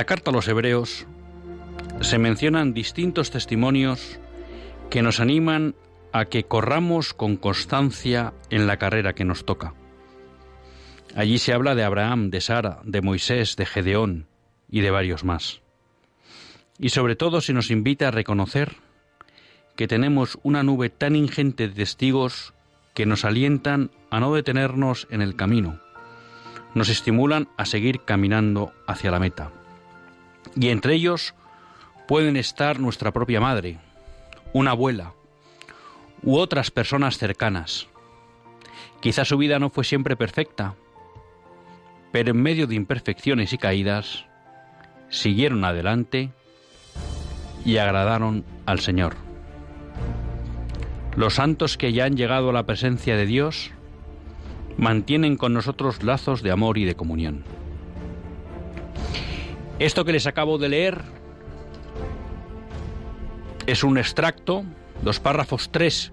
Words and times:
La 0.00 0.06
carta 0.06 0.30
a 0.30 0.32
los 0.32 0.48
hebreos 0.48 1.06
se 2.00 2.16
mencionan 2.16 2.72
distintos 2.72 3.30
testimonios 3.30 4.18
que 4.88 5.02
nos 5.02 5.20
animan 5.20 5.74
a 6.10 6.24
que 6.24 6.44
corramos 6.44 7.12
con 7.12 7.36
constancia 7.36 8.32
en 8.48 8.66
la 8.66 8.78
carrera 8.78 9.12
que 9.12 9.26
nos 9.26 9.44
toca. 9.44 9.74
Allí 11.14 11.36
se 11.36 11.52
habla 11.52 11.74
de 11.74 11.84
Abraham, 11.84 12.30
de 12.30 12.40
Sara, 12.40 12.80
de 12.82 13.02
Moisés, 13.02 13.56
de 13.56 13.66
Gedeón 13.66 14.26
y 14.70 14.80
de 14.80 14.90
varios 14.90 15.22
más. 15.22 15.60
Y 16.78 16.88
sobre 16.88 17.14
todo 17.14 17.42
se 17.42 17.52
nos 17.52 17.70
invita 17.70 18.08
a 18.08 18.10
reconocer 18.10 18.76
que 19.76 19.86
tenemos 19.86 20.38
una 20.42 20.62
nube 20.62 20.88
tan 20.88 21.14
ingente 21.14 21.68
de 21.68 21.74
testigos 21.74 22.54
que 22.94 23.04
nos 23.04 23.26
alientan 23.26 23.90
a 24.08 24.18
no 24.18 24.32
detenernos 24.32 25.08
en 25.10 25.20
el 25.20 25.36
camino, 25.36 25.78
nos 26.74 26.88
estimulan 26.88 27.48
a 27.58 27.66
seguir 27.66 28.00
caminando 28.06 28.72
hacia 28.86 29.10
la 29.10 29.18
meta. 29.18 29.52
Y 30.56 30.68
entre 30.68 30.94
ellos 30.94 31.34
pueden 32.08 32.36
estar 32.36 32.80
nuestra 32.80 33.12
propia 33.12 33.40
madre, 33.40 33.78
una 34.52 34.72
abuela 34.72 35.12
u 36.22 36.36
otras 36.36 36.70
personas 36.70 37.18
cercanas. 37.18 37.86
Quizá 39.00 39.24
su 39.24 39.38
vida 39.38 39.58
no 39.58 39.70
fue 39.70 39.84
siempre 39.84 40.16
perfecta, 40.16 40.74
pero 42.12 42.32
en 42.32 42.42
medio 42.42 42.66
de 42.66 42.74
imperfecciones 42.74 43.52
y 43.52 43.58
caídas, 43.58 44.26
siguieron 45.08 45.64
adelante 45.64 46.30
y 47.64 47.78
agradaron 47.78 48.44
al 48.66 48.80
Señor. 48.80 49.14
Los 51.16 51.34
santos 51.34 51.76
que 51.76 51.92
ya 51.92 52.04
han 52.04 52.16
llegado 52.16 52.50
a 52.50 52.52
la 52.52 52.66
presencia 52.66 53.16
de 53.16 53.26
Dios 53.26 53.70
mantienen 54.76 55.36
con 55.36 55.52
nosotros 55.52 56.02
lazos 56.02 56.42
de 56.42 56.50
amor 56.50 56.78
y 56.78 56.84
de 56.84 56.94
comunión. 56.94 57.44
Esto 59.80 60.04
que 60.04 60.12
les 60.12 60.26
acabo 60.26 60.58
de 60.58 60.68
leer 60.68 61.00
es 63.66 63.82
un 63.82 63.96
extracto, 63.96 64.62
los 65.02 65.20
párrafos 65.20 65.72
3 65.72 66.12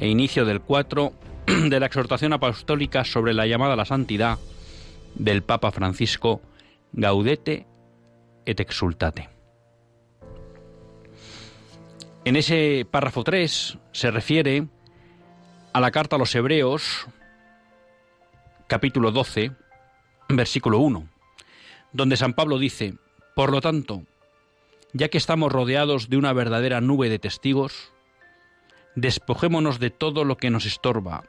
e 0.00 0.08
inicio 0.08 0.44
del 0.44 0.60
4 0.60 1.12
de 1.46 1.80
la 1.80 1.86
exhortación 1.86 2.32
apostólica 2.32 3.04
sobre 3.04 3.32
la 3.32 3.46
llamada 3.46 3.74
a 3.74 3.76
la 3.76 3.84
santidad 3.84 4.38
del 5.14 5.44
Papa 5.44 5.70
Francisco 5.70 6.42
Gaudete 6.92 7.64
et 8.44 8.58
exultate. 8.58 9.28
En 12.24 12.34
ese 12.34 12.88
párrafo 12.90 13.22
3 13.22 13.78
se 13.92 14.10
refiere 14.10 14.66
a 15.72 15.80
la 15.80 15.92
carta 15.92 16.16
a 16.16 16.18
los 16.18 16.34
Hebreos, 16.34 17.06
capítulo 18.66 19.12
12, 19.12 19.52
versículo 20.28 20.80
1 20.80 21.15
donde 21.96 22.16
San 22.16 22.34
Pablo 22.34 22.58
dice, 22.58 22.94
Por 23.34 23.50
lo 23.50 23.60
tanto, 23.60 24.02
ya 24.92 25.08
que 25.08 25.18
estamos 25.18 25.50
rodeados 25.50 26.08
de 26.08 26.18
una 26.18 26.32
verdadera 26.32 26.80
nube 26.80 27.08
de 27.08 27.18
testigos, 27.18 27.92
despojémonos 28.94 29.80
de 29.80 29.90
todo 29.90 30.24
lo 30.24 30.36
que 30.36 30.50
nos 30.50 30.66
estorba, 30.66 31.24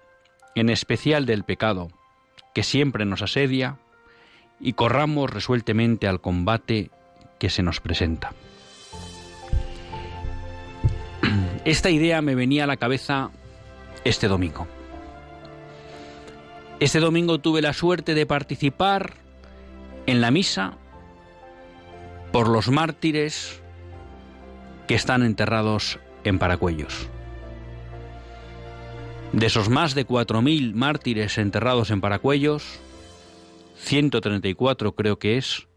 en 0.55 0.69
especial 0.69 1.25
del 1.25 1.43
pecado, 1.43 1.89
que 2.53 2.63
siempre 2.63 3.05
nos 3.05 3.21
asedia, 3.21 3.77
y 4.59 4.73
corramos 4.73 5.29
resueltamente 5.29 6.07
al 6.07 6.19
combate 6.19 6.91
que 7.39 7.49
se 7.49 7.63
nos 7.63 7.79
presenta. 7.79 8.33
Esta 11.65 11.89
idea 11.89 12.21
me 12.21 12.35
venía 12.35 12.65
a 12.65 12.67
la 12.67 12.77
cabeza 12.77 13.31
este 14.03 14.27
domingo. 14.27 14.67
Este 16.79 16.99
domingo 16.99 17.39
tuve 17.39 17.61
la 17.61 17.73
suerte 17.73 18.13
de 18.13 18.25
participar 18.25 19.26
en 20.07 20.21
la 20.21 20.31
misa 20.31 20.73
por 22.31 22.47
los 22.47 22.69
mártires 22.69 23.61
que 24.87 24.95
están 24.95 25.21
enterrados 25.21 25.99
en 26.23 26.39
Paracuellos. 26.39 27.09
De 29.33 29.45
esos 29.45 29.69
más 29.69 29.93
de 29.93 30.07
4.000 30.07 30.73
mártires 30.73 31.37
enterrados 31.37 31.91
en 31.91 31.99
Paracuellos, 31.99 32.79
134 33.75 34.95
creo 34.95 35.19
que 35.19 35.37
es 35.37 35.67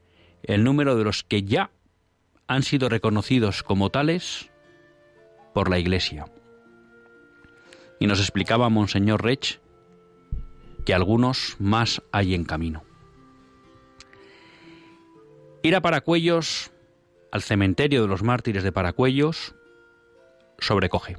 el 0.45 0.65
número 0.65 0.97
de 0.97 1.05
los 1.05 1.25
que 1.25 1.43
ya 1.43 1.71
han 2.47 2.63
sido 2.63 2.89
reconocidos 2.89 3.63
como 3.65 3.91
tales 3.91 4.51
por 5.53 5.69
la 5.69 5.79
Iglesia. 5.79 6.27
Y 7.99 8.07
nos 8.07 8.21
explicaba 8.21 8.69
Monseñor 8.69 9.25
Rech 9.25 9.61
que 10.87 10.95
algunos 10.95 11.57
más 11.59 12.03
hay 12.13 12.35
en 12.35 12.45
camino. 12.45 12.90
Ir 15.63 15.77
a 15.77 15.83
Paracuellos, 15.83 16.71
al 17.31 17.43
cementerio 17.43 18.03
de 18.03 18.09
los 18.09 18.23
mártires 18.23 18.63
de 18.63 18.73
Paracuellos, 18.73 19.55
sobrecoge. 20.59 21.19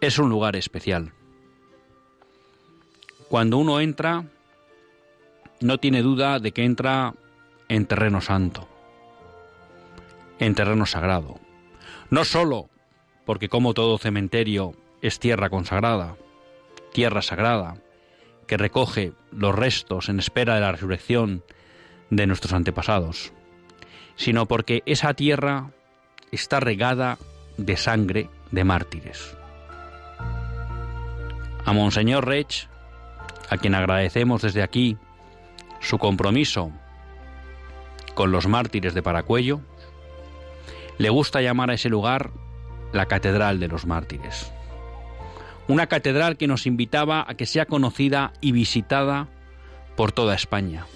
Es 0.00 0.18
un 0.18 0.28
lugar 0.28 0.56
especial. 0.56 1.12
Cuando 3.28 3.56
uno 3.56 3.80
entra, 3.80 4.24
no 5.60 5.78
tiene 5.78 6.02
duda 6.02 6.38
de 6.38 6.52
que 6.52 6.64
entra 6.64 7.14
en 7.68 7.86
terreno 7.86 8.20
santo, 8.20 8.68
en 10.38 10.54
terreno 10.54 10.84
sagrado. 10.84 11.40
No 12.10 12.26
solo 12.26 12.68
porque 13.24 13.48
como 13.48 13.72
todo 13.72 13.96
cementerio 13.96 14.74
es 15.00 15.18
tierra 15.18 15.48
consagrada, 15.48 16.16
tierra 16.92 17.22
sagrada, 17.22 17.78
que 18.46 18.56
recoge 18.56 19.12
los 19.30 19.54
restos 19.54 20.08
en 20.08 20.18
espera 20.18 20.54
de 20.54 20.60
la 20.60 20.72
resurrección 20.72 21.44
de 22.10 22.26
nuestros 22.26 22.52
antepasados, 22.52 23.32
sino 24.16 24.46
porque 24.46 24.82
esa 24.86 25.14
tierra 25.14 25.70
está 26.30 26.60
regada 26.60 27.18
de 27.56 27.76
sangre 27.76 28.30
de 28.50 28.64
mártires. 28.64 29.36
A 31.64 31.72
Monseñor 31.72 32.26
Rech, 32.26 32.68
a 33.48 33.56
quien 33.56 33.74
agradecemos 33.74 34.42
desde 34.42 34.62
aquí 34.62 34.98
su 35.80 35.98
compromiso 35.98 36.70
con 38.14 38.32
los 38.32 38.46
mártires 38.46 38.94
de 38.94 39.02
Paracuello, 39.02 39.60
le 40.98 41.10
gusta 41.10 41.40
llamar 41.40 41.70
a 41.70 41.74
ese 41.74 41.88
lugar 41.88 42.30
la 42.92 43.06
Catedral 43.06 43.58
de 43.58 43.68
los 43.68 43.86
Mártires 43.86 44.52
una 45.68 45.86
catedral 45.86 46.36
que 46.36 46.46
nos 46.46 46.66
invitaba 46.66 47.24
a 47.26 47.34
que 47.34 47.46
sea 47.46 47.66
conocida 47.66 48.32
y 48.40 48.52
visitada 48.52 49.28
por 49.96 50.12
toda 50.12 50.34
España. 50.34 50.86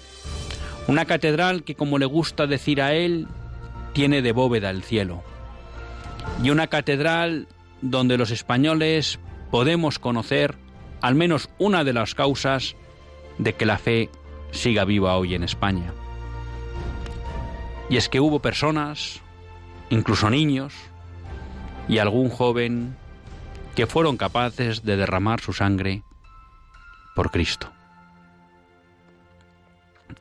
Una 0.87 1.05
catedral 1.05 1.63
que, 1.63 1.75
como 1.75 1.97
le 1.97 2.05
gusta 2.05 2.47
decir 2.47 2.81
a 2.81 2.93
él, 2.93 3.27
tiene 3.93 4.21
de 4.21 4.31
bóveda 4.31 4.69
el 4.69 4.83
cielo. 4.83 5.23
Y 6.43 6.49
una 6.49 6.67
catedral 6.67 7.47
donde 7.81 8.17
los 8.17 8.31
españoles 8.31 9.19
podemos 9.51 9.99
conocer 9.99 10.55
al 11.01 11.15
menos 11.15 11.49
una 11.57 11.83
de 11.83 11.93
las 11.93 12.13
causas 12.13 12.75
de 13.37 13.53
que 13.53 13.65
la 13.65 13.77
fe 13.77 14.09
siga 14.51 14.85
viva 14.85 15.17
hoy 15.17 15.35
en 15.35 15.43
España. 15.43 15.93
Y 17.89 17.97
es 17.97 18.09
que 18.09 18.19
hubo 18.19 18.39
personas, 18.39 19.21
incluso 19.89 20.29
niños, 20.29 20.73
y 21.87 21.97
algún 21.97 22.29
joven 22.29 22.95
que 23.79 23.87
fueron 23.87 24.17
capaces 24.17 24.83
de 24.83 24.97
derramar 24.97 25.39
su 25.39 25.53
sangre 25.53 26.03
por 27.15 27.31
Cristo. 27.31 27.71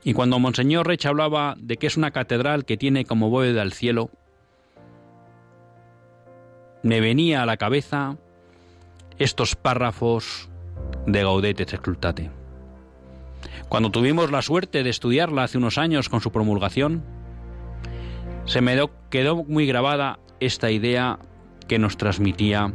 Y 0.05 0.12
cuando 0.12 0.38
Monseñor 0.38 0.87
Rech 0.87 1.06
hablaba 1.06 1.56
de 1.58 1.76
que 1.76 1.88
es 1.88 1.96
una 1.96 2.12
catedral 2.12 2.64
que 2.64 2.76
tiene 2.76 3.05
como 3.05 3.31
bóveda 3.31 3.62
el 3.62 3.72
cielo, 3.72 4.10
me 6.84 7.00
venía 7.00 7.43
a 7.43 7.46
la 7.46 7.56
cabeza 7.56 8.16
estos 9.19 9.56
párrafos 9.56 10.49
de 11.08 11.25
Gaudete 11.25 11.64
et 11.64 11.72
Exultate. 11.72 12.31
Cuando 13.69 13.90
tuvimos 13.90 14.31
la 14.31 14.43
suerte 14.43 14.84
de 14.84 14.90
estudiarla 14.90 15.43
hace 15.43 15.58
unos 15.58 15.78
años 15.78 16.08
con 16.08 16.20
su 16.20 16.31
promulgación, 16.31 17.02
se 18.44 18.61
me 18.61 18.81
quedó 19.11 19.43
muy 19.43 19.66
grabada 19.66 20.20
esta 20.38 20.70
idea 20.70 21.19
que 21.66 21.81
nos 21.81 21.96
transmitía 21.96 22.72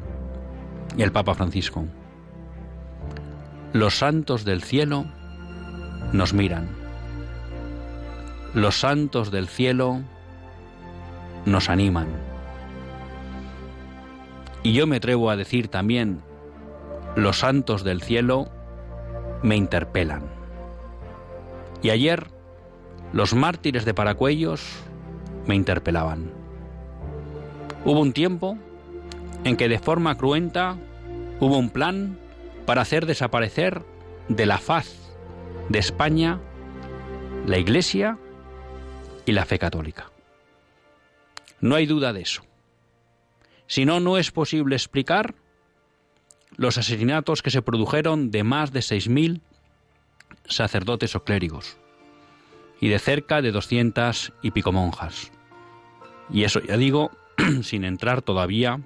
el 1.01 1.12
Papa 1.12 1.34
Francisco. 1.34 1.86
Los 3.74 3.98
santos 3.98 4.45
del 4.45 4.62
cielo 4.62 5.06
nos 6.12 6.34
miran. 6.34 6.69
Los 8.54 8.80
santos 8.80 9.31
del 9.31 9.48
cielo 9.48 10.01
nos 11.45 11.69
animan. 11.69 12.07
Y 14.62 14.74
yo 14.74 14.86
me 14.86 14.98
atrevo 14.98 15.30
a 15.30 15.36
decir 15.36 15.68
también, 15.68 16.22
los 17.16 17.39
santos 17.39 17.84
del 17.84 18.01
cielo 18.01 18.50
me 19.42 19.56
interpelan. 19.56 20.24
Y 21.81 21.89
ayer 21.89 22.28
los 23.12 23.34
mártires 23.34 23.86
de 23.86 23.94
Paracuellos 23.94 24.63
me 25.48 25.56
interpelaban. 25.56 26.31
Hubo 27.86 28.00
un 28.00 28.13
tiempo 28.13 28.57
en 29.44 29.57
que 29.57 29.69
de 29.69 29.80
forma 29.80 30.18
cruenta 30.18 30.78
hubo 31.40 31.57
un 31.57 31.69
plan 31.69 32.18
para 32.66 32.81
hacer 32.81 33.06
desaparecer 33.06 33.81
de 34.30 34.45
la 34.45 34.57
faz 34.57 34.88
de 35.69 35.80
España 35.80 36.40
la 37.45 37.57
Iglesia 37.57 38.18
y 39.25 39.34
la 39.34 39.45
fe 39.45 39.60
católica. 39.60 40.12
No 41.60 41.75
hay 41.75 41.86
duda 41.86 42.13
de 42.13 42.22
eso. 42.22 42.44
Si 43.68 43.86
no, 43.86 44.00
no 44.00 44.18
es 44.18 44.31
posible 44.31 44.75
explicar 44.75 45.36
los 46.56 46.78
asesinatos 46.78 47.42
que 47.42 47.51
se 47.51 47.62
produjeron 47.62 48.31
de 48.31 48.44
más 48.44 48.72
de 48.72 48.81
6.000 48.81 49.42
sacerdotes 50.46 51.16
o 51.16 51.24
clérigos 51.24 51.78
y 52.80 52.89
de 52.89 53.00
cerca 53.00 53.42
de 53.42 53.51
200 53.51 54.34
y 54.42 54.51
pico 54.51 54.72
monjas. 54.72 55.31
Y 56.30 56.44
eso 56.44 56.60
ya 56.62 56.78
digo, 56.78 57.12
sin 57.63 57.86
entrar 57.86 58.22
todavía 58.22 58.81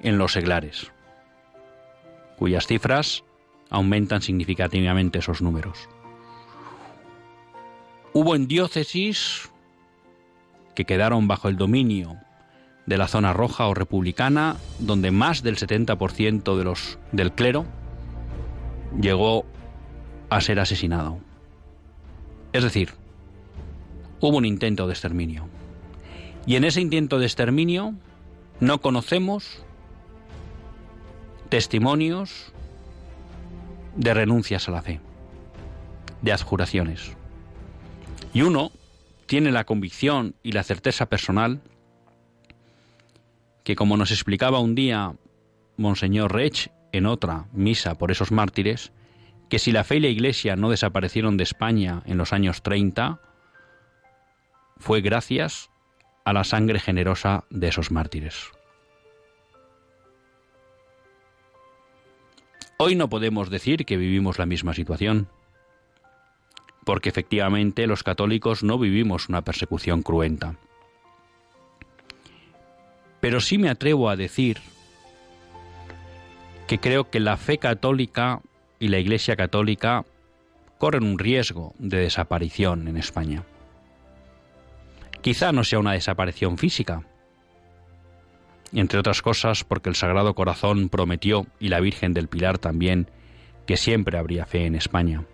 en 0.00 0.18
los 0.18 0.32
seglares, 0.32 0.92
cuyas 2.36 2.66
cifras 2.66 3.24
aumentan 3.70 4.22
significativamente 4.22 5.18
esos 5.18 5.42
números. 5.42 5.88
Hubo 8.12 8.34
en 8.34 8.48
diócesis 8.48 9.50
que 10.74 10.84
quedaron 10.84 11.28
bajo 11.28 11.48
el 11.48 11.56
dominio 11.56 12.16
de 12.86 12.98
la 12.98 13.08
zona 13.08 13.32
roja 13.32 13.66
o 13.66 13.74
republicana, 13.74 14.56
donde 14.78 15.10
más 15.10 15.42
del 15.42 15.56
70% 15.56 16.56
de 16.56 16.64
los, 16.64 16.98
del 17.12 17.32
clero 17.32 17.66
llegó 19.00 19.44
a 20.30 20.40
ser 20.40 20.60
asesinado. 20.60 21.18
Es 22.52 22.62
decir, 22.62 22.90
hubo 24.20 24.36
un 24.36 24.44
intento 24.44 24.86
de 24.86 24.92
exterminio. 24.92 25.48
Y 26.46 26.56
en 26.56 26.64
ese 26.64 26.80
intento 26.80 27.18
de 27.18 27.26
exterminio 27.26 27.94
no 28.60 28.80
conocemos 28.80 29.65
testimonios 31.56 32.52
de 33.96 34.12
renuncias 34.12 34.68
a 34.68 34.72
la 34.72 34.82
fe, 34.82 35.00
de 36.20 36.30
adjuraciones. 36.30 37.16
Y 38.34 38.42
uno 38.42 38.72
tiene 39.24 39.50
la 39.50 39.64
convicción 39.64 40.34
y 40.42 40.52
la 40.52 40.64
certeza 40.64 41.06
personal 41.06 41.62
que 43.64 43.74
como 43.74 43.96
nos 43.96 44.10
explicaba 44.10 44.60
un 44.60 44.74
día 44.74 45.14
Monseñor 45.78 46.34
Rech 46.34 46.70
en 46.92 47.06
otra 47.06 47.46
misa 47.54 47.94
por 47.94 48.10
esos 48.10 48.32
mártires, 48.32 48.92
que 49.48 49.58
si 49.58 49.72
la 49.72 49.82
fe 49.82 49.96
y 49.96 50.00
la 50.00 50.08
Iglesia 50.08 50.56
no 50.56 50.68
desaparecieron 50.68 51.38
de 51.38 51.44
España 51.44 52.02
en 52.04 52.18
los 52.18 52.34
años 52.34 52.62
30, 52.62 53.18
fue 54.76 55.00
gracias 55.00 55.70
a 56.26 56.34
la 56.34 56.44
sangre 56.44 56.80
generosa 56.80 57.44
de 57.48 57.68
esos 57.68 57.90
mártires. 57.90 58.50
Hoy 62.78 62.94
no 62.94 63.08
podemos 63.08 63.48
decir 63.48 63.86
que 63.86 63.96
vivimos 63.96 64.38
la 64.38 64.44
misma 64.44 64.74
situación, 64.74 65.28
porque 66.84 67.08
efectivamente 67.08 67.86
los 67.86 68.02
católicos 68.02 68.62
no 68.62 68.78
vivimos 68.78 69.30
una 69.30 69.40
persecución 69.40 70.02
cruenta. 70.02 70.56
Pero 73.20 73.40
sí 73.40 73.56
me 73.56 73.70
atrevo 73.70 74.10
a 74.10 74.16
decir 74.16 74.60
que 76.66 76.78
creo 76.78 77.08
que 77.08 77.18
la 77.18 77.38
fe 77.38 77.56
católica 77.56 78.42
y 78.78 78.88
la 78.88 78.98
Iglesia 78.98 79.36
católica 79.36 80.04
corren 80.76 81.04
un 81.04 81.18
riesgo 81.18 81.72
de 81.78 81.96
desaparición 81.96 82.88
en 82.88 82.98
España. 82.98 83.42
Quizá 85.22 85.50
no 85.50 85.64
sea 85.64 85.78
una 85.78 85.92
desaparición 85.92 86.58
física, 86.58 87.04
entre 88.72 88.98
otras 88.98 89.22
cosas 89.22 89.64
porque 89.64 89.88
el 89.88 89.96
Sagrado 89.96 90.34
Corazón 90.34 90.88
prometió, 90.88 91.46
y 91.60 91.68
la 91.68 91.80
Virgen 91.80 92.12
del 92.12 92.28
Pilar 92.28 92.58
también, 92.58 93.10
que 93.66 93.76
siempre 93.76 94.18
habría 94.18 94.46
fe 94.46 94.66
en 94.66 94.74
España. 94.74 95.24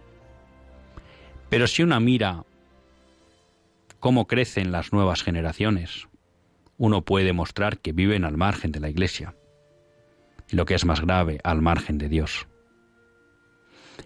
Pero 1.49 1.67
si 1.67 1.83
una 1.83 2.01
mira 2.01 2.45
cómo 4.01 4.27
crecen 4.27 4.73
las 4.73 4.93
nuevas 4.93 5.23
generaciones, 5.23 6.09
uno 6.79 7.03
puede 7.03 7.33
mostrar 7.33 7.79
que 7.79 7.93
viven 7.93 8.25
al 8.25 8.37
margen 8.37 8.73
de 8.73 8.81
la 8.81 8.89
Iglesia, 8.89 9.35
y 10.51 10.57
lo 10.57 10.65
que 10.65 10.75
es 10.75 10.85
más 10.85 11.01
grave, 11.01 11.39
al 11.45 11.63
margen 11.63 11.99
de 11.99 12.09
Dios. 12.09 12.49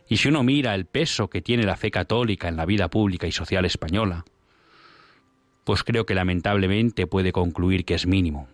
Y 0.09 0.19
si 0.19 0.29
uno 0.29 0.43
mira 0.43 0.75
el 0.75 0.87
peso 0.87 1.31
que 1.31 1.43
tiene 1.43 1.65
la 1.65 1.77
fe 1.77 1.91
católica 1.91 2.49
en 2.49 2.57
la 2.57 2.67
vida 2.67 2.89
pública 2.89 3.27
y 3.27 3.33
social 3.33 3.65
española, 3.65 4.25
pues 5.65 5.83
creo 5.83 6.07
que 6.07 6.15
lamentablemente 6.15 7.07
puede 7.07 7.33
concluir 7.33 7.85
que 7.85 7.95
es 7.95 8.07
mínimo. 8.07 8.49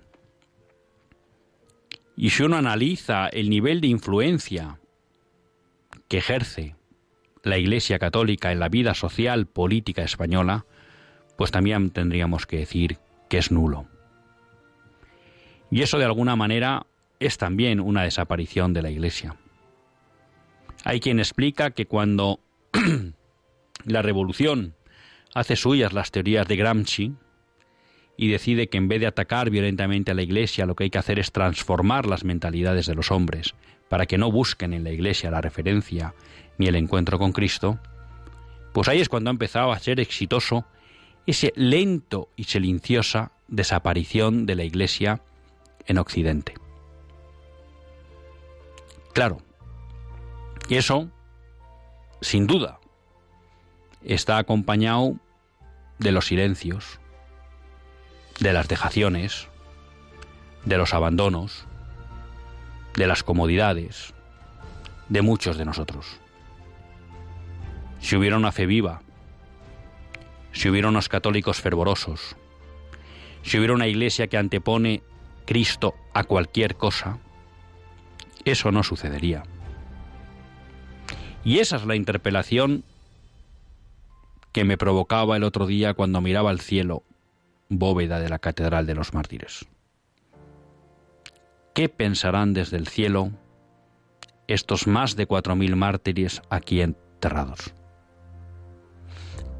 Y 2.17 2.31
si 2.31 2.43
uno 2.43 2.57
analiza 2.57 3.29
el 3.29 3.51
nivel 3.51 3.81
de 3.81 3.89
influencia 3.89 4.79
que 6.09 6.19
ejerce 6.19 6.77
la 7.43 7.59
Iglesia 7.59 7.99
Católica 7.99 8.53
en 8.53 8.61
la 8.61 8.69
vida 8.69 8.95
social 8.95 9.47
política 9.47 10.03
española, 10.03 10.67
pues 11.37 11.51
también 11.51 11.91
tendríamos 11.91 12.47
que 12.47 12.59
decir 12.59 12.99
que 13.29 13.39
es 13.39 13.51
nulo. 13.51 13.87
Y 15.71 15.83
eso 15.83 15.99
de 15.99 16.05
alguna 16.05 16.37
manera 16.37 16.87
es 17.19 17.39
también 17.39 17.81
una 17.81 18.03
desaparición 18.03 18.73
de 18.75 18.83
la 18.83 18.91
Iglesia. 18.91 19.37
Hay 20.85 21.01
quien 21.01 21.19
explica 21.19 21.71
que 21.71 21.87
cuando 21.87 22.41
la 23.85 24.03
revolución 24.03 24.75
hace 25.35 25.57
suyas 25.57 25.93
las 25.93 26.11
teorías 26.11 26.47
de 26.47 26.57
Gramsci, 26.57 27.15
y 28.17 28.29
decide 28.29 28.69
que 28.69 28.79
en 28.79 28.89
vez 28.89 29.01
de 29.01 29.07
atacar 29.07 29.51
violentamente 29.51 30.11
a 30.11 30.15
la 30.15 30.23
Iglesia, 30.23 30.67
lo 30.67 30.75
que 30.75 30.85
hay 30.85 30.91
que 30.91 30.99
hacer 30.99 31.19
es 31.19 31.33
transformar 31.33 32.07
las 32.07 32.25
mentalidades 32.25 32.87
de 32.87 32.95
los 32.95 33.11
hombres 33.11 33.55
para 33.89 34.07
que 34.07 34.19
no 34.19 34.31
busquen 34.31 34.73
en 34.73 34.85
la 34.85 34.91
Iglesia 34.91 35.31
la 35.31 35.41
referencia 35.41 36.15
ni 36.59 36.67
el 36.67 36.77
encuentro 36.77 37.19
con 37.19 37.33
Cristo, 37.33 37.79
pues 38.73 38.89
ahí 38.89 39.01
es 39.01 39.09
cuando 39.09 39.31
ha 39.31 39.33
empezado 39.33 39.73
a 39.73 39.79
ser 39.79 40.01
exitoso 40.01 40.65
ese 41.27 41.53
lento 41.57 42.29
y 42.37 42.45
silenciosa 42.45 43.33
desaparición 43.49 44.47
de 44.47 44.55
la 44.55 44.65
Iglesia 44.65 45.21
en 45.87 45.99
Occidente. 45.99 46.55
Claro, 49.13 49.43
y 50.69 50.77
eso, 50.77 51.11
sin 52.23 52.47
duda, 52.47 52.81
está 54.03 54.39
acompañado 54.39 55.17
de 55.99 56.13
los 56.13 56.27
silencios, 56.27 56.99
de 58.41 58.53
las 58.53 58.69
dejaciones, 58.69 59.49
de 60.65 60.77
los 60.79 60.95
abandonos, 60.95 61.67
de 62.95 63.07
las 63.07 63.23
comodidades, 63.23 64.15
de 65.09 65.23
muchos 65.23 65.57
de 65.59 65.65
nosotros. 65.65 66.07
Si 68.01 68.17
hubiera 68.17 68.37
una 68.37 68.53
fe 68.53 68.67
viva, 68.67 69.01
si 70.53 70.69
hubiera 70.69 70.89
unos 70.89 71.09
católicos 71.09 71.61
fervorosos, 71.61 72.37
si 73.43 73.59
hubiera 73.59 73.75
una 73.75 73.89
iglesia 73.89 74.27
que 74.27 74.37
antepone 74.37 75.03
Cristo 75.47 75.95
a 76.13 76.25
cualquier 76.25 76.77
cosa, 76.77 77.19
Eso 78.45 78.73
no 78.73 78.83
sucedería. 78.83 79.45
Y 81.45 81.59
esa 81.59 81.77
es 81.77 81.85
la 81.85 81.95
interpelación 81.95 82.83
que 84.53 84.65
me 84.65 84.77
provocaba 84.77 85.37
el 85.37 85.45
otro 85.45 85.67
día 85.67 85.95
cuando 85.95 86.21
miraba 86.21 86.51
al 86.51 86.61
cielo, 86.61 87.05
bóveda 87.79 88.21
de 88.21 88.29
la 88.29 88.39
Catedral 88.39 88.87
de 88.87 88.95
los 88.95 89.15
Mártires. 89.15 89.67
¿Qué 91.75 91.89
pensarán 91.89 92.53
desde 92.53 92.77
el 92.77 92.87
cielo 92.87 93.31
estos 94.47 94.87
más 94.87 95.17
de 95.17 95.27
cuatro 95.27 95.57
mil 95.57 95.77
mártires 95.77 96.43
aquí 96.51 96.83
enterrados? 96.83 97.75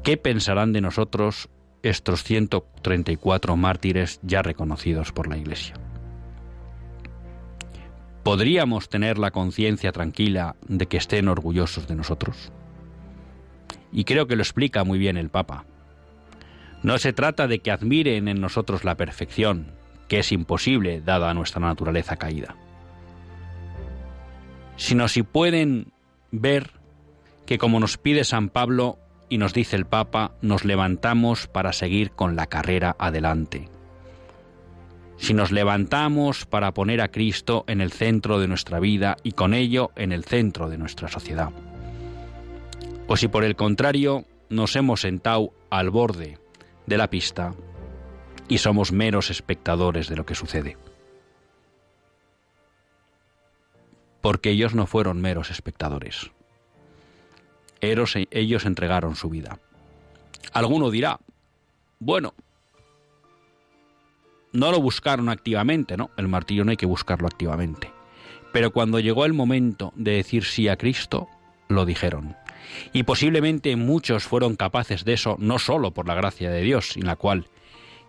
¿Qué 0.03 0.17
pensarán 0.17 0.73
de 0.73 0.81
nosotros 0.81 1.49
estos 1.81 2.23
134 2.23 3.55
mártires 3.55 4.19
ya 4.21 4.41
reconocidos 4.41 5.11
por 5.11 5.27
la 5.27 5.37
Iglesia? 5.37 5.75
¿Podríamos 8.23 8.89
tener 8.89 9.17
la 9.17 9.31
conciencia 9.31 9.91
tranquila 9.91 10.55
de 10.67 10.85
que 10.85 10.97
estén 10.97 11.27
orgullosos 11.27 11.87
de 11.87 11.95
nosotros? 11.95 12.51
Y 13.91 14.05
creo 14.05 14.27
que 14.27 14.35
lo 14.35 14.43
explica 14.43 14.83
muy 14.83 14.97
bien 14.97 15.17
el 15.17 15.29
Papa. 15.29 15.65
No 16.83 16.97
se 16.97 17.13
trata 17.13 17.47
de 17.47 17.59
que 17.59 17.71
admiren 17.71 18.27
en 18.27 18.41
nosotros 18.41 18.83
la 18.83 18.95
perfección, 18.95 19.71
que 20.09 20.19
es 20.19 20.33
imposible 20.33 20.99
dada 20.99 21.33
nuestra 21.33 21.61
naturaleza 21.61 22.17
caída, 22.17 22.55
sino 24.75 25.07
si 25.07 25.23
pueden 25.23 25.93
ver 26.31 26.71
que 27.45 27.57
como 27.57 27.79
nos 27.79 27.97
pide 27.97 28.25
San 28.25 28.49
Pablo 28.49 28.99
y 29.29 29.37
nos 29.37 29.53
dice 29.53 29.77
el 29.77 29.85
Papa, 29.85 30.33
nos 30.41 30.65
levantamos 30.65 31.47
para 31.47 31.71
seguir 31.71 32.11
con 32.11 32.35
la 32.35 32.47
carrera 32.47 32.95
adelante. 32.99 33.69
Si 35.17 35.33
nos 35.33 35.51
levantamos 35.51 36.45
para 36.45 36.73
poner 36.73 36.99
a 36.99 37.11
Cristo 37.11 37.63
en 37.67 37.79
el 37.79 37.93
centro 37.93 38.39
de 38.39 38.49
nuestra 38.49 38.79
vida 38.79 39.15
y 39.23 39.31
con 39.31 39.53
ello 39.53 39.91
en 39.95 40.11
el 40.11 40.25
centro 40.25 40.69
de 40.69 40.77
nuestra 40.77 41.07
sociedad. 41.07 41.49
O 43.07 43.15
si 43.15 43.29
por 43.29 43.45
el 43.45 43.55
contrario 43.55 44.25
nos 44.49 44.75
hemos 44.75 45.01
sentado 45.01 45.53
al 45.69 45.89
borde 45.89 46.42
de 46.85 46.97
la 46.97 47.09
pista 47.09 47.53
y 48.47 48.57
somos 48.57 48.91
meros 48.91 49.29
espectadores 49.29 50.09
de 50.09 50.15
lo 50.15 50.25
que 50.25 50.35
sucede. 50.35 50.77
Porque 54.21 54.51
ellos 54.51 54.73
no 54.73 54.85
fueron 54.85 55.21
meros 55.21 55.51
espectadores. 55.51 56.31
Ellos 57.81 58.65
entregaron 58.65 59.15
su 59.15 59.29
vida. 59.29 59.59
Alguno 60.53 60.89
dirá, 60.89 61.19
bueno, 61.99 62.33
no 64.53 64.71
lo 64.71 64.79
buscaron 64.79 65.29
activamente, 65.29 65.97
¿no? 65.97 66.11
El 66.15 66.27
martillo 66.27 66.63
no 66.63 66.71
hay 66.71 66.77
que 66.77 66.85
buscarlo 66.85 67.27
activamente. 67.27 67.91
Pero 68.53 68.71
cuando 68.71 68.99
llegó 68.99 69.25
el 69.25 69.33
momento 69.33 69.91
de 69.95 70.11
decir 70.11 70.45
sí 70.45 70.69
a 70.69 70.77
Cristo, 70.77 71.27
lo 71.67 71.85
dijeron. 71.85 72.37
Y 72.91 73.03
posiblemente 73.03 73.75
muchos 73.75 74.23
fueron 74.23 74.55
capaces 74.55 75.05
de 75.05 75.13
eso 75.13 75.35
no 75.39 75.59
solo 75.59 75.91
por 75.91 76.07
la 76.07 76.15
gracia 76.15 76.49
de 76.49 76.61
Dios, 76.61 76.91
sin 76.93 77.05
la 77.05 77.15
cual 77.15 77.47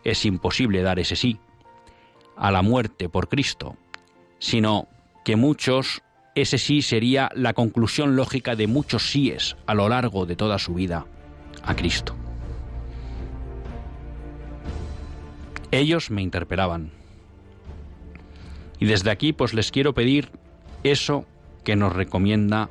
es 0.05 0.25
imposible 0.25 0.83
dar 0.83 0.99
ese 0.99 1.17
sí 1.17 1.39
a 2.37 2.51
la 2.51 2.63
muerte 2.63 3.09
por 3.09 3.29
Cristo, 3.29 3.77
sino 4.39 4.89
que 5.25 5.37
muchos 5.37 6.03
ese 6.35 6.59
sí 6.59 6.83
sería 6.83 7.31
la 7.35 7.53
conclusión 7.53 8.17
lógica 8.17 8.57
de 8.57 8.67
muchos 8.67 9.11
síes 9.11 9.57
a 9.67 9.75
lo 9.75 9.89
largo 9.89 10.27
de 10.27 10.37
toda 10.37 10.59
su 10.59 10.75
vida 10.75 11.07
a 11.63 11.77
Cristo. 11.77 12.15
Ellos 15.71 16.11
me 16.11 16.23
interpelaban. 16.23 16.91
Y 18.79 18.87
desde 18.87 19.11
aquí 19.11 19.33
pues 19.33 19.55
les 19.55 19.71
quiero 19.71 19.95
pedir 19.95 20.31
eso 20.83 21.25
que 21.65 21.77
nos 21.77 21.93
recomienda 21.93 22.69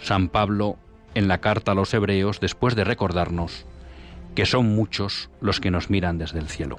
San 0.00 0.28
Pablo 0.28 0.78
en 1.14 1.28
la 1.28 1.38
carta 1.38 1.72
a 1.72 1.74
los 1.74 1.92
hebreos 1.94 2.40
después 2.40 2.74
de 2.74 2.84
recordarnos 2.84 3.66
que 4.34 4.46
son 4.46 4.74
muchos 4.74 5.30
los 5.40 5.60
que 5.60 5.70
nos 5.70 5.90
miran 5.90 6.18
desde 6.18 6.38
el 6.38 6.48
cielo. 6.48 6.78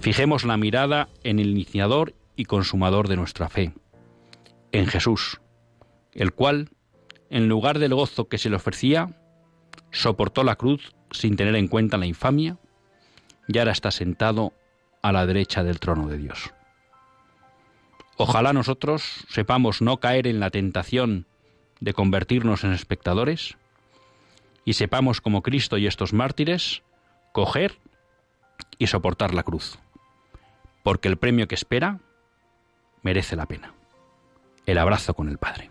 Fijemos 0.00 0.44
la 0.44 0.56
mirada 0.56 1.08
en 1.22 1.38
el 1.38 1.50
iniciador 1.50 2.14
y 2.34 2.46
consumador 2.46 3.08
de 3.08 3.16
nuestra 3.16 3.48
fe, 3.48 3.72
en 4.72 4.86
Jesús, 4.86 5.40
el 6.12 6.32
cual, 6.32 6.70
en 7.30 7.48
lugar 7.48 7.78
del 7.78 7.94
gozo 7.94 8.28
que 8.28 8.38
se 8.38 8.50
le 8.50 8.56
ofrecía, 8.56 9.16
soportó 9.90 10.44
la 10.44 10.56
cruz 10.56 10.92
sin 11.10 11.36
tener 11.36 11.54
en 11.56 11.68
cuenta 11.68 11.98
la 11.98 12.06
infamia 12.06 12.56
y 13.46 13.58
ahora 13.58 13.72
está 13.72 13.90
sentado 13.90 14.54
a 15.02 15.12
la 15.12 15.26
derecha 15.26 15.62
del 15.62 15.78
trono 15.78 16.08
de 16.08 16.16
Dios. 16.16 16.52
Ojalá 18.16 18.52
nosotros 18.52 19.24
sepamos 19.28 19.82
no 19.82 19.98
caer 19.98 20.26
en 20.26 20.40
la 20.40 20.50
tentación 20.50 21.26
de 21.82 21.94
convertirnos 21.94 22.62
en 22.62 22.72
espectadores 22.72 23.56
y 24.64 24.74
sepamos 24.74 25.20
como 25.20 25.42
Cristo 25.42 25.78
y 25.78 25.88
estos 25.88 26.12
mártires 26.12 26.84
coger 27.32 27.76
y 28.78 28.86
soportar 28.86 29.34
la 29.34 29.42
cruz, 29.42 29.80
porque 30.84 31.08
el 31.08 31.16
premio 31.16 31.48
que 31.48 31.56
espera 31.56 31.98
merece 33.02 33.34
la 33.34 33.46
pena, 33.46 33.74
el 34.64 34.78
abrazo 34.78 35.14
con 35.14 35.28
el 35.28 35.38
Padre. 35.38 35.70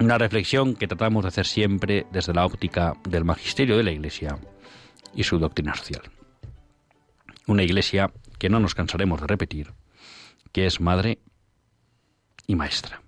una 0.00 0.16
reflexión 0.16 0.74
que 0.74 0.88
tratamos 0.88 1.24
de 1.24 1.28
hacer 1.28 1.46
siempre 1.46 2.06
desde 2.10 2.32
la 2.32 2.46
óptica 2.46 2.94
del 3.08 3.24
magisterio 3.24 3.76
de 3.76 3.82
la 3.84 3.92
Iglesia 3.92 4.38
y 5.14 5.24
su 5.24 5.38
doctrina 5.38 5.74
social. 5.74 6.02
Una 7.46 7.62
Iglesia 7.62 8.10
que 8.38 8.48
no 8.48 8.60
nos 8.60 8.74
cansaremos 8.74 9.20
de 9.20 9.26
repetir, 9.26 9.72
que 10.52 10.66
es 10.66 10.80
madre 10.80 11.18
y 12.46 12.56
maestra. 12.56 13.02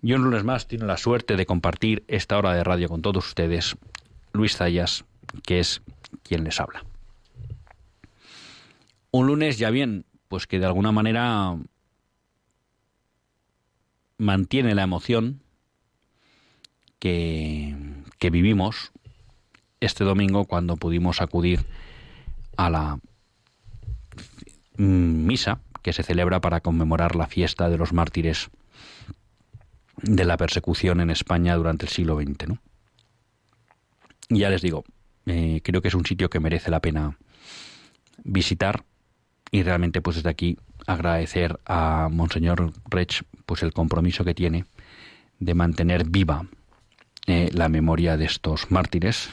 Y 0.00 0.12
un 0.14 0.24
lunes 0.24 0.42
más 0.42 0.66
tiene 0.66 0.86
la 0.86 0.96
suerte 0.96 1.36
de 1.36 1.46
compartir 1.46 2.04
esta 2.08 2.36
hora 2.36 2.52
de 2.52 2.64
radio 2.64 2.88
con 2.88 3.02
todos 3.02 3.24
ustedes, 3.28 3.76
Luis 4.32 4.56
Zayas, 4.56 5.04
que 5.46 5.60
es 5.60 5.82
quien 6.24 6.42
les 6.42 6.58
habla. 6.58 6.84
Un 9.12 9.28
lunes 9.28 9.58
ya 9.58 9.70
bien, 9.70 10.04
pues 10.26 10.48
que 10.48 10.58
de 10.58 10.66
alguna 10.66 10.90
manera 10.90 11.56
mantiene 14.18 14.74
la 14.74 14.82
emoción 14.82 15.41
que, 17.02 17.74
vivimos 18.30 18.92
este 19.80 20.04
domingo 20.04 20.44
cuando 20.44 20.76
pudimos 20.76 21.20
acudir 21.20 21.66
a 22.56 22.70
la 22.70 23.00
misa 24.76 25.58
que 25.82 25.92
se 25.92 26.04
celebra 26.04 26.40
para 26.40 26.60
conmemorar 26.60 27.16
la 27.16 27.26
fiesta 27.26 27.68
de 27.68 27.76
los 27.76 27.92
mártires 27.92 28.50
de 29.96 30.24
la 30.24 30.36
persecución 30.36 31.00
en 31.00 31.10
España 31.10 31.56
durante 31.56 31.86
el 31.86 31.90
siglo 31.90 32.16
XX. 32.16 32.48
¿no? 32.48 32.58
Ya 34.28 34.48
les 34.48 34.62
digo, 34.62 34.84
eh, 35.26 35.60
creo 35.64 35.82
que 35.82 35.88
es 35.88 35.94
un 35.94 36.06
sitio 36.06 36.30
que 36.30 36.38
merece 36.38 36.70
la 36.70 36.78
pena 36.78 37.18
visitar 38.22 38.84
y 39.50 39.64
realmente 39.64 40.00
pues 40.00 40.16
desde 40.16 40.30
aquí 40.30 40.56
agradecer 40.86 41.58
a 41.66 42.08
Monseñor 42.12 42.72
Rech 42.88 43.24
pues 43.44 43.64
el 43.64 43.72
compromiso 43.72 44.24
que 44.24 44.34
tiene 44.34 44.66
de 45.40 45.54
mantener 45.54 46.04
viva 46.08 46.46
eh, 47.26 47.50
la 47.52 47.68
memoria 47.68 48.16
de 48.16 48.24
estos 48.24 48.70
mártires 48.70 49.30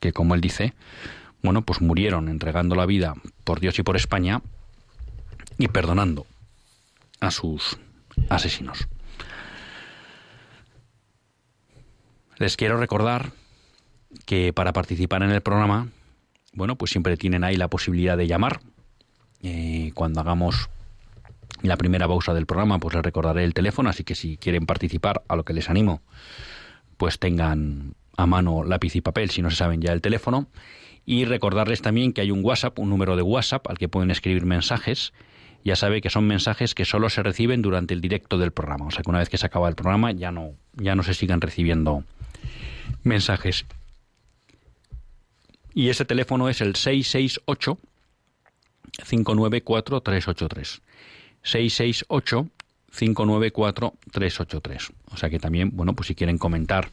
que 0.00 0.12
como 0.12 0.34
él 0.34 0.40
dice 0.40 0.74
bueno 1.42 1.62
pues 1.62 1.80
murieron 1.80 2.28
entregando 2.28 2.74
la 2.74 2.86
vida 2.86 3.14
por 3.44 3.60
Dios 3.60 3.78
y 3.78 3.82
por 3.82 3.96
España 3.96 4.42
y 5.58 5.68
perdonando 5.68 6.26
a 7.20 7.30
sus 7.30 7.78
asesinos. 8.28 8.88
Les 12.38 12.56
quiero 12.56 12.76
recordar 12.76 13.32
que 14.26 14.52
para 14.52 14.72
participar 14.72 15.22
en 15.22 15.30
el 15.30 15.40
programa, 15.40 15.88
bueno, 16.52 16.76
pues 16.76 16.90
siempre 16.90 17.16
tienen 17.16 17.44
ahí 17.44 17.56
la 17.56 17.68
posibilidad 17.68 18.16
de 18.16 18.26
llamar. 18.26 18.60
Eh, 19.42 19.92
cuando 19.94 20.20
hagamos 20.20 20.68
la 21.62 21.76
primera 21.76 22.06
pausa 22.06 22.34
del 22.34 22.46
programa, 22.46 22.78
pues 22.78 22.94
les 22.94 23.02
recordaré 23.02 23.44
el 23.44 23.54
teléfono, 23.54 23.88
así 23.88 24.04
que 24.04 24.14
si 24.14 24.36
quieren 24.36 24.66
participar, 24.66 25.22
a 25.28 25.36
lo 25.36 25.44
que 25.44 25.54
les 25.54 25.70
animo, 25.70 26.02
pues 26.96 27.18
tengan 27.18 27.94
a 28.16 28.26
mano 28.26 28.64
lápiz 28.64 28.96
y 28.96 29.00
papel 29.00 29.30
si 29.30 29.42
no 29.42 29.50
se 29.50 29.56
saben 29.56 29.80
ya 29.80 29.92
el 29.92 30.00
teléfono. 30.00 30.48
Y 31.04 31.24
recordarles 31.24 31.82
también 31.82 32.12
que 32.12 32.20
hay 32.20 32.30
un 32.30 32.44
WhatsApp, 32.44 32.78
un 32.78 32.90
número 32.90 33.16
de 33.16 33.22
WhatsApp 33.22 33.68
al 33.68 33.78
que 33.78 33.88
pueden 33.88 34.10
escribir 34.10 34.44
mensajes 34.44 35.12
ya 35.66 35.74
sabe 35.74 36.00
que 36.00 36.10
son 36.10 36.28
mensajes 36.28 36.76
que 36.76 36.84
solo 36.84 37.10
se 37.10 37.24
reciben 37.24 37.60
durante 37.60 37.92
el 37.92 38.00
directo 38.00 38.38
del 38.38 38.52
programa. 38.52 38.86
O 38.86 38.90
sea 38.92 39.02
que 39.02 39.10
una 39.10 39.18
vez 39.18 39.28
que 39.28 39.36
se 39.36 39.46
acaba 39.46 39.68
el 39.68 39.74
programa 39.74 40.12
ya 40.12 40.30
no, 40.30 40.52
ya 40.74 40.94
no 40.94 41.02
se 41.02 41.12
sigan 41.12 41.40
recibiendo 41.40 42.04
mensajes. 43.02 43.66
Y 45.74 45.88
ese 45.88 46.04
teléfono 46.04 46.48
es 46.48 46.60
el 46.60 46.76
668 46.76 47.78
594 49.08 50.00
383. 50.02 50.82
668 51.42 52.48
594 52.96 53.94
383. 54.12 54.92
O 55.12 55.16
sea 55.16 55.30
que 55.30 55.38
también, 55.38 55.70
bueno, 55.74 55.94
pues 55.94 56.08
si 56.08 56.14
quieren 56.14 56.38
comentar 56.38 56.90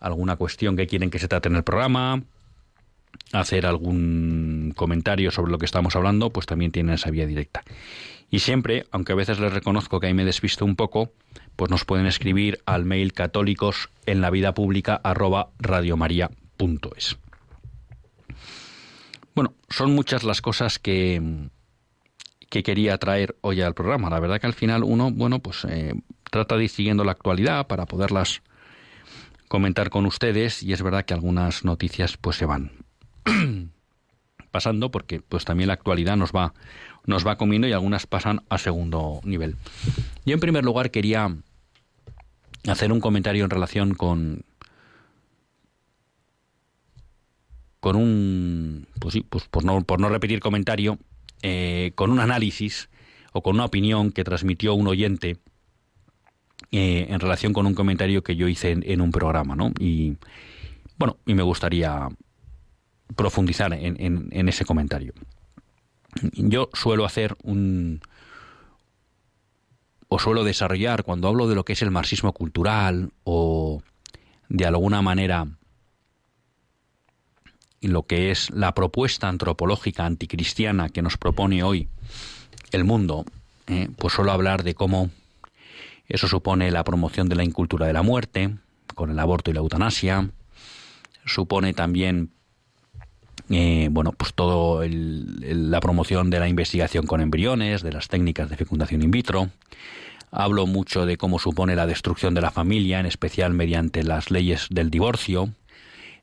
alguna 0.00 0.36
cuestión 0.36 0.76
que 0.76 0.86
quieren 0.86 1.10
que 1.10 1.18
se 1.18 1.28
trate 1.28 1.48
en 1.48 1.56
el 1.56 1.64
programa, 1.64 2.22
hacer 3.32 3.66
algún 3.66 4.72
comentario 4.76 5.30
sobre 5.30 5.52
lo 5.52 5.58
que 5.58 5.66
estamos 5.66 5.96
hablando, 5.96 6.30
pues 6.30 6.46
también 6.46 6.72
tienen 6.72 6.94
esa 6.94 7.10
vía 7.10 7.26
directa. 7.26 7.62
Y 8.30 8.40
siempre, 8.40 8.86
aunque 8.90 9.12
a 9.12 9.16
veces 9.16 9.38
les 9.38 9.52
reconozco 9.52 10.00
que 10.00 10.08
ahí 10.08 10.14
me 10.14 10.24
despisto 10.24 10.64
un 10.64 10.76
poco, 10.76 11.12
pues 11.56 11.70
nos 11.70 11.84
pueden 11.84 12.06
escribir 12.06 12.60
al 12.66 12.84
mail 12.84 13.12
católicos 13.12 13.90
en 14.06 14.20
la 14.20 14.30
vida 14.30 14.54
pública 14.54 15.00
arroba 15.02 15.50
radiomaria.es. 15.58 17.16
Bueno, 19.34 19.54
son 19.68 19.94
muchas 19.94 20.24
las 20.24 20.40
cosas 20.40 20.78
que, 20.78 21.48
que 22.48 22.62
quería 22.62 22.98
traer 22.98 23.36
hoy 23.40 23.60
al 23.60 23.74
programa. 23.74 24.10
La 24.10 24.20
verdad 24.20 24.40
que 24.40 24.46
al 24.46 24.54
final 24.54 24.84
uno, 24.84 25.10
bueno, 25.10 25.40
pues 25.40 25.64
eh, 25.68 25.94
trata 26.30 26.56
de 26.56 26.64
ir 26.64 26.70
siguiendo 26.70 27.04
la 27.04 27.12
actualidad 27.12 27.66
para 27.66 27.86
poderlas 27.86 28.42
comentar 29.48 29.90
con 29.90 30.06
ustedes 30.06 30.62
y 30.62 30.72
es 30.72 30.82
verdad 30.82 31.04
que 31.04 31.14
algunas 31.14 31.64
noticias 31.64 32.16
pues 32.16 32.36
se 32.36 32.46
van 32.46 32.72
pasando 34.50 34.90
porque 34.90 35.20
pues 35.20 35.44
también 35.44 35.68
la 35.68 35.74
actualidad 35.74 36.16
nos 36.16 36.32
va 36.32 36.54
nos 37.06 37.26
va 37.26 37.36
comiendo 37.36 37.68
y 37.68 37.72
algunas 37.72 38.06
pasan 38.06 38.42
a 38.48 38.58
segundo 38.58 39.20
nivel. 39.24 39.56
Yo 40.24 40.34
en 40.34 40.40
primer 40.40 40.64
lugar 40.64 40.90
quería 40.90 41.36
hacer 42.66 42.90
un 42.92 43.00
comentario 43.00 43.44
en 43.44 43.50
relación 43.50 43.94
con 43.94 44.44
con 47.80 47.96
un 47.96 48.86
pues 48.98 49.12
sí, 49.12 49.26
pues 49.28 49.44
por 49.48 49.64
no, 49.64 49.82
por 49.82 50.00
no 50.00 50.08
repetir 50.08 50.40
comentario 50.40 50.98
eh, 51.46 51.92
con 51.94 52.10
un 52.10 52.20
análisis 52.20 52.88
o 53.34 53.42
con 53.42 53.56
una 53.56 53.66
opinión 53.66 54.12
que 54.12 54.24
transmitió 54.24 54.72
un 54.72 54.88
oyente 54.88 55.36
eh, 56.70 57.06
en 57.10 57.20
relación 57.20 57.52
con 57.52 57.66
un 57.66 57.74
comentario 57.74 58.22
que 58.22 58.34
yo 58.34 58.48
hice 58.48 58.70
en, 58.70 59.00
un 59.02 59.10
programa, 59.10 59.54
¿no? 59.54 59.70
Y 59.78 60.16
bueno, 60.96 61.18
y 61.26 61.34
me 61.34 61.42
gustaría 61.42 62.08
profundizar 63.14 63.74
en 63.74 64.48
ese 64.48 64.64
comentario. 64.64 65.12
Yo 66.32 66.70
suelo 66.72 67.04
hacer 67.04 67.36
un 67.42 68.00
o 70.08 70.18
suelo 70.18 70.44
desarrollar 70.44 71.04
cuando 71.04 71.28
hablo 71.28 71.46
de 71.46 71.56
lo 71.56 71.66
que 71.66 71.74
es 71.74 71.82
el 71.82 71.90
marxismo 71.90 72.32
cultural 72.32 73.10
o 73.24 73.82
de 74.48 74.64
alguna 74.64 75.02
manera 75.02 75.46
lo 77.88 78.04
que 78.04 78.30
es 78.30 78.50
la 78.50 78.74
propuesta 78.74 79.28
antropológica 79.28 80.06
anticristiana 80.06 80.88
que 80.88 81.02
nos 81.02 81.16
propone 81.16 81.62
hoy 81.62 81.88
el 82.72 82.84
mundo, 82.84 83.24
eh, 83.66 83.88
pues 83.96 84.14
suelo 84.14 84.32
hablar 84.32 84.62
de 84.62 84.74
cómo 84.74 85.10
eso 86.08 86.28
supone 86.28 86.70
la 86.70 86.84
promoción 86.84 87.28
de 87.28 87.36
la 87.36 87.44
incultura 87.44 87.86
de 87.86 87.92
la 87.92 88.02
muerte, 88.02 88.54
con 88.94 89.10
el 89.10 89.18
aborto 89.18 89.50
y 89.50 89.54
la 89.54 89.60
eutanasia, 89.60 90.30
supone 91.24 91.72
también 91.72 92.30
eh, 93.50 93.88
bueno, 93.90 94.12
pues 94.12 94.32
todo 94.34 94.82
la 94.88 95.80
promoción 95.80 96.30
de 96.30 96.40
la 96.40 96.48
investigación 96.48 97.06
con 97.06 97.20
embriones, 97.20 97.82
de 97.82 97.92
las 97.92 98.08
técnicas 98.08 98.48
de 98.48 98.56
fecundación 98.56 99.02
in 99.02 99.10
vitro. 99.10 99.50
Hablo 100.30 100.66
mucho 100.66 101.06
de 101.06 101.16
cómo 101.16 101.38
supone 101.38 101.76
la 101.76 101.86
destrucción 101.86 102.34
de 102.34 102.40
la 102.40 102.50
familia, 102.50 103.00
en 103.00 103.06
especial 103.06 103.52
mediante 103.52 104.02
las 104.02 104.30
leyes 104.30 104.66
del 104.70 104.90
divorcio, 104.90 105.50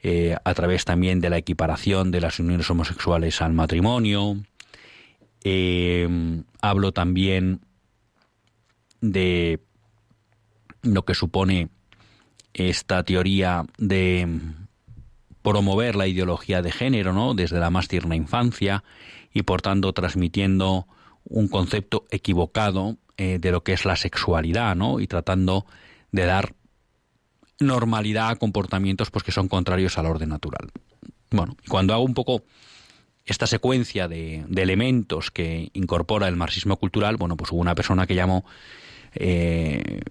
eh, 0.04 0.36
a 0.44 0.54
través 0.54 0.86
también 0.86 1.22
de 1.22 1.30
la 1.30 1.38
equiparación 1.38 2.12
de 2.12 2.22
las 2.22 2.40
uniones 2.40 2.70
homosexuales 2.70 3.42
al 3.42 3.54
matrimonio. 3.54 4.38
Eh, 5.44 6.08
hablo 6.62 6.92
también 6.92 7.62
de 9.02 9.60
lo 10.82 11.06
que 11.06 11.14
supone 11.14 11.70
esta 12.54 13.04
teoría 13.04 13.66
de 13.78 14.28
promover 15.42 15.96
la 15.96 16.08
ideología 16.08 16.62
de 16.62 16.72
género, 16.72 17.14
¿no? 17.14 17.34
Desde 17.34 17.60
la 17.60 17.70
más 17.70 17.88
tierna 17.88 18.16
infancia 18.16 18.84
y 19.34 19.44
por 19.44 19.62
tanto 19.62 19.94
transmitiendo 19.94 20.88
un 21.24 21.48
concepto 21.48 22.06
equivocado 22.12 22.98
eh, 23.18 23.40
de 23.40 23.52
lo 23.52 23.64
que 23.64 23.74
es 23.74 23.86
la 23.86 23.96
sexualidad, 23.96 24.76
¿no? 24.76 25.00
Y 25.00 25.08
tratando 25.08 25.66
de 26.12 26.26
dar 26.26 26.54
normalidad 27.62 28.30
a 28.30 28.36
comportamientos 28.36 29.12
pues 29.12 29.24
que 29.24 29.32
son 29.32 29.48
contrarios 29.48 29.98
al 29.98 30.06
orden 30.06 30.30
natural. 30.30 30.72
Bueno, 31.30 31.56
cuando 31.70 31.94
hago 31.94 32.04
un 32.04 32.14
poco 32.14 32.44
esta 33.26 33.48
secuencia 33.48 34.08
de, 34.08 34.46
elementos 34.56 35.32
que 35.32 35.70
incorpora 35.74 36.28
el 36.28 36.36
marxismo 36.36 36.78
cultural, 36.78 37.18
bueno, 37.18 37.38
pues 37.38 37.52
hubo 37.52 37.62
una 37.62 37.76
persona 37.76 38.08
que 38.08 38.16
llamó 38.16 38.44
eh, 39.16 40.02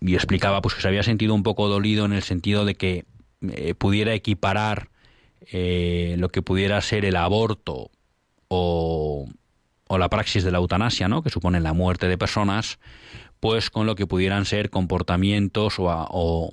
y 0.00 0.14
explicaba 0.14 0.60
pues 0.60 0.74
que 0.74 0.82
se 0.82 0.88
había 0.88 1.02
sentido 1.02 1.34
un 1.34 1.42
poco 1.42 1.68
dolido 1.68 2.04
en 2.04 2.12
el 2.12 2.22
sentido 2.22 2.64
de 2.64 2.74
que 2.74 3.04
eh, 3.42 3.74
pudiera 3.74 4.14
equiparar 4.14 4.90
eh, 5.52 6.16
lo 6.18 6.28
que 6.28 6.42
pudiera 6.42 6.80
ser 6.80 7.04
el 7.04 7.16
aborto 7.16 7.90
o, 8.48 9.28
o, 9.86 9.98
la 9.98 10.08
praxis 10.10 10.44
de 10.44 10.50
la 10.50 10.58
eutanasia, 10.58 11.08
¿no? 11.08 11.22
que 11.22 11.30
supone 11.30 11.60
la 11.60 11.72
muerte 11.72 12.08
de 12.08 12.18
personas, 12.18 12.78
pues 13.40 13.70
con 13.70 13.86
lo 13.86 13.94
que 13.94 14.06
pudieran 14.06 14.44
ser 14.44 14.70
comportamientos 14.70 15.76
o, 15.78 16.52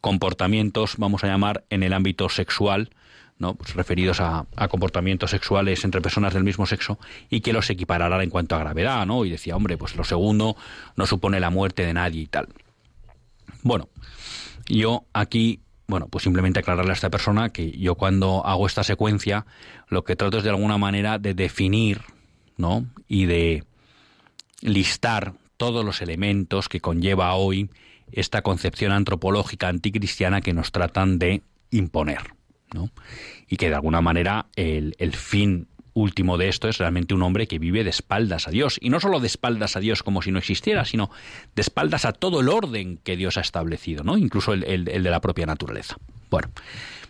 comportamientos, 0.00 0.96
vamos 0.96 1.24
a 1.24 1.26
llamar, 1.26 1.64
en 1.70 1.82
el 1.82 1.92
ámbito 1.92 2.28
sexual, 2.28 2.90
¿no? 3.38 3.54
Pues 3.54 3.74
referidos 3.74 4.20
a, 4.20 4.46
a, 4.56 4.68
comportamientos 4.68 5.30
sexuales 5.30 5.84
entre 5.84 6.00
personas 6.00 6.34
del 6.34 6.44
mismo 6.44 6.66
sexo 6.66 6.98
y 7.30 7.40
que 7.40 7.52
los 7.52 7.70
equiparara 7.70 8.22
en 8.22 8.30
cuanto 8.30 8.56
a 8.56 8.58
gravedad, 8.58 9.06
¿no? 9.06 9.24
Y 9.24 9.30
decía, 9.30 9.56
hombre, 9.56 9.76
pues 9.76 9.96
lo 9.96 10.04
segundo 10.04 10.56
no 10.96 11.06
supone 11.06 11.40
la 11.40 11.50
muerte 11.50 11.84
de 11.84 11.94
nadie 11.94 12.22
y 12.22 12.26
tal. 12.26 12.48
Bueno, 13.62 13.88
yo 14.68 15.04
aquí, 15.12 15.60
bueno, 15.86 16.08
pues 16.08 16.24
simplemente 16.24 16.60
aclararle 16.60 16.90
a 16.90 16.94
esta 16.94 17.10
persona 17.10 17.50
que 17.50 17.70
yo 17.72 17.94
cuando 17.94 18.44
hago 18.44 18.66
esta 18.66 18.84
secuencia, 18.84 19.46
lo 19.88 20.04
que 20.04 20.16
trato 20.16 20.38
es 20.38 20.44
de 20.44 20.50
alguna 20.50 20.78
manera 20.78 21.18
de 21.18 21.34
definir, 21.34 22.02
¿no? 22.56 22.86
Y 23.08 23.26
de 23.26 23.64
listar 24.60 25.34
todos 25.56 25.84
los 25.84 26.02
elementos 26.02 26.68
que 26.68 26.80
conlleva 26.80 27.34
hoy 27.34 27.70
esta 28.12 28.42
concepción 28.42 28.92
antropológica 28.92 29.68
anticristiana 29.68 30.40
que 30.40 30.52
nos 30.52 30.72
tratan 30.72 31.18
de 31.18 31.42
imponer, 31.70 32.34
¿no? 32.72 32.90
Y 33.48 33.56
que 33.56 33.68
de 33.68 33.74
alguna 33.74 34.00
manera 34.00 34.46
el, 34.56 34.94
el 34.98 35.14
fin 35.14 35.68
último 35.98 36.38
de 36.38 36.48
esto 36.48 36.68
es 36.68 36.78
realmente 36.78 37.14
un 37.14 37.22
hombre 37.22 37.46
que 37.46 37.58
vive 37.58 37.84
de 37.84 37.90
espaldas 37.90 38.46
a 38.48 38.50
Dios. 38.50 38.78
Y 38.80 38.90
no 38.90 39.00
solo 39.00 39.20
de 39.20 39.26
espaldas 39.26 39.76
a 39.76 39.80
Dios 39.80 40.02
como 40.02 40.22
si 40.22 40.30
no 40.30 40.38
existiera, 40.38 40.84
sino 40.84 41.10
de 41.54 41.62
espaldas 41.62 42.04
a 42.04 42.12
todo 42.12 42.40
el 42.40 42.48
orden 42.48 42.98
que 42.98 43.16
Dios 43.16 43.36
ha 43.36 43.40
establecido, 43.40 44.04
¿no? 44.04 44.16
Incluso 44.16 44.52
el, 44.52 44.84
de 44.84 45.00
la 45.00 45.20
propia 45.20 45.46
naturaleza. 45.46 45.96
Bueno, 46.30 46.48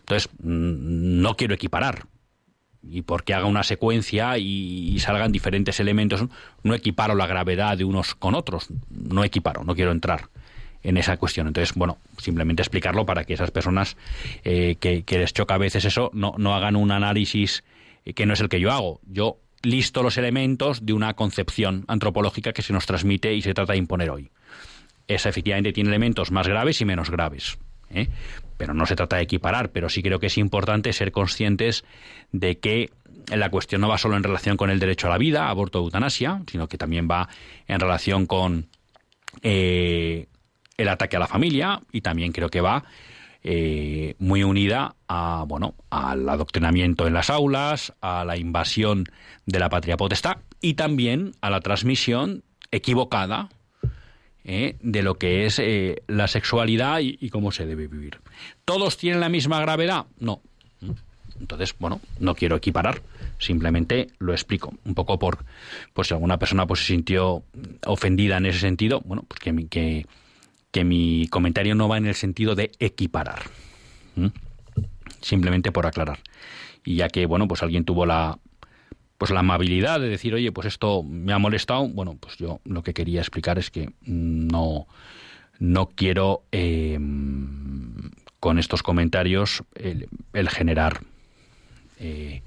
entonces 0.01 0.31
mm, 0.43 1.21
no 1.21 1.37
quiero 1.37 1.55
equiparar. 1.55 2.07
Y 2.83 3.03
porque 3.03 3.35
haga 3.35 3.47
una 3.47 3.65
secuencia 3.65 4.39
y, 4.39 4.99
salgan 5.01 5.33
diferentes 5.33 5.81
elementos, 5.81 6.25
no 6.63 6.75
equiparo 6.75 7.15
la 7.15 7.27
gravedad 7.27 7.77
de 7.77 7.85
unos 7.85 8.15
con 8.15 8.35
otros. 8.35 8.69
No 8.89 9.25
equiparo, 9.25 9.65
no 9.65 9.75
quiero 9.75 9.91
entrar 9.93 10.31
en 10.83 10.97
esa 10.97 11.17
cuestión. 11.17 11.47
Entonces, 11.47 11.75
bueno, 11.75 11.99
simplemente 12.19 12.63
explicarlo 12.63 13.05
para 13.07 13.25
que 13.25 13.35
esas 13.35 13.51
personas 13.51 13.97
eh, 14.45 14.77
que, 14.81 15.05
les 15.07 15.33
choca 15.33 15.55
a 15.55 15.59
veces 15.59 15.85
eso 15.85 16.11
no, 16.13 16.35
no 16.39 16.55
hagan 16.55 16.77
un 16.77 16.91
análisis 16.91 17.65
que 18.15 18.27
no 18.27 18.35
es 18.35 18.41
el 18.41 18.49
que 18.49 18.61
yo 18.61 18.73
hago. 18.73 19.01
Yo 19.07 19.39
listo 19.63 20.03
los 20.03 20.17
elementos 20.19 20.85
de 20.85 20.93
una 20.93 21.15
concepción 21.15 21.85
antropológica 21.89 22.53
que 22.53 22.63
se 22.63 22.73
nos 22.73 22.87
transmite 22.87 23.35
y 23.35 23.43
se 23.43 23.55
trata 23.55 23.73
de 23.73 23.79
imponer 23.79 24.11
hoy. 24.11 24.31
Esa 25.07 25.29
efectivamente 25.29 25.73
tiene 25.73 25.91
elementos 25.91 26.31
más 26.31 26.47
graves 26.47 26.81
y 26.81 26.85
menos 26.85 27.11
graves. 27.11 27.59
¿eh? 27.91 28.09
Pero 28.57 28.75
no 28.75 28.87
se 28.87 28.97
trata 28.97 29.17
de 29.17 29.23
equiparar, 29.23 29.71
pero 29.71 29.89
sí 29.89 30.03
creo 30.03 30.19
que 30.19 30.27
es 30.27 30.39
importante 30.39 30.93
ser 30.93 31.13
conscientes 31.13 31.85
de 32.33 32.59
que 32.59 32.91
la 33.35 33.51
cuestión 33.51 33.81
no 33.81 33.89
va 33.89 33.99
solo 33.99 34.17
en 34.17 34.23
relación 34.23 34.57
con 34.57 34.71
el 34.71 34.79
derecho 34.79 35.07
a 35.07 35.11
la 35.11 35.19
vida, 35.19 35.49
aborto 35.49 35.79
eutanasia, 35.79 36.43
sino 36.51 36.69
que 36.69 36.79
también 36.79 37.09
va 37.11 37.29
en 37.67 37.81
relación 37.81 38.27
con 38.27 38.69
eh, 39.43 40.27
el 40.79 40.89
ataque 40.89 41.17
a 41.17 41.21
la 41.21 41.27
familia 41.27 41.83
y 41.93 42.01
también 42.01 42.33
creo 42.33 42.49
que 42.49 42.63
va 42.63 42.85
eh, 43.45 44.15
muy 44.19 44.43
unida 44.43 44.97
a 45.07 45.45
bueno 45.47 45.75
al 45.91 46.29
adoctrinamiento 46.29 47.07
en 47.07 47.13
las 47.13 47.31
aulas, 47.31 47.93
a 48.01 48.25
la 48.25 48.37
invasión 48.37 49.05
de 49.47 49.59
la 49.59 49.69
patria 49.69 49.97
potestad 49.97 50.39
y 50.61 50.75
también 50.75 51.33
a 51.41 51.51
la 51.51 51.61
transmisión 51.61 52.43
equivocada 52.71 53.49
eh, 54.45 54.77
de 54.81 55.03
lo 55.03 55.19
que 55.19 55.47
es 55.47 55.59
eh, 55.59 56.03
la 56.07 56.27
sexualidad 56.27 57.01
y, 57.01 57.29
cómo 57.29 57.53
se 57.53 57.67
debe 57.67 57.87
vivir. 57.87 58.19
¿Todos 58.65 58.97
tienen 58.97 59.21
la 59.21 59.29
misma 59.29 59.61
gravedad? 59.61 60.07
No. 60.19 60.41
Entonces, 61.39 61.75
bueno, 61.79 62.01
no 62.19 62.35
quiero 62.35 62.57
equiparar, 62.57 63.03
simplemente 63.39 64.09
lo 64.19 64.33
explico. 64.33 64.73
Un 64.85 64.95
poco 64.95 65.19
por, 65.19 65.45
pues 65.93 66.09
si 66.09 66.15
alguna 66.15 66.39
persona 66.39 66.67
pues, 66.67 66.81
se 66.81 66.87
sintió 66.87 67.43
ofendida 67.85 68.39
en 68.39 68.47
ese 68.47 68.61
sentido, 68.61 69.03
bueno, 69.05 69.25
pues 69.29 69.39
que, 69.39 69.69
que, 69.69 70.07
que 70.71 70.85
mi 70.85 71.27
comentario 71.29 71.75
no 71.75 71.89
va 71.89 71.99
en 71.99 72.07
el 72.07 72.15
sentido 72.15 72.55
de 72.55 72.73
equiparar. 72.79 73.43
Simplemente 75.21 75.73
por 75.73 75.87
aclarar. 75.87 76.21
Y 76.85 76.97
ya 76.97 77.09
que, 77.09 77.27
bueno, 77.27 77.49
pues 77.49 77.63
alguien 77.63 77.85
tuvo 77.85 78.07
la 78.07 78.39
pues 79.19 79.33
la 79.33 79.41
amabilidad 79.41 79.99
de 79.99 80.09
decir, 80.09 80.33
oye, 80.33 80.53
pues 80.53 80.69
esto 80.69 81.03
me 81.03 81.33
ha 81.33 81.39
molestado, 81.39 81.89
bueno, 81.89 82.17
pues 82.21 82.37
yo 82.37 82.61
lo 82.65 82.85
que 82.85 82.95
quería 82.95 83.21
explicar 83.21 83.59
es 83.59 83.69
que 83.69 83.91
no, 84.03 84.87
no 85.59 85.89
quiero 85.89 86.45
em, 86.53 88.11
con 88.39 88.61
estos 88.61 88.85
comentarios 88.85 89.65
el, 89.75 90.09
generar 90.49 91.01
eh, 91.99 92.43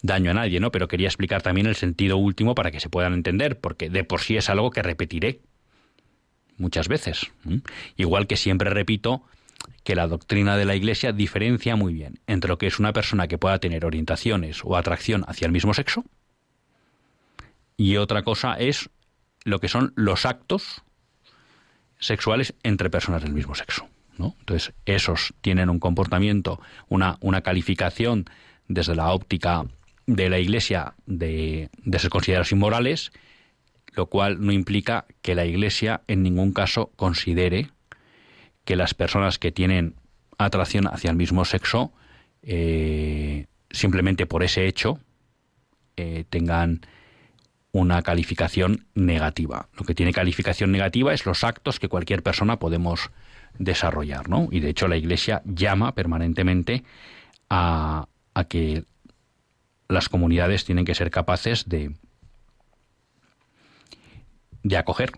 daño 0.00 0.30
a 0.30 0.34
nadie, 0.34 0.58
¿no? 0.58 0.72
Pero 0.72 0.88
quería 0.88 1.08
explicar 1.08 1.42
también 1.42 1.66
el 1.66 1.76
sentido 1.76 2.16
último 2.16 2.54
para 2.54 2.70
que 2.70 2.80
se 2.80 2.88
puedan 2.88 3.12
entender, 3.12 3.60
porque 3.60 3.90
de 3.90 4.02
por 4.02 4.22
sí 4.22 4.38
es 4.38 4.48
algo 4.48 4.70
que 4.70 4.82
repetiré 4.82 5.40
muchas 6.58 6.88
veces. 6.88 7.30
Igual 7.96 8.26
que 8.26 8.36
siempre 8.36 8.70
repito 8.70 9.22
que 9.84 9.94
la 9.94 10.08
doctrina 10.08 10.56
de 10.56 10.64
la 10.64 10.74
Iglesia 10.74 11.12
diferencia 11.12 11.76
muy 11.76 11.94
bien 11.94 12.20
entre 12.26 12.48
lo 12.48 12.58
que 12.58 12.66
es 12.66 12.78
una 12.78 12.92
persona 12.92 13.28
que 13.28 13.38
pueda 13.38 13.58
tener 13.58 13.84
orientaciones 13.84 14.60
o 14.64 14.76
atracción 14.76 15.24
hacia 15.28 15.46
el 15.46 15.52
mismo 15.52 15.74
sexo 15.74 16.04
y 17.76 17.96
otra 17.96 18.22
cosa 18.22 18.54
es 18.54 18.90
lo 19.44 19.60
que 19.60 19.68
son 19.68 19.92
los 19.96 20.26
actos 20.26 20.82
sexuales 21.98 22.54
entre 22.62 22.90
personas 22.90 23.22
del 23.22 23.32
mismo 23.32 23.54
sexo. 23.54 23.88
¿no? 24.18 24.34
Entonces, 24.40 24.72
esos 24.86 25.34
tienen 25.40 25.70
un 25.70 25.78
comportamiento, 25.78 26.60
una, 26.88 27.18
una 27.20 27.42
calificación 27.42 28.26
desde 28.68 28.96
la 28.96 29.12
óptica 29.12 29.66
de 30.06 30.28
la 30.30 30.38
Iglesia 30.38 30.94
de, 31.06 31.70
de 31.84 31.98
ser 31.98 32.10
considerados 32.10 32.52
inmorales 32.52 33.12
lo 33.96 34.06
cual 34.06 34.44
no 34.44 34.52
implica 34.52 35.06
que 35.22 35.34
la 35.34 35.46
Iglesia 35.46 36.02
en 36.06 36.22
ningún 36.22 36.52
caso 36.52 36.92
considere 36.96 37.70
que 38.64 38.76
las 38.76 38.94
personas 38.94 39.38
que 39.38 39.52
tienen 39.52 39.94
atracción 40.38 40.86
hacia 40.86 41.10
el 41.10 41.16
mismo 41.16 41.44
sexo, 41.44 41.92
eh, 42.42 43.46
simplemente 43.70 44.26
por 44.26 44.42
ese 44.42 44.66
hecho, 44.66 45.00
eh, 45.96 46.24
tengan 46.28 46.82
una 47.72 48.02
calificación 48.02 48.86
negativa. 48.94 49.68
Lo 49.78 49.84
que 49.84 49.94
tiene 49.94 50.12
calificación 50.12 50.72
negativa 50.72 51.14
es 51.14 51.24
los 51.24 51.42
actos 51.42 51.80
que 51.80 51.88
cualquier 51.88 52.22
persona 52.22 52.58
podemos 52.58 53.10
desarrollar, 53.58 54.28
¿no? 54.28 54.48
Y 54.50 54.60
de 54.60 54.70
hecho 54.70 54.88
la 54.88 54.96
Iglesia 54.96 55.42
llama 55.46 55.94
permanentemente 55.94 56.84
a, 57.48 58.08
a 58.34 58.44
que 58.44 58.84
las 59.88 60.08
comunidades 60.08 60.64
tienen 60.64 60.84
que 60.84 60.94
ser 60.94 61.10
capaces 61.10 61.68
de, 61.68 61.92
de 64.68 64.76
acoger 64.76 65.12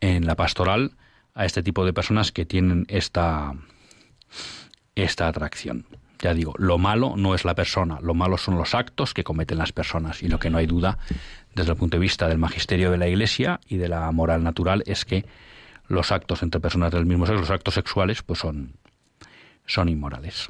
en 0.00 0.26
la 0.26 0.34
pastoral 0.34 0.96
a 1.34 1.44
este 1.44 1.62
tipo 1.62 1.84
de 1.84 1.92
personas 1.92 2.32
que 2.32 2.44
tienen 2.44 2.84
esta, 2.88 3.54
esta 4.94 5.28
atracción. 5.28 5.86
Ya 6.18 6.34
digo, 6.34 6.54
lo 6.58 6.78
malo 6.78 7.14
no 7.16 7.34
es 7.34 7.44
la 7.44 7.54
persona, 7.54 7.98
lo 8.00 8.14
malo 8.14 8.36
son 8.36 8.56
los 8.56 8.74
actos 8.74 9.14
que 9.14 9.24
cometen 9.24 9.58
las 9.58 9.72
personas. 9.72 10.22
Y 10.22 10.28
lo 10.28 10.38
que 10.38 10.50
no 10.50 10.58
hay 10.58 10.66
duda, 10.66 10.98
desde 11.54 11.72
el 11.72 11.78
punto 11.78 11.96
de 11.96 12.00
vista 12.00 12.28
del 12.28 12.38
magisterio 12.38 12.90
de 12.90 12.98
la 12.98 13.08
Iglesia 13.08 13.60
y 13.68 13.76
de 13.76 13.88
la 13.88 14.10
moral 14.10 14.42
natural, 14.42 14.82
es 14.86 15.04
que 15.04 15.24
los 15.86 16.12
actos 16.12 16.42
entre 16.42 16.60
personas 16.60 16.92
del 16.92 17.06
mismo 17.06 17.26
sexo, 17.26 17.40
los 17.40 17.50
actos 17.50 17.74
sexuales, 17.74 18.22
pues 18.22 18.40
son, 18.40 18.72
son 19.66 19.88
inmorales. 19.88 20.48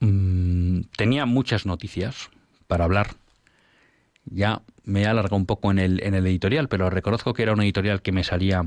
Mm, 0.00 0.82
tenía 0.96 1.26
muchas 1.26 1.66
noticias 1.66 2.30
para 2.66 2.84
hablar 2.84 3.10
ya 4.30 4.62
me 4.84 5.02
he 5.02 5.06
alargado 5.06 5.36
un 5.36 5.46
poco 5.46 5.70
en 5.70 5.78
el, 5.78 6.02
en 6.02 6.14
el 6.14 6.26
editorial, 6.26 6.68
pero 6.68 6.88
reconozco 6.88 7.34
que 7.34 7.42
era 7.42 7.52
un 7.52 7.62
editorial 7.62 8.02
que 8.02 8.12
me 8.12 8.24
salía 8.24 8.64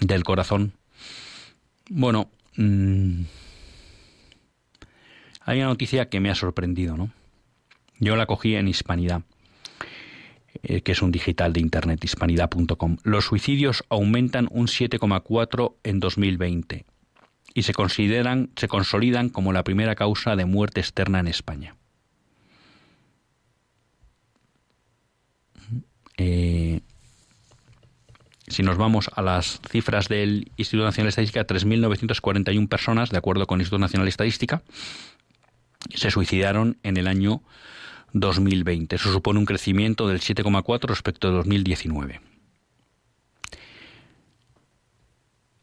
del 0.00 0.24
corazón. 0.24 0.72
Bueno, 1.88 2.30
mm, 2.56 3.22
hay 5.44 5.58
una 5.58 5.68
noticia 5.68 6.08
que 6.08 6.20
me 6.20 6.30
ha 6.30 6.34
sorprendido, 6.34 6.96
¿no? 6.96 7.10
Yo 8.00 8.16
la 8.16 8.26
cogí 8.26 8.54
en 8.54 8.68
Hispanidad, 8.68 9.22
eh, 10.62 10.82
que 10.82 10.92
es 10.92 11.02
un 11.02 11.10
digital 11.10 11.52
de 11.52 11.60
internet, 11.60 12.04
hispanidad.com. 12.04 12.98
Los 13.02 13.24
suicidios 13.24 13.84
aumentan 13.88 14.48
un 14.50 14.66
7,4 14.66 15.76
en 15.82 16.00
2020 16.00 16.84
y 17.54 17.62
se 17.62 17.72
consideran, 17.72 18.50
se 18.56 18.68
consolidan 18.68 19.30
como 19.30 19.52
la 19.52 19.64
primera 19.64 19.94
causa 19.94 20.36
de 20.36 20.44
muerte 20.44 20.80
externa 20.80 21.18
en 21.20 21.28
España. 21.28 21.77
Eh, 26.18 26.80
si 28.48 28.62
nos 28.62 28.76
vamos 28.76 29.10
a 29.14 29.22
las 29.22 29.60
cifras 29.70 30.08
del 30.08 30.50
Instituto 30.56 30.84
Nacional 30.84 31.06
de 31.06 31.10
Estadística, 31.10 31.46
3.941 31.46 32.68
personas, 32.68 33.10
de 33.10 33.18
acuerdo 33.18 33.46
con 33.46 33.58
el 33.58 33.62
Instituto 33.62 33.78
Nacional 33.78 34.08
Estadística, 34.08 34.62
se 35.94 36.10
suicidaron 36.10 36.78
en 36.82 36.96
el 36.96 37.06
año 37.06 37.42
2020. 38.12 38.96
Eso 38.96 39.12
supone 39.12 39.38
un 39.38 39.46
crecimiento 39.46 40.08
del 40.08 40.20
7,4 40.20 40.88
respecto 40.88 41.28
de 41.28 41.36
2019. 41.36 42.20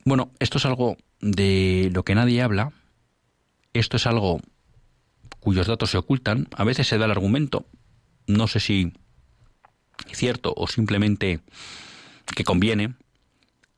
Bueno, 0.05 0.31
esto 0.39 0.59
es 0.59 0.65
algo 0.65 0.97
de 1.19 1.89
lo 1.93 2.03
que 2.03 2.15
nadie 2.15 2.41
habla. 2.41 2.71
Esto 3.73 3.97
es 3.97 4.05
algo 4.05 4.39
cuyos 5.39 5.67
datos 5.67 5.89
se 5.89 5.97
ocultan. 5.97 6.47
A 6.55 6.63
veces 6.63 6.87
se 6.87 6.97
da 6.97 7.05
el 7.05 7.11
argumento, 7.11 7.65
no 8.27 8.47
sé 8.47 8.59
si 8.59 8.93
cierto 10.11 10.53
o 10.55 10.67
simplemente 10.67 11.39
que 12.35 12.43
conviene 12.43 12.93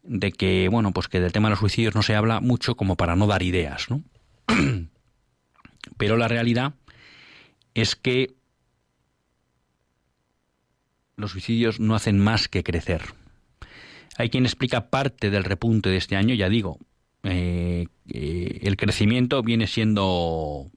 de 0.04 0.32
que 0.32 0.70
bueno 0.70 0.92
pues 0.94 1.08
que 1.08 1.20
del 1.20 1.32
tema 1.32 1.50
de 1.50 1.52
los 1.52 1.60
suicidios 1.60 1.96
no 1.96 2.04
se 2.04 2.16
habla 2.16 2.40
mucho 2.40 2.76
como 2.76 2.96
para 2.96 3.16
no 3.16 3.28
dar 3.28 3.44
ideas 3.44 3.90
no 3.90 4.04
pero 5.98 6.18
la 6.18 6.28
realidad 6.28 6.74
es 7.74 7.96
que 7.96 8.38
los 11.18 11.32
suicidios 11.32 11.80
no 11.80 11.96
hacen 11.96 12.20
más 12.20 12.48
que 12.48 12.64
crecer. 12.64 13.02
Hay 14.18 14.30
quien 14.30 14.46
explica 14.46 14.90
parte 14.90 15.30
del 15.30 15.44
repunte 15.44 15.90
de 15.90 15.98
este 15.98 16.16
año 16.16 16.34
ya 16.34 16.50
digo 16.50 16.80
eh, 17.24 17.88
el 18.08 18.78
crecimiento 18.78 19.44
viene 19.44 19.68
siendo 19.68 20.72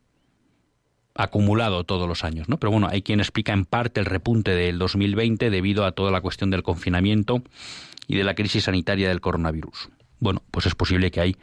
acumulado 1.15 1.85
todos 1.85 2.09
los 2.09 2.25
años, 2.25 2.49
¿no? 2.49 2.59
Pero 2.59 2.71
bueno, 2.71 2.89
hay 2.91 3.03
quien 3.03 3.21
explica 3.21 3.53
en 3.53 3.65
parte 3.65 4.01
el 4.01 4.07
repunte 4.07 4.53
del 4.53 4.79
2020 4.79 5.51
debido 5.51 5.85
a 5.85 5.93
toda 5.93 6.11
la 6.11 6.21
cuestión 6.21 6.51
del 6.51 6.63
confinamiento 6.63 7.43
y 8.07 8.17
de 8.17 8.25
la 8.25 8.35
crisis 8.35 8.65
sanitaria 8.65 9.09
del 9.09 9.21
coronavirus. 9.21 9.91
Bueno, 10.19 10.43
pues 10.51 10.67
es 10.67 10.75
posible 10.75 11.11
que 11.11 11.21
hay, 11.21 11.37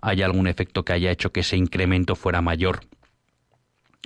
haya 0.00 0.26
algún 0.26 0.46
efecto 0.46 0.84
que 0.84 0.92
haya 0.92 1.10
hecho 1.10 1.32
que 1.32 1.40
ese 1.40 1.56
incremento 1.56 2.16
fuera 2.16 2.40
mayor 2.40 2.80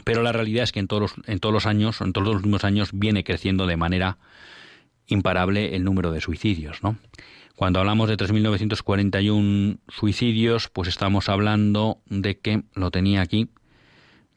Pero 0.04 0.22
la 0.22 0.32
realidad 0.32 0.64
es 0.64 0.72
que 0.72 0.80
en 0.80 0.88
todos 0.88 1.02
los, 1.02 1.14
en 1.26 1.40
todos 1.40 1.52
los 1.52 1.66
años, 1.66 2.00
en 2.00 2.12
todos 2.12 2.26
los 2.26 2.36
últimos 2.36 2.64
años, 2.64 2.90
viene 2.92 3.24
creciendo 3.24 3.66
de 3.66 3.76
manera 3.76 4.18
imparable 5.06 5.76
el 5.76 5.84
número 5.84 6.10
de 6.10 6.20
suicidios, 6.20 6.82
¿no? 6.82 6.96
Cuando 7.56 7.80
hablamos 7.80 8.10
de 8.10 8.18
3.941 8.18 9.78
suicidios, 9.88 10.68
pues 10.68 10.88
estamos 10.88 11.30
hablando 11.30 12.02
de 12.04 12.38
que, 12.38 12.64
lo 12.74 12.90
tenía 12.90 13.22
aquí, 13.22 13.48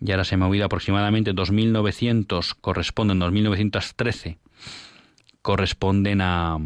y 0.02 0.12
ahora 0.12 0.24
se 0.24 0.38
me 0.38 0.46
ha 0.46 0.48
oído 0.48 0.66
aproximadamente 0.66 1.34
2.900 1.34 2.56
corresponden, 2.62 3.20
2.913 3.20 4.38
corresponden 5.42 6.22
a 6.22 6.58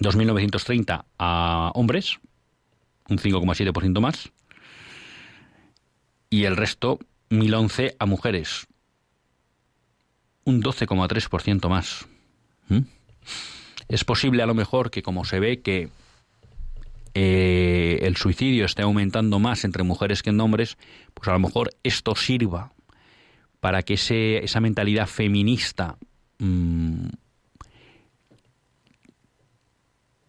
2.930 0.00 1.04
a 1.18 1.70
hombres, 1.74 2.18
un 3.08 3.18
5,7% 3.18 4.00
más, 4.00 4.30
y 6.30 6.44
el 6.44 6.56
resto, 6.56 6.98
1.011 7.30 7.96
a 7.98 8.06
mujeres, 8.06 8.66
un 10.44 10.62
12,3% 10.62 11.68
más. 11.68 12.06
¿Mm? 12.68 12.80
Es 13.88 14.04
posible 14.04 14.42
a 14.42 14.46
lo 14.46 14.54
mejor 14.54 14.90
que 14.90 15.02
como 15.02 15.24
se 15.24 15.38
ve 15.38 15.60
que 15.60 15.90
eh, 17.14 17.98
el 18.02 18.16
suicidio 18.16 18.64
esté 18.64 18.82
aumentando 18.82 19.38
más 19.38 19.64
entre 19.64 19.82
mujeres 19.82 20.22
que 20.22 20.30
en 20.30 20.40
hombres, 20.40 20.78
pues 21.14 21.28
a 21.28 21.32
lo 21.32 21.38
mejor 21.38 21.70
esto 21.82 22.14
sirva 22.14 22.72
para 23.60 23.82
que 23.82 23.94
ese, 23.94 24.44
esa 24.44 24.60
mentalidad 24.60 25.06
feminista 25.06 25.98
mm, 26.38 27.08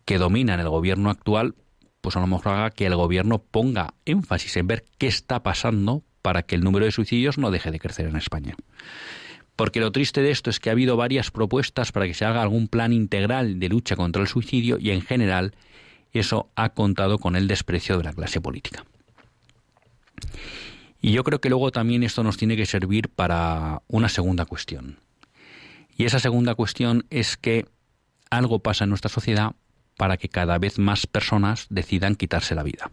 que 0.06 0.17
domina 0.17 0.54
en 0.56 0.60
el 0.60 0.69
gobierno 0.69 1.10
actual, 1.10 1.56
pues 2.02 2.17
a 2.17 2.19
lo 2.19 2.28
mejor 2.28 2.50
haga 2.50 2.72
que 2.72 2.86
el 2.86 2.96
gobierno 2.96 3.39
ponga 3.39 3.93
énfasis 4.06 4.58
en 4.58 4.67
ver 4.67 4.86
qué 4.98 5.08
está 5.08 5.41
pasando 5.41 6.04
para 6.22 6.43
que 6.43 6.56
el 6.56 6.63
número 6.63 6.86
de 6.86 6.91
suicidios 6.91 7.38
no 7.38 7.50
deje 7.50 7.72
de 7.72 7.80
crecer 7.80 8.08
en 8.08 8.17
España. 8.17 8.56
Porque 9.56 9.80
lo 9.80 9.91
triste 9.91 10.22
de 10.22 10.32
esto 10.32 10.50
es 10.50 10.60
que 10.60 10.69
ha 10.69 10.74
habido 10.74 10.98
varias 10.98 11.32
propuestas 11.32 11.91
para 11.91 12.08
que 12.08 12.13
se 12.13 12.26
haga 12.26 12.41
algún 12.41 12.67
plan 12.67 12.91
integral 12.91 13.60
de 13.60 13.69
lucha 13.69 13.96
contra 13.96 14.22
el 14.22 14.28
suicidio 14.28 14.78
y 14.80 14.89
en 14.89 15.02
general 15.02 15.54
eso 16.19 16.52
ha 16.56 16.69
contado 16.69 17.17
con 17.17 17.36
el 17.36 17.47
desprecio 17.47 17.97
de 17.97 18.04
la 18.04 18.13
clase 18.13 18.39
política. 18.39 18.86
Y 21.02 21.12
yo 21.12 21.23
creo 21.23 21.41
que 21.41 21.49
luego 21.49 21.71
también 21.71 22.04
esto 22.04 22.23
nos 22.23 22.38
tiene 22.38 22.56
que 22.56 22.65
servir 22.65 23.10
para 23.10 23.82
una 23.88 24.08
segunda 24.10 24.45
cuestión. 24.45 24.99
Y 25.97 26.06
esa 26.06 26.19
segunda 26.19 26.56
cuestión 26.56 27.06
es 27.10 27.36
que 27.36 27.65
algo 28.30 28.60
pasa 28.60 28.86
en 28.86 28.89
nuestra 28.89 29.10
sociedad 29.10 29.54
para 29.97 30.17
que 30.17 30.30
cada 30.30 30.58
vez 30.58 30.80
más 30.80 31.06
personas 31.06 31.67
decidan 31.69 32.15
quitarse 32.15 32.56
la 32.56 32.63
vida. 32.63 32.91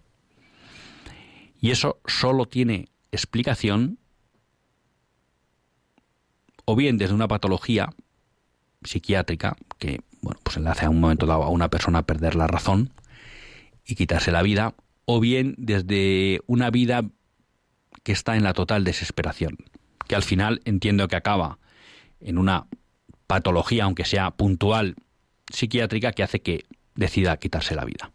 Y 1.61 1.71
eso 1.71 2.01
solo 2.07 2.47
tiene 2.47 2.89
explicación 3.13 3.99
o 6.65 6.77
bien 6.77 6.99
desde 6.99 7.15
una 7.15 7.29
patología 7.29 7.91
psiquiátrica 8.83 9.57
que 9.79 10.01
bueno, 10.23 10.41
pues 10.43 10.57
le 10.57 10.69
hace 10.69 10.87
a 10.87 10.91
un 10.91 11.01
momento 11.01 11.27
dado 11.27 11.43
a 11.43 11.49
una 11.49 11.69
persona 11.69 12.03
perder 12.03 12.35
la 12.35 12.47
razón 12.47 12.93
y 13.91 13.95
quitarse 13.95 14.31
la 14.31 14.43
vida, 14.43 14.75
o 15.05 15.21
bien 15.21 15.55
desde 15.59 16.41
una 16.47 16.71
vida 16.71 17.05
que 18.03 18.13
está 18.13 18.37
en 18.37 18.45
la 18.45 18.53
total 18.53 18.85
desesperación, 18.85 19.59
que 20.07 20.15
al 20.15 20.23
final 20.23 20.61
entiendo 20.65 21.09
que 21.09 21.17
acaba 21.17 21.59
en 22.21 22.39
una 22.39 22.67
patología, 23.27 23.85
aunque 23.85 24.05
sea 24.05 24.31
puntual, 24.31 24.97
psiquiátrica, 25.53 26.13
que 26.13 26.23
hace 26.23 26.41
que 26.41 26.65
decida 26.95 27.37
quitarse 27.37 27.75
la 27.75 27.85
vida. 27.85 28.13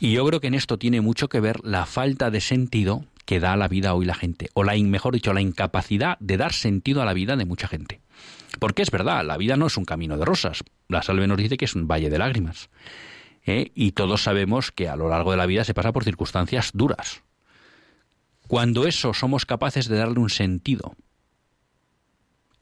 Y 0.00 0.12
yo 0.12 0.24
creo 0.26 0.40
que 0.40 0.46
en 0.46 0.54
esto 0.54 0.78
tiene 0.78 1.00
mucho 1.00 1.28
que 1.28 1.40
ver 1.40 1.64
la 1.64 1.86
falta 1.86 2.30
de 2.30 2.40
sentido 2.40 3.04
que 3.24 3.40
da 3.40 3.52
a 3.52 3.56
la 3.56 3.68
vida 3.68 3.94
hoy 3.94 4.06
la 4.06 4.14
gente, 4.14 4.48
o 4.54 4.64
la, 4.64 4.74
mejor 4.74 5.14
dicho, 5.14 5.32
la 5.32 5.40
incapacidad 5.40 6.16
de 6.18 6.36
dar 6.36 6.52
sentido 6.52 7.02
a 7.02 7.04
la 7.04 7.12
vida 7.12 7.36
de 7.36 7.44
mucha 7.44 7.68
gente. 7.68 8.00
Porque 8.58 8.82
es 8.82 8.90
verdad, 8.90 9.24
la 9.24 9.36
vida 9.36 9.56
no 9.56 9.66
es 9.66 9.76
un 9.76 9.84
camino 9.84 10.16
de 10.16 10.24
rosas. 10.24 10.64
La 10.88 11.02
salve 11.02 11.26
nos 11.26 11.36
dice 11.36 11.56
que 11.56 11.66
es 11.66 11.74
un 11.74 11.86
valle 11.86 12.10
de 12.10 12.18
lágrimas. 12.18 12.70
¿Eh? 13.48 13.72
y 13.74 13.92
todos 13.92 14.22
sabemos 14.22 14.70
que 14.70 14.88
a 14.88 14.96
lo 14.96 15.08
largo 15.08 15.30
de 15.30 15.36
la 15.36 15.46
vida 15.46 15.64
se 15.64 15.74
pasa 15.74 15.92
por 15.92 16.04
circunstancias 16.04 16.70
duras. 16.74 17.22
Cuando 18.46 18.86
eso 18.86 19.12
somos 19.14 19.46
capaces 19.46 19.88
de 19.88 19.96
darle 19.96 20.20
un 20.20 20.30
sentido 20.30 20.94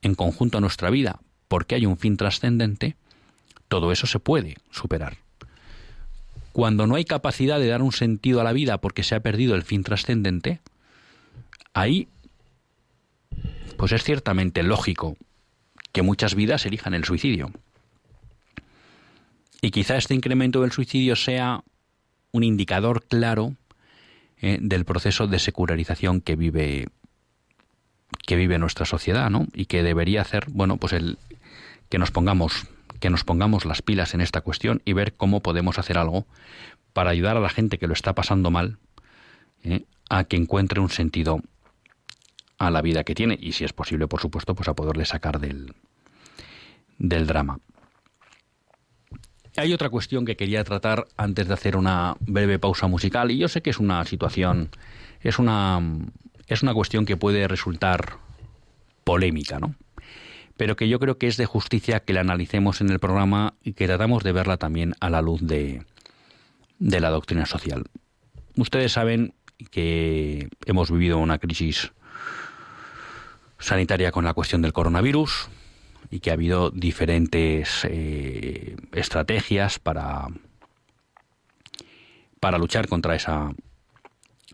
en 0.02 0.14
conjunto 0.14 0.58
a 0.58 0.60
nuestra 0.60 0.90
vida, 0.90 1.20
porque 1.48 1.74
hay 1.74 1.86
un 1.86 1.96
fin 1.96 2.16
trascendente, 2.16 2.96
todo 3.68 3.92
eso 3.92 4.06
se 4.06 4.18
puede 4.18 4.56
superar. 4.70 5.18
Cuando 6.52 6.86
no 6.86 6.94
hay 6.94 7.04
capacidad 7.04 7.58
de 7.58 7.68
dar 7.68 7.82
un 7.82 7.92
sentido 7.92 8.40
a 8.40 8.44
la 8.44 8.52
vida 8.52 8.78
porque 8.78 9.02
se 9.02 9.14
ha 9.14 9.20
perdido 9.20 9.54
el 9.54 9.62
fin 9.62 9.82
trascendente, 9.82 10.60
ahí 11.74 12.08
pues 13.76 13.92
es 13.92 14.02
ciertamente 14.02 14.62
lógico 14.62 15.16
que 15.92 16.02
muchas 16.02 16.34
vidas 16.34 16.66
elijan 16.66 16.94
el 16.94 17.04
suicidio. 17.04 17.50
Y 19.66 19.72
quizá 19.72 19.96
este 19.96 20.14
incremento 20.14 20.62
del 20.62 20.70
suicidio 20.70 21.16
sea 21.16 21.64
un 22.30 22.44
indicador 22.44 23.04
claro 23.04 23.56
eh, 24.40 24.58
del 24.60 24.84
proceso 24.84 25.26
de 25.26 25.40
secularización 25.40 26.20
que 26.20 26.36
vive 26.36 26.86
que 28.24 28.36
vive 28.36 28.60
nuestra 28.60 28.86
sociedad, 28.86 29.28
¿no? 29.28 29.48
Y 29.52 29.66
que 29.66 29.82
debería 29.82 30.20
hacer, 30.20 30.44
bueno, 30.50 30.76
pues 30.76 30.92
el 30.92 31.18
que 31.88 31.98
nos 31.98 32.12
pongamos 32.12 32.68
que 33.00 33.10
nos 33.10 33.24
pongamos 33.24 33.64
las 33.64 33.82
pilas 33.82 34.14
en 34.14 34.20
esta 34.20 34.40
cuestión 34.40 34.82
y 34.84 34.92
ver 34.92 35.14
cómo 35.14 35.42
podemos 35.42 35.80
hacer 35.80 35.98
algo 35.98 36.28
para 36.92 37.10
ayudar 37.10 37.36
a 37.36 37.40
la 37.40 37.48
gente 37.48 37.78
que 37.78 37.88
lo 37.88 37.94
está 37.94 38.14
pasando 38.14 38.52
mal 38.52 38.78
eh, 39.64 39.82
a 40.08 40.22
que 40.22 40.36
encuentre 40.36 40.78
un 40.78 40.90
sentido 40.90 41.40
a 42.58 42.70
la 42.70 42.82
vida 42.82 43.02
que 43.02 43.16
tiene 43.16 43.36
y 43.40 43.50
si 43.50 43.64
es 43.64 43.72
posible, 43.72 44.06
por 44.06 44.20
supuesto, 44.20 44.54
pues 44.54 44.68
a 44.68 44.74
poderle 44.74 45.06
sacar 45.06 45.40
del 45.40 45.74
del 46.98 47.26
drama. 47.26 47.58
Hay 49.56 49.72
otra 49.72 49.88
cuestión 49.88 50.26
que 50.26 50.36
quería 50.36 50.62
tratar 50.64 51.08
antes 51.16 51.48
de 51.48 51.54
hacer 51.54 51.76
una 51.76 52.16
breve 52.20 52.58
pausa 52.58 52.88
musical 52.88 53.30
y 53.30 53.38
yo 53.38 53.48
sé 53.48 53.62
que 53.62 53.70
es 53.70 53.78
una 53.78 54.04
situación, 54.04 54.68
es 55.20 55.38
una, 55.38 55.80
es 56.46 56.62
una 56.62 56.74
cuestión 56.74 57.06
que 57.06 57.16
puede 57.16 57.48
resultar 57.48 58.18
polémica, 59.04 59.58
¿no? 59.58 59.74
Pero 60.58 60.76
que 60.76 60.88
yo 60.88 60.98
creo 60.98 61.16
que 61.18 61.26
es 61.26 61.36
de 61.36 61.46
justicia 61.46 62.00
que 62.00 62.12
la 62.12 62.20
analicemos 62.20 62.80
en 62.80 62.90
el 62.90 62.98
programa 62.98 63.54
y 63.62 63.72
que 63.72 63.86
tratamos 63.86 64.22
de 64.24 64.32
verla 64.32 64.58
también 64.58 64.94
a 65.00 65.10
la 65.10 65.22
luz 65.22 65.40
de, 65.42 65.84
de 66.78 67.00
la 67.00 67.10
doctrina 67.10 67.46
social. 67.46 67.84
Ustedes 68.56 68.92
saben 68.92 69.34
que 69.70 70.48
hemos 70.66 70.90
vivido 70.90 71.18
una 71.18 71.38
crisis 71.38 71.92
sanitaria 73.58 74.12
con 74.12 74.24
la 74.24 74.34
cuestión 74.34 74.60
del 74.60 74.72
coronavirus, 74.72 75.48
y 76.10 76.20
que 76.20 76.30
ha 76.30 76.34
habido 76.34 76.70
diferentes 76.70 77.84
eh, 77.84 78.76
estrategias 78.92 79.78
para 79.78 80.28
para 82.40 82.58
luchar 82.58 82.88
contra 82.88 83.16
esa 83.16 83.52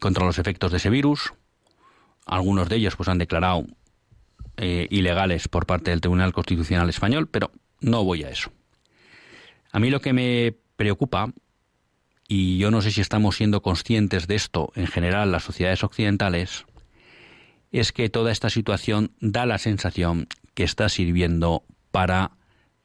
contra 0.00 0.24
los 0.24 0.38
efectos 0.38 0.70
de 0.70 0.78
ese 0.78 0.90
virus. 0.90 1.34
Algunos 2.26 2.68
de 2.68 2.76
ellos 2.76 2.96
pues 2.96 3.08
han 3.08 3.18
declarado 3.18 3.66
eh, 4.56 4.86
ilegales 4.90 5.48
por 5.48 5.66
parte 5.66 5.90
del 5.90 6.00
Tribunal 6.00 6.32
Constitucional 6.32 6.88
español, 6.88 7.28
pero 7.28 7.50
no 7.80 8.04
voy 8.04 8.24
a 8.24 8.30
eso. 8.30 8.52
A 9.72 9.78
mí 9.78 9.90
lo 9.90 10.00
que 10.00 10.12
me 10.12 10.56
preocupa 10.76 11.32
y 12.28 12.56
yo 12.58 12.70
no 12.70 12.80
sé 12.80 12.90
si 12.90 13.00
estamos 13.00 13.36
siendo 13.36 13.60
conscientes 13.60 14.26
de 14.26 14.36
esto 14.36 14.72
en 14.74 14.86
general 14.86 15.32
las 15.32 15.42
sociedades 15.42 15.84
occidentales, 15.84 16.64
es 17.72 17.92
que 17.92 18.08
toda 18.08 18.32
esta 18.32 18.48
situación 18.48 19.12
da 19.20 19.44
la 19.44 19.58
sensación 19.58 20.28
que 20.54 20.64
está 20.64 20.88
sirviendo 20.88 21.64
para 21.90 22.32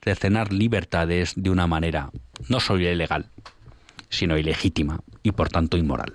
cercenar 0.02 0.54
libertades 0.54 1.34
de 1.36 1.50
una 1.50 1.68
manera 1.68 2.12
no 2.50 2.60
solo 2.60 2.82
ilegal, 2.82 3.30
sino 4.10 4.38
ilegítima 4.38 5.02
y 5.24 5.32
por 5.32 5.50
tanto 5.50 5.78
inmoral. 5.78 6.14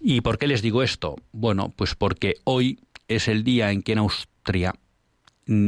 ¿Y 0.00 0.20
por 0.22 0.38
qué 0.38 0.46
les 0.46 0.62
digo 0.62 0.82
esto? 0.82 1.16
Bueno, 1.32 1.72
pues 1.76 1.94
porque 1.94 2.36
hoy 2.44 2.80
es 3.08 3.28
el 3.28 3.44
día 3.44 3.70
en 3.70 3.82
que 3.82 3.92
en 3.92 3.98
Austria 3.98 4.74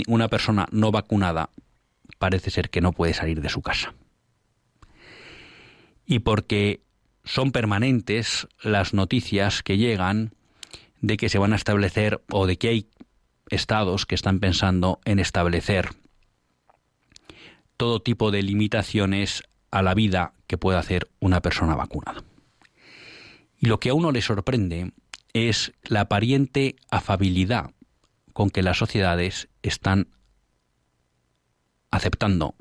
una 0.07 0.29
persona 0.29 0.67
no 0.71 0.91
vacunada 0.91 1.51
parece 2.19 2.51
ser 2.51 2.71
que 2.71 2.81
no 2.81 2.93
puede 2.93 3.15
salir 3.15 3.41
de 3.41 3.49
su 3.49 3.63
casa. 3.63 3.95
Y 6.07 6.21
porque 6.21 6.83
son 7.25 7.53
permanentes 7.53 8.47
las 8.63 8.95
noticias 8.95 9.63
que 9.63 9.77
llegan 9.77 10.33
de 11.01 11.17
que 11.17 11.29
se 11.29 11.39
van 11.39 11.53
a 11.53 11.57
establecer 11.57 12.23
o 12.31 12.47
de 12.47 12.57
que 12.57 12.69
hay 12.69 12.87
estados 13.53 14.07
que 14.07 14.15
están 14.15 14.41
pensando 14.41 15.01
en 15.05 15.19
establecer 15.19 15.91
todo 17.77 18.01
tipo 18.01 18.31
de 18.31 18.43
limitaciones 18.43 19.43
a 19.71 19.83
la 19.83 19.95
vida 19.95 20.33
que 20.47 20.59
puede 20.59 20.79
hacer 20.79 21.09
una 21.21 21.41
persona 21.41 21.75
vacunada. 21.75 22.23
Y 23.59 23.67
lo 23.67 23.79
que 23.79 23.91
a 23.91 23.95
uno 23.95 24.11
le 24.11 24.23
sorprende 24.23 24.93
es 25.33 25.73
la 25.85 26.03
aparente 26.03 26.77
afabilidad 26.91 27.71
con 28.33 28.51
que 28.51 28.63
las 28.63 28.79
sociedades 28.79 29.49
están 29.63 30.09
aceptando 31.91 32.55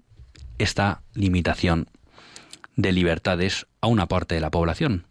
esta 0.57 1.03
limitación 1.13 1.87
de 2.75 2.91
libertades 2.91 3.67
a 3.79 3.87
una 3.87 4.07
parte 4.07 4.35
de 4.35 4.41
la 4.41 4.51
población. 4.51 5.07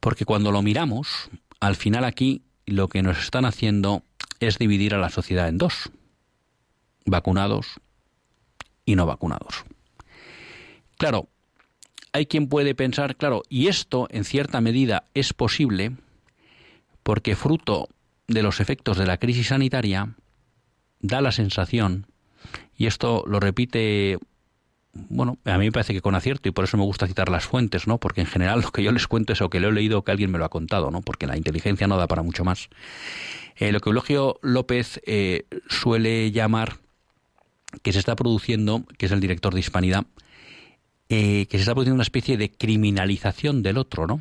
Porque 0.00 0.24
cuando 0.24 0.52
lo 0.52 0.62
miramos, 0.62 1.30
al 1.60 1.76
final 1.76 2.04
aquí 2.04 2.42
lo 2.66 2.88
que 2.88 3.02
nos 3.02 3.18
están 3.18 3.44
haciendo 3.44 4.04
es 4.40 4.58
dividir 4.58 4.94
a 4.94 4.98
la 4.98 5.10
sociedad 5.10 5.48
en 5.48 5.58
dos, 5.58 5.90
vacunados 7.04 7.80
y 8.84 8.96
no 8.96 9.06
vacunados. 9.06 9.64
Claro, 10.96 11.28
hay 12.12 12.26
quien 12.26 12.48
puede 12.48 12.74
pensar, 12.74 13.16
claro, 13.16 13.42
y 13.48 13.68
esto 13.68 14.08
en 14.10 14.24
cierta 14.24 14.60
medida 14.60 15.04
es 15.14 15.32
posible 15.32 15.92
porque 17.02 17.36
fruto 17.36 17.88
de 18.26 18.42
los 18.42 18.60
efectos 18.60 18.98
de 18.98 19.06
la 19.06 19.18
crisis 19.18 19.48
sanitaria 19.48 20.14
da 21.00 21.20
la 21.20 21.32
sensación, 21.32 22.06
y 22.76 22.86
esto 22.86 23.24
lo 23.26 23.40
repite 23.40 24.18
bueno, 24.92 25.38
a 25.44 25.58
mí 25.58 25.66
me 25.66 25.72
parece 25.72 25.92
que 25.92 26.00
con 26.00 26.14
acierto 26.14 26.48
y 26.48 26.52
por 26.52 26.64
eso 26.64 26.76
me 26.76 26.82
gusta 26.82 27.06
citar 27.06 27.28
las 27.28 27.44
fuentes, 27.44 27.86
¿no? 27.86 27.98
Porque 27.98 28.20
en 28.20 28.26
general 28.26 28.60
lo 28.62 28.70
que 28.70 28.82
yo 28.82 28.92
les 28.92 29.06
cuento 29.06 29.32
es 29.32 29.40
lo 29.40 29.50
que 29.50 29.60
lo 29.60 29.68
he 29.68 29.72
leído 29.72 29.98
o 29.98 30.02
que 30.02 30.10
alguien 30.10 30.30
me 30.30 30.38
lo 30.38 30.44
ha 30.44 30.48
contado, 30.48 30.90
¿no? 30.90 31.02
Porque 31.02 31.26
la 31.26 31.36
inteligencia 31.36 31.86
no 31.86 31.96
da 31.96 32.06
para 32.06 32.22
mucho 32.22 32.44
más. 32.44 32.68
Eh, 33.58 33.72
lo 33.72 33.80
que 33.80 33.90
Eulogio 33.90 34.38
López 34.40 35.00
eh, 35.04 35.46
suele 35.68 36.30
llamar 36.30 36.76
que 37.82 37.92
se 37.92 37.98
está 37.98 38.14
produciendo, 38.14 38.84
que 38.96 39.06
es 39.06 39.12
el 39.12 39.20
director 39.20 39.52
de 39.52 39.60
Hispanidad, 39.60 40.06
eh, 41.08 41.46
que 41.46 41.58
se 41.58 41.62
está 41.62 41.74
produciendo 41.74 41.96
una 41.96 42.02
especie 42.02 42.36
de 42.36 42.50
criminalización 42.50 43.62
del 43.62 43.78
otro, 43.78 44.06
¿no? 44.06 44.20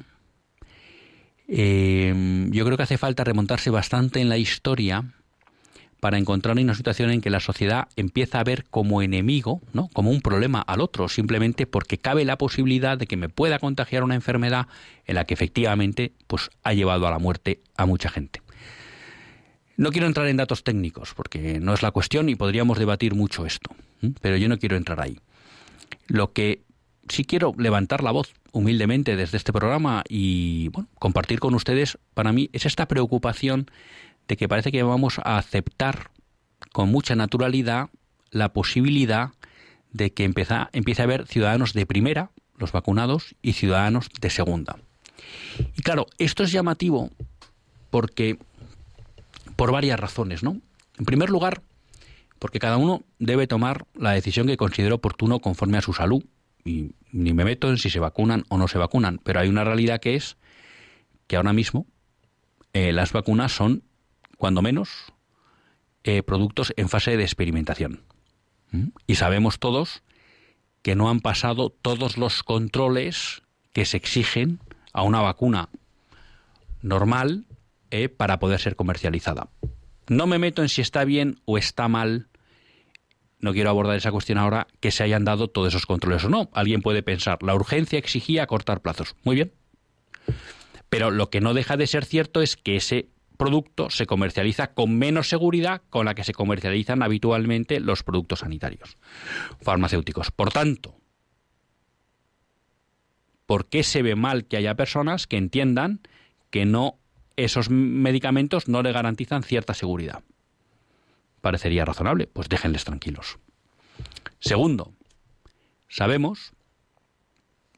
yo 1.49 2.65
creo 2.65 2.75
que 2.75 2.83
hace 2.83 2.97
falta 2.97 3.23
remontarse 3.23 3.69
bastante 3.69 4.19
en 4.19 4.27
la 4.27 4.37
historia 4.37 5.05
para 6.01 6.17
encontrar 6.17 6.57
una 6.57 6.75
situación 6.75 7.09
en 7.09 7.21
que 7.21 7.29
la 7.29 7.39
sociedad 7.39 7.87
empieza 7.95 8.41
a 8.41 8.43
ver 8.43 8.65
como 8.69 9.01
enemigo, 9.01 9.61
¿no? 9.71 9.87
como 9.93 10.11
un 10.11 10.19
problema 10.19 10.59
al 10.59 10.81
otro, 10.81 11.07
simplemente 11.07 11.65
porque 11.65 11.99
cabe 11.99 12.25
la 12.25 12.37
posibilidad 12.37 12.97
de 12.97 13.07
que 13.07 13.15
me 13.15 13.29
pueda 13.29 13.59
contagiar 13.59 14.03
una 14.03 14.15
enfermedad 14.15 14.67
en 15.05 15.15
la 15.15 15.23
que 15.23 15.35
efectivamente 15.35 16.11
pues, 16.27 16.49
ha 16.63 16.73
llevado 16.73 17.07
a 17.07 17.11
la 17.11 17.19
muerte 17.19 17.61
a 17.77 17.85
mucha 17.85 18.09
gente. 18.09 18.41
No 19.77 19.91
quiero 19.91 20.07
entrar 20.07 20.27
en 20.27 20.37
datos 20.37 20.63
técnicos, 20.63 21.13
porque 21.13 21.59
no 21.59 21.73
es 21.73 21.83
la 21.83 21.91
cuestión 21.91 22.29
y 22.29 22.35
podríamos 22.35 22.79
debatir 22.79 23.13
mucho 23.13 23.45
esto, 23.45 23.75
pero 24.21 24.35
yo 24.35 24.49
no 24.49 24.57
quiero 24.57 24.75
entrar 24.75 24.99
ahí. 24.99 25.19
Lo 26.07 26.33
que 26.33 26.63
sí 27.07 27.23
quiero 27.23 27.53
levantar 27.57 28.03
la 28.03 28.11
voz 28.11 28.33
humildemente 28.51 29.15
desde 29.15 29.37
este 29.37 29.53
programa 29.53 30.03
y 30.09 30.71
compartir 30.97 31.39
con 31.39 31.53
ustedes, 31.53 31.99
para 32.15 32.33
mí, 32.33 32.49
es 32.53 32.65
esta 32.65 32.87
preocupación 32.87 33.69
de 34.27 34.35
que 34.35 34.47
parece 34.47 34.71
que 34.71 34.81
vamos 34.81 35.19
a 35.19 35.37
aceptar 35.37 36.09
con 36.73 36.89
mucha 36.89 37.15
naturalidad 37.15 37.89
la 38.31 38.51
posibilidad 38.51 39.29
de 39.93 40.11
que 40.11 40.23
empiece 40.23 40.53
a 40.55 41.03
haber 41.03 41.27
ciudadanos 41.27 41.73
de 41.73 41.85
primera, 41.85 42.31
los 42.57 42.71
vacunados, 42.71 43.35
y 43.43 43.53
ciudadanos 43.53 44.09
de 44.19 44.29
segunda. 44.31 44.77
Y 45.75 45.81
claro, 45.83 46.07
esto 46.17 46.43
es 46.43 46.51
llamativo 46.51 47.11
porque 47.89 48.37
por 49.57 49.71
varias 49.73 49.99
razones, 49.99 50.43
¿no? 50.43 50.61
En 50.97 51.05
primer 51.05 51.29
lugar, 51.29 51.61
porque 52.39 52.59
cada 52.59 52.77
uno 52.77 53.03
debe 53.19 53.47
tomar 53.47 53.85
la 53.93 54.11
decisión 54.11 54.47
que 54.47 54.55
considere 54.55 54.93
oportuno 54.93 55.39
conforme 55.39 55.77
a 55.77 55.81
su 55.81 55.91
salud. 55.91 56.23
Y 56.63 56.91
ni 57.11 57.33
me 57.33 57.43
meto 57.43 57.69
en 57.69 57.77
si 57.77 57.89
se 57.89 57.99
vacunan 57.99 58.45
o 58.49 58.57
no 58.57 58.67
se 58.67 58.77
vacunan, 58.77 59.19
pero 59.23 59.39
hay 59.39 59.49
una 59.49 59.63
realidad 59.63 59.99
que 59.99 60.15
es 60.15 60.37
que 61.27 61.35
ahora 61.35 61.53
mismo 61.53 61.85
eh, 62.73 62.93
las 62.93 63.11
vacunas 63.11 63.51
son 63.51 63.83
cuando 64.37 64.61
menos, 64.61 64.89
eh, 66.03 66.23
productos 66.23 66.73
en 66.77 66.89
fase 66.89 67.17
de 67.17 67.23
experimentación. 67.23 68.03
¿Mm? 68.71 68.89
Y 69.07 69.15
sabemos 69.15 69.59
todos 69.59 70.03
que 70.83 70.95
no 70.95 71.09
han 71.09 71.19
pasado 71.19 71.69
todos 71.69 72.17
los 72.17 72.43
controles 72.43 73.41
que 73.73 73.85
se 73.85 73.97
exigen 73.97 74.59
a 74.93 75.01
una 75.01 75.21
vacuna 75.21 75.69
normal 76.81 77.45
eh, 77.91 78.09
para 78.09 78.39
poder 78.39 78.59
ser 78.59 78.75
comercializada. 78.75 79.49
No 80.07 80.27
me 80.27 80.39
meto 80.39 80.61
en 80.61 80.69
si 80.69 80.81
está 80.81 81.03
bien 81.03 81.39
o 81.45 81.57
está 81.57 81.87
mal, 81.87 82.27
no 83.39 83.53
quiero 83.53 83.69
abordar 83.69 83.97
esa 83.97 84.11
cuestión 84.11 84.37
ahora, 84.37 84.67
que 84.79 84.91
se 84.91 85.03
hayan 85.03 85.25
dado 85.25 85.49
todos 85.49 85.69
esos 85.69 85.85
controles 85.85 86.23
o 86.23 86.29
no. 86.29 86.49
Alguien 86.53 86.81
puede 86.81 87.03
pensar, 87.03 87.43
la 87.43 87.55
urgencia 87.55 87.99
exigía 87.99 88.47
cortar 88.47 88.81
plazos. 88.81 89.15
Muy 89.23 89.35
bien. 89.35 89.51
Pero 90.89 91.11
lo 91.11 91.29
que 91.29 91.41
no 91.41 91.53
deja 91.53 91.77
de 91.77 91.87
ser 91.87 92.05
cierto 92.05 92.41
es 92.41 92.55
que 92.55 92.77
ese 92.77 93.09
producto 93.37 93.89
se 93.89 94.07
comercializa 94.07 94.73
con 94.73 94.97
menos 94.97 95.29
seguridad 95.29 95.81
con 95.89 96.05
la 96.05 96.15
que 96.15 96.23
se 96.23 96.33
comercializan 96.33 97.03
habitualmente 97.03 97.79
los 97.79 98.03
productos 98.03 98.39
sanitarios 98.39 98.97
farmacéuticos. 99.61 100.31
Por 100.31 100.51
tanto, 100.51 100.97
¿por 103.45 103.69
qué 103.69 103.83
se 103.83 104.01
ve 104.01 104.15
mal 104.15 104.45
que 104.45 104.57
haya 104.57 104.75
personas 104.75 105.27
que 105.27 105.37
entiendan 105.37 106.01
que 106.49 106.65
no 106.65 106.97
esos 107.37 107.69
medicamentos 107.69 108.67
no 108.67 108.83
le 108.83 108.91
garantizan 108.91 109.43
cierta 109.43 109.73
seguridad? 109.73 110.23
Parecería 111.41 111.85
razonable, 111.85 112.27
pues 112.27 112.49
déjenles 112.49 112.83
tranquilos. 112.83 113.39
Segundo, 114.39 114.91
sabemos 115.87 116.53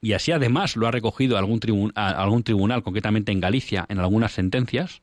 y 0.02 0.14
así 0.14 0.32
además 0.32 0.76
lo 0.76 0.88
ha 0.88 0.92
recogido 0.92 1.38
algún, 1.38 1.92
algún 1.96 2.44
tribunal, 2.44 2.84
concretamente 2.84 3.32
en 3.32 3.42
Galicia, 3.42 3.86
en 3.90 4.00
algunas 4.00 4.32
sentencias, 4.32 5.02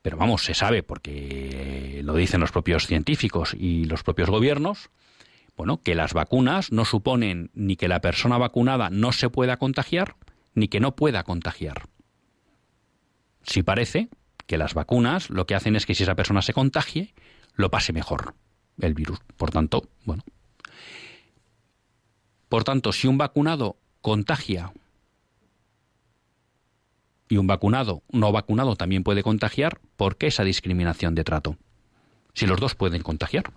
pero 0.00 0.16
vamos, 0.16 0.42
se 0.44 0.54
sabe 0.54 0.82
porque 0.82 2.00
lo 2.02 2.14
dicen 2.14 2.40
los 2.40 2.50
propios 2.50 2.86
científicos 2.86 3.54
y 3.54 3.84
los 3.84 4.02
propios 4.02 4.30
gobiernos, 4.30 4.90
bueno, 5.56 5.82
que 5.82 5.94
las 5.94 6.14
vacunas 6.14 6.72
no 6.72 6.84
suponen 6.84 7.50
ni 7.54 7.76
que 7.76 7.88
la 7.88 8.00
persona 8.00 8.38
vacunada 8.38 8.90
no 8.90 9.12
se 9.12 9.28
pueda 9.28 9.58
contagiar, 9.58 10.16
ni 10.54 10.68
que 10.68 10.80
no 10.80 10.96
pueda 10.96 11.24
contagiar. 11.24 11.84
Si 13.42 13.62
parece 13.62 14.08
que 14.46 14.58
las 14.58 14.74
vacunas 14.74 15.30
lo 15.30 15.46
que 15.46 15.54
hacen 15.54 15.76
es 15.76 15.86
que 15.86 15.94
si 15.94 16.02
esa 16.02 16.14
persona 16.14 16.42
se 16.42 16.52
contagie, 16.52 17.14
lo 17.54 17.70
pase 17.70 17.92
mejor 17.92 18.34
el 18.80 18.94
virus. 18.94 19.18
Por 19.36 19.50
tanto, 19.50 19.88
bueno. 20.04 20.24
Por 22.48 22.64
tanto, 22.64 22.92
si 22.92 23.06
un 23.06 23.18
vacunado 23.18 23.76
contagia 24.00 24.72
y 27.28 27.38
un 27.38 27.46
vacunado 27.46 28.02
no 28.10 28.30
vacunado 28.30 28.76
también 28.76 29.04
puede 29.04 29.22
contagiar, 29.22 29.80
¿por 29.96 30.16
qué 30.16 30.26
esa 30.26 30.44
discriminación 30.44 31.14
de 31.14 31.24
trato? 31.24 31.56
Si 32.34 32.46
los 32.46 32.60
dos 32.60 32.74
pueden 32.74 33.02
contagiar. 33.02 33.52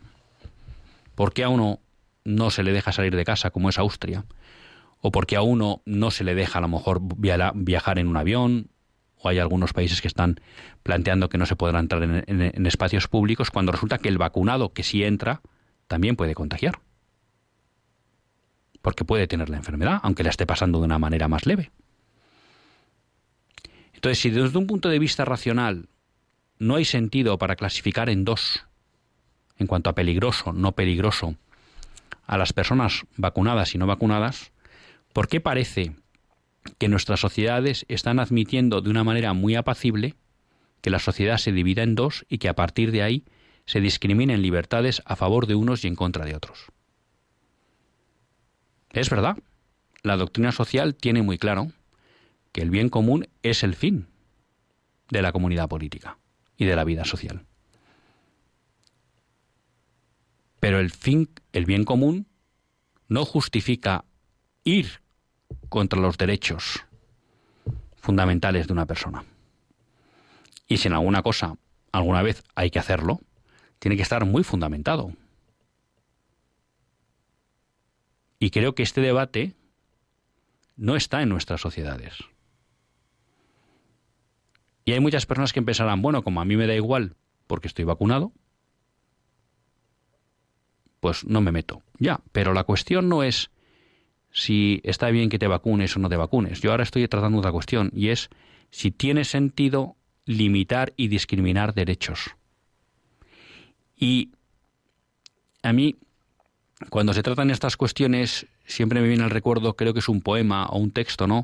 ¿Por 1.15 1.33
qué 1.33 1.43
a 1.43 1.49
uno 1.49 1.79
no 2.23 2.51
se 2.51 2.63
le 2.63 2.73
deja 2.73 2.91
salir 2.91 3.15
de 3.15 3.25
casa 3.25 3.51
como 3.51 3.69
es 3.69 3.79
Austria? 3.79 4.25
¿O 5.01 5.11
por 5.11 5.27
qué 5.27 5.35
a 5.35 5.41
uno 5.41 5.81
no 5.85 6.11
se 6.11 6.23
le 6.23 6.35
deja 6.35 6.59
a 6.59 6.61
lo 6.61 6.67
mejor 6.67 7.01
viajar 7.01 7.99
en 7.99 8.07
un 8.07 8.17
avión? 8.17 8.69
¿O 9.25 9.27
hay 9.27 9.39
algunos 9.39 9.73
países 9.73 10.03
que 10.03 10.07
están 10.07 10.39
planteando 10.83 11.29
que 11.29 11.39
no 11.39 11.47
se 11.47 11.55
podrá 11.55 11.79
entrar 11.79 12.03
en, 12.03 12.23
en 12.27 12.65
espacios 12.67 13.07
públicos 13.07 13.49
cuando 13.49 13.71
resulta 13.71 13.97
que 13.97 14.07
el 14.07 14.19
vacunado 14.19 14.71
que 14.71 14.83
sí 14.83 15.03
entra 15.03 15.41
también 15.87 16.15
puede 16.15 16.35
contagiar? 16.35 16.77
Porque 18.83 19.03
puede 19.03 19.25
tener 19.25 19.49
la 19.49 19.57
enfermedad, 19.57 19.99
aunque 20.03 20.21
la 20.21 20.29
esté 20.29 20.45
pasando 20.45 20.77
de 20.77 20.85
una 20.85 20.99
manera 20.99 21.27
más 21.27 21.47
leve. 21.47 21.71
Entonces, 23.93 24.19
si 24.19 24.29
desde 24.29 24.59
un 24.59 24.67
punto 24.67 24.89
de 24.89 24.99
vista 24.99 25.25
racional 25.25 25.89
no 26.59 26.75
hay 26.75 26.85
sentido 26.85 27.39
para 27.39 27.55
clasificar 27.55 28.11
en 28.11 28.25
dos, 28.25 28.63
en 29.57 29.65
cuanto 29.65 29.89
a 29.89 29.95
peligroso, 29.95 30.53
no 30.53 30.73
peligroso, 30.73 31.33
a 32.27 32.37
las 32.37 32.53
personas 32.53 33.07
vacunadas 33.17 33.73
y 33.73 33.79
no 33.79 33.87
vacunadas, 33.87 34.51
¿por 35.13 35.27
qué 35.27 35.41
parece 35.41 35.95
que 36.77 36.87
nuestras 36.87 37.19
sociedades 37.19 37.85
están 37.87 38.19
admitiendo 38.19 38.81
de 38.81 38.89
una 38.89 39.03
manera 39.03 39.33
muy 39.33 39.55
apacible 39.55 40.15
que 40.81 40.89
la 40.89 40.99
sociedad 40.99 41.37
se 41.37 41.51
divida 41.51 41.83
en 41.83 41.95
dos 41.95 42.25
y 42.29 42.37
que 42.37 42.49
a 42.49 42.55
partir 42.55 42.91
de 42.91 43.01
ahí 43.01 43.23
se 43.65 43.81
discriminen 43.81 44.41
libertades 44.41 45.01
a 45.05 45.15
favor 45.15 45.47
de 45.47 45.55
unos 45.55 45.83
y 45.83 45.87
en 45.87 45.95
contra 45.95 46.25
de 46.25 46.35
otros? 46.35 46.71
Es 48.91 49.09
verdad, 49.09 49.37
la 50.03 50.17
doctrina 50.17 50.51
social 50.51 50.95
tiene 50.95 51.21
muy 51.21 51.37
claro 51.37 51.71
que 52.51 52.61
el 52.61 52.69
bien 52.69 52.89
común 52.89 53.27
es 53.43 53.63
el 53.63 53.75
fin 53.75 54.07
de 55.09 55.21
la 55.21 55.31
comunidad 55.31 55.67
política 55.67 56.17
y 56.57 56.65
de 56.65 56.75
la 56.75 56.83
vida 56.83 57.05
social. 57.05 57.45
Pero 60.59 60.79
el 60.79 60.91
fin, 60.91 61.29
el 61.51 61.65
bien 61.65 61.83
común, 61.83 62.27
no 63.07 63.25
justifica 63.25 64.05
ir 64.63 65.01
contra 65.75 65.99
los 65.99 66.17
derechos 66.17 66.85
fundamentales 67.97 68.65
de 68.65 68.71
una 68.71 68.85
persona. 68.85 69.25
Y 70.69 70.77
si 70.77 70.87
en 70.87 70.93
alguna 70.93 71.21
cosa 71.21 71.57
alguna 71.91 72.21
vez 72.21 72.45
hay 72.55 72.71
que 72.71 72.79
hacerlo, 72.79 73.19
tiene 73.79 73.97
que 73.97 74.03
estar 74.03 74.23
muy 74.23 74.45
fundamentado. 74.45 75.11
Y 78.39 78.51
creo 78.51 78.73
que 78.73 78.83
este 78.83 79.01
debate 79.01 79.53
no 80.77 80.95
está 80.95 81.21
en 81.21 81.27
nuestras 81.27 81.59
sociedades. 81.59 82.19
Y 84.85 84.93
hay 84.93 85.01
muchas 85.01 85.25
personas 85.25 85.51
que 85.51 85.61
pensarán, 85.61 86.01
bueno, 86.01 86.23
como 86.23 86.39
a 86.39 86.45
mí 86.45 86.55
me 86.55 86.67
da 86.67 86.73
igual 86.73 87.17
porque 87.47 87.67
estoy 87.67 87.83
vacunado, 87.83 88.31
pues 91.01 91.25
no 91.25 91.41
me 91.41 91.51
meto. 91.51 91.83
Ya, 91.99 92.21
pero 92.31 92.53
la 92.53 92.63
cuestión 92.63 93.09
no 93.09 93.23
es 93.23 93.51
si 94.35 94.81
está 94.83 95.09
bien 95.11 95.29
que 95.29 95.39
te 95.39 95.47
vacunes 95.47 95.95
o 95.95 95.99
no 95.99 96.09
te 96.09 96.17
vacunes. 96.17 96.59
Yo 96.59 96.71
ahora 96.71 96.83
estoy 96.83 97.07
tratando 97.07 97.39
otra 97.39 97.53
cuestión 97.53 97.89
y 97.95 98.09
es 98.09 98.29
si 98.69 98.91
tiene 98.91 99.23
sentido 99.23 99.95
limitar 100.25 100.91
y 100.97 101.07
discriminar 101.07 101.73
derechos. 101.73 102.35
Y 103.95 104.31
a 105.63 105.71
mí, 105.71 105.95
cuando 106.89 107.13
se 107.13 107.23
tratan 107.23 107.49
estas 107.49 107.77
cuestiones, 107.77 108.45
siempre 108.65 108.99
me 108.99 109.07
viene 109.07 109.23
al 109.23 109.29
recuerdo, 109.29 109.77
creo 109.77 109.93
que 109.93 109.99
es 109.99 110.09
un 110.09 110.21
poema 110.21 110.65
o 110.65 110.79
un 110.79 110.91
texto, 110.91 111.27
¿no? 111.27 111.43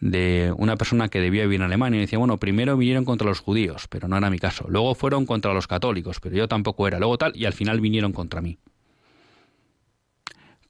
de 0.00 0.52
una 0.58 0.76
persona 0.76 1.08
que 1.08 1.20
debía 1.20 1.44
vivir 1.44 1.60
en 1.60 1.66
Alemania 1.66 1.98
y 1.98 2.00
decía, 2.02 2.18
bueno, 2.18 2.38
primero 2.38 2.76
vinieron 2.76 3.04
contra 3.04 3.28
los 3.28 3.40
judíos, 3.40 3.86
pero 3.88 4.08
no 4.08 4.16
era 4.18 4.28
mi 4.30 4.38
caso. 4.38 4.66
Luego 4.68 4.94
fueron 4.94 5.24
contra 5.26 5.54
los 5.54 5.66
católicos, 5.66 6.18
pero 6.20 6.36
yo 6.36 6.48
tampoco 6.48 6.86
era. 6.88 6.98
Luego 6.98 7.16
tal, 7.16 7.32
y 7.34 7.46
al 7.46 7.54
final 7.54 7.80
vinieron 7.80 8.12
contra 8.12 8.42
mí. 8.42 8.58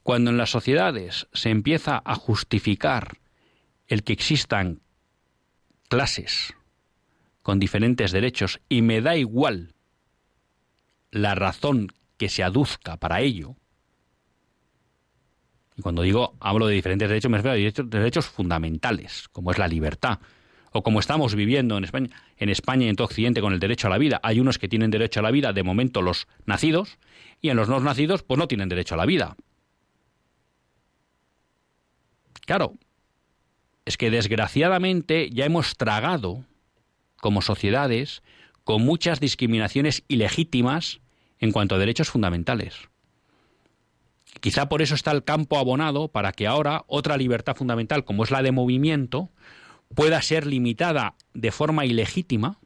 Cuando 0.07 0.31
en 0.31 0.37
las 0.37 0.51
sociedades 0.51 1.27
se 1.33 1.49
empieza 1.49 2.01
a 2.05 2.15
justificar 2.15 3.17
el 3.87 4.05
que 4.05 4.13
existan 4.13 4.79
clases 5.89 6.53
con 7.41 7.59
diferentes 7.59 8.13
derechos 8.13 8.61
y 8.69 8.83
me 8.83 9.01
da 9.01 9.17
igual 9.17 9.73
la 11.11 11.35
razón 11.35 11.91
que 12.15 12.29
se 12.29 12.41
aduzca 12.41 12.95
para 12.95 13.19
ello, 13.19 13.57
y 15.75 15.81
cuando 15.81 16.03
digo, 16.03 16.37
hablo 16.39 16.67
de 16.67 16.75
diferentes 16.75 17.09
derechos, 17.09 17.29
me 17.29 17.39
refiero 17.39 17.81
a 17.81 17.83
derechos, 17.83 18.27
fundamentales, 18.27 19.27
como 19.33 19.51
es 19.51 19.57
la 19.57 19.67
libertad, 19.67 20.19
o 20.71 20.83
como 20.83 21.01
estamos 21.01 21.35
viviendo 21.35 21.77
en 21.77 21.83
España, 21.83 22.15
en 22.37 22.47
España 22.47 22.85
y 22.85 22.89
en 22.89 22.95
todo 22.95 23.07
Occidente 23.07 23.41
con 23.41 23.51
el 23.51 23.59
derecho 23.59 23.87
a 23.87 23.89
la 23.89 23.97
vida. 23.97 24.21
Hay 24.23 24.39
unos 24.39 24.57
que 24.57 24.69
tienen 24.69 24.89
derecho 24.89 25.19
a 25.19 25.23
la 25.23 25.31
vida, 25.31 25.51
de 25.51 25.63
momento 25.63 26.01
los 26.01 26.29
nacidos, 26.45 26.97
y 27.41 27.49
en 27.49 27.57
los 27.57 27.67
no 27.67 27.81
nacidos, 27.81 28.23
pues 28.23 28.37
no 28.37 28.47
tienen 28.47 28.69
derecho 28.69 28.95
a 28.95 28.97
la 28.97 29.05
vida. 29.05 29.35
Claro, 32.47 32.75
es 33.83 33.97
que 33.97 34.09
desgraciadamente 34.09 35.29
ya 35.31 35.43
hemos 35.43 35.75
tragado, 35.75 36.45
como 37.17 37.41
sociedades, 37.41 38.23
con 38.63 38.83
muchas 38.83 39.19
discriminaciones 39.19 40.05
ilegítimas 40.07 41.01
en 41.39 41.51
cuanto 41.51 41.75
a 41.75 41.77
derechos 41.77 42.09
fundamentales. 42.09 42.87
Quizá 44.39 44.69
por 44.69 44.81
eso 44.81 44.95
está 44.95 45.11
el 45.11 45.25
campo 45.25 45.57
abonado 45.57 46.07
para 46.07 46.31
que 46.31 46.47
ahora 46.47 46.85
otra 46.87 47.17
libertad 47.17 47.57
fundamental, 47.57 48.05
como 48.05 48.23
es 48.23 48.31
la 48.31 48.41
de 48.41 48.53
movimiento, 48.53 49.29
pueda 49.93 50.21
ser 50.21 50.47
limitada 50.47 51.15
de 51.33 51.51
forma 51.51 51.85
ilegítima 51.85 52.59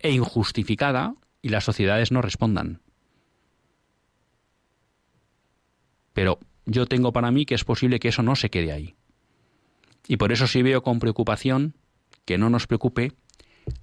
e 0.00 0.12
injustificada 0.12 1.14
y 1.42 1.50
las 1.50 1.64
sociedades 1.64 2.10
no 2.10 2.22
respondan. 2.22 2.80
Pero 6.14 6.38
yo 6.66 6.86
tengo 6.86 7.12
para 7.12 7.30
mí 7.30 7.46
que 7.46 7.54
es 7.54 7.64
posible 7.64 8.00
que 8.00 8.08
eso 8.08 8.22
no 8.22 8.36
se 8.36 8.50
quede 8.50 8.72
ahí. 8.72 8.94
Y 10.06 10.16
por 10.16 10.32
eso 10.32 10.46
sí 10.46 10.62
veo 10.62 10.82
con 10.82 10.98
preocupación 10.98 11.74
que 12.24 12.38
no 12.38 12.50
nos 12.50 12.66
preocupe 12.66 13.12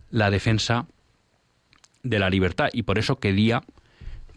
la 0.10 0.30
defensa 0.30 0.88
de 2.04 2.20
la 2.20 2.30
libertad 2.30 2.70
y 2.74 2.84
por 2.84 3.00
eso 3.00 3.20
quería 3.20 3.64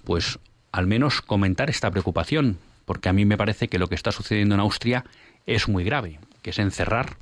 pues 0.05 0.38
al 0.72 0.86
menos 0.86 1.20
comentar 1.20 1.70
esta 1.70 1.91
preocupación, 1.91 2.59
porque 2.84 3.09
a 3.09 3.12
mí 3.12 3.24
me 3.24 3.36
parece 3.36 3.68
que 3.68 3.78
lo 3.78 3.88
que 3.88 3.95
está 3.95 4.12
sucediendo 4.12 4.55
en 4.55 4.61
Austria 4.61 5.05
es 5.47 5.68
muy 5.68 5.84
grave, 5.84 6.20
que 6.43 6.51
es 6.51 6.59
encerrar 6.59 7.16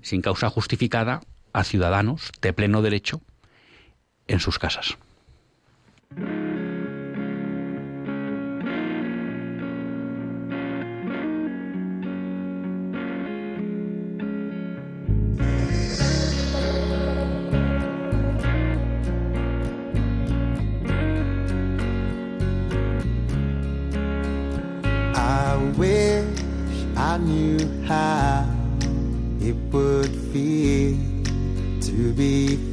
sin 0.00 0.22
causa 0.22 0.50
justificada 0.50 1.20
a 1.52 1.64
ciudadanos 1.64 2.30
de 2.40 2.52
pleno 2.52 2.82
derecho 2.82 3.20
en 4.26 4.40
sus 4.40 4.58
casas. 4.58 4.96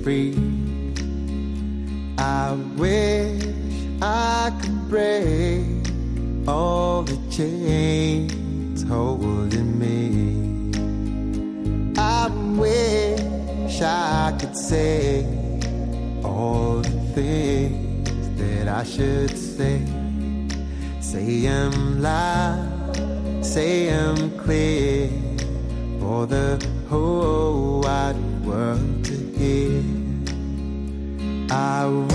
free. 0.04 0.34
I 2.18 2.54
wish 2.78 3.44
I 4.02 4.52
could 4.62 4.90
break 4.90 5.66
all 6.48 7.04
the 7.04 7.18
chains 7.30 8.84
holding 8.84 9.78
me. 9.78 10.00
I 11.98 12.28
wish 12.58 13.82
I 13.82 14.36
could 14.40 14.56
say 14.56 15.26
all 16.24 16.78
the 16.82 17.00
things 17.14 18.30
that 18.40 18.68
I 18.68 18.84
should 18.84 19.38
say. 19.38 19.82
Say 21.00 21.48
I'm 21.48 22.02
loud, 22.02 23.46
say 23.46 23.94
I'm 23.94 24.38
clear 24.40 25.10
for 26.00 26.26
the 26.26 26.48
whole 26.90 27.51
I 31.54 32.11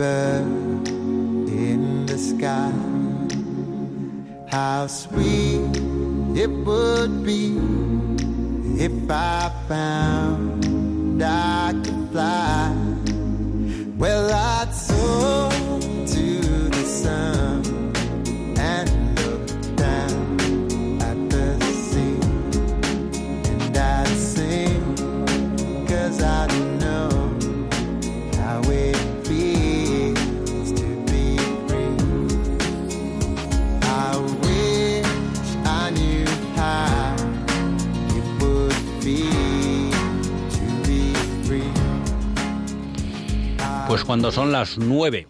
bird 0.00 0.88
in 1.68 2.06
the 2.06 2.16
sky. 2.16 2.72
How 4.48 4.86
sweet 4.86 5.76
it 6.34 6.48
would 6.48 7.22
be 7.22 7.44
if 8.82 8.96
I 9.10 9.52
found 9.68 11.22
I 11.22 11.74
could 11.84 12.08
fly. 12.12 12.59
Cuando 44.10 44.32
son 44.32 44.50
las 44.50 44.76
9 44.76 45.28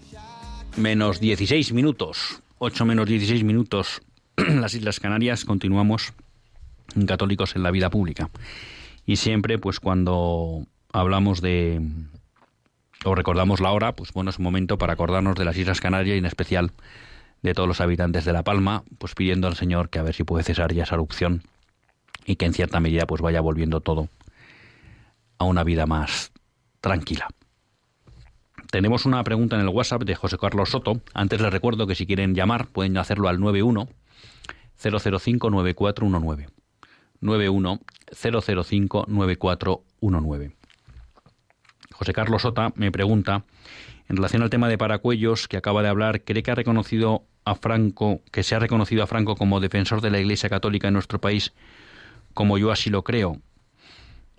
menos 0.78 1.20
16 1.20 1.74
minutos, 1.74 2.40
8 2.60 2.86
menos 2.86 3.06
16 3.06 3.44
minutos, 3.44 4.00
las 4.36 4.72
Islas 4.72 5.00
Canarias, 5.00 5.44
continuamos 5.44 6.14
Católicos 7.06 7.54
en 7.56 7.62
la 7.62 7.72
Vida 7.72 7.90
Pública. 7.90 8.30
Y 9.04 9.16
siempre, 9.16 9.58
pues 9.58 9.80
cuando 9.80 10.64
hablamos 10.94 11.42
de 11.42 11.82
o 13.04 13.14
recordamos 13.14 13.60
la 13.60 13.70
hora, 13.72 13.94
pues 13.94 14.14
bueno, 14.14 14.30
es 14.30 14.38
un 14.38 14.44
momento 14.44 14.78
para 14.78 14.94
acordarnos 14.94 15.36
de 15.36 15.44
las 15.44 15.58
Islas 15.58 15.82
Canarias 15.82 16.14
y 16.14 16.18
en 16.18 16.24
especial 16.24 16.72
de 17.42 17.52
todos 17.52 17.68
los 17.68 17.82
habitantes 17.82 18.24
de 18.24 18.32
La 18.32 18.44
Palma, 18.44 18.84
pues 18.96 19.14
pidiendo 19.14 19.46
al 19.46 19.56
Señor 19.56 19.90
que 19.90 19.98
a 19.98 20.04
ver 20.04 20.14
si 20.14 20.24
puede 20.24 20.42
cesar 20.42 20.72
ya 20.72 20.84
esa 20.84 20.94
erupción 20.94 21.42
y 22.24 22.36
que 22.36 22.46
en 22.46 22.54
cierta 22.54 22.80
medida 22.80 23.06
pues 23.06 23.20
vaya 23.20 23.42
volviendo 23.42 23.82
todo 23.82 24.08
a 25.36 25.44
una 25.44 25.64
vida 25.64 25.84
más 25.84 26.32
tranquila. 26.80 27.28
Tenemos 28.70 29.04
una 29.04 29.24
pregunta 29.24 29.56
en 29.56 29.62
el 29.62 29.68
WhatsApp 29.68 30.04
de 30.04 30.14
José 30.14 30.38
Carlos 30.38 30.70
Soto. 30.70 31.00
Antes 31.12 31.40
les 31.40 31.52
recuerdo 31.52 31.88
que 31.88 31.96
si 31.96 32.06
quieren 32.06 32.36
llamar 32.36 32.68
pueden 32.68 32.96
hacerlo 32.98 33.28
al 33.28 33.40
91 33.40 33.88
005 34.76 35.50
9419. 35.50 36.48
91 37.20 37.80
005 38.12 39.04
9419. 39.08 40.52
José 41.92 42.12
Carlos 42.12 42.42
Sota 42.42 42.72
me 42.76 42.92
pregunta, 42.92 43.44
en 44.08 44.16
relación 44.16 44.42
al 44.42 44.50
tema 44.50 44.68
de 44.68 44.78
Paracuellos 44.78 45.48
que 45.48 45.56
acaba 45.56 45.82
de 45.82 45.88
hablar, 45.88 46.22
¿cree 46.22 46.44
que 46.44 46.52
ha 46.52 46.54
reconocido 46.54 47.24
a 47.44 47.56
Franco, 47.56 48.20
que 48.30 48.44
se 48.44 48.54
ha 48.54 48.60
reconocido 48.60 49.02
a 49.02 49.08
Franco 49.08 49.34
como 49.34 49.58
defensor 49.58 50.00
de 50.00 50.10
la 50.10 50.20
Iglesia 50.20 50.48
Católica 50.48 50.86
en 50.86 50.94
nuestro 50.94 51.20
país, 51.20 51.52
como 52.34 52.56
yo 52.56 52.70
así 52.70 52.88
lo 52.88 53.02
creo? 53.02 53.42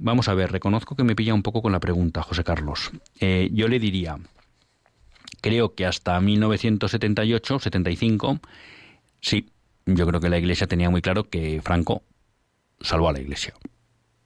Vamos 0.03 0.27
a 0.29 0.33
ver, 0.33 0.51
reconozco 0.51 0.95
que 0.95 1.03
me 1.03 1.15
pilla 1.15 1.35
un 1.35 1.43
poco 1.43 1.61
con 1.61 1.71
la 1.71 1.79
pregunta, 1.79 2.23
José 2.23 2.43
Carlos. 2.43 2.89
Eh, 3.19 3.51
yo 3.53 3.67
le 3.67 3.77
diría, 3.77 4.17
creo 5.41 5.75
que 5.75 5.85
hasta 5.85 6.19
1978, 6.19 7.59
75, 7.59 8.39
sí, 9.21 9.51
yo 9.85 10.07
creo 10.07 10.19
que 10.19 10.29
la 10.29 10.39
Iglesia 10.39 10.65
tenía 10.65 10.89
muy 10.89 11.03
claro 11.03 11.25
que 11.25 11.61
Franco 11.63 12.01
salvó 12.79 13.09
a 13.09 13.13
la 13.13 13.19
Iglesia 13.19 13.53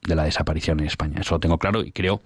de 0.01 0.15
la 0.15 0.23
desaparición 0.23 0.80
en 0.80 0.86
España. 0.86 1.19
Eso 1.19 1.36
lo 1.36 1.39
tengo 1.41 1.57
claro 1.57 1.84
y 1.84 1.91
creo 1.91 2.21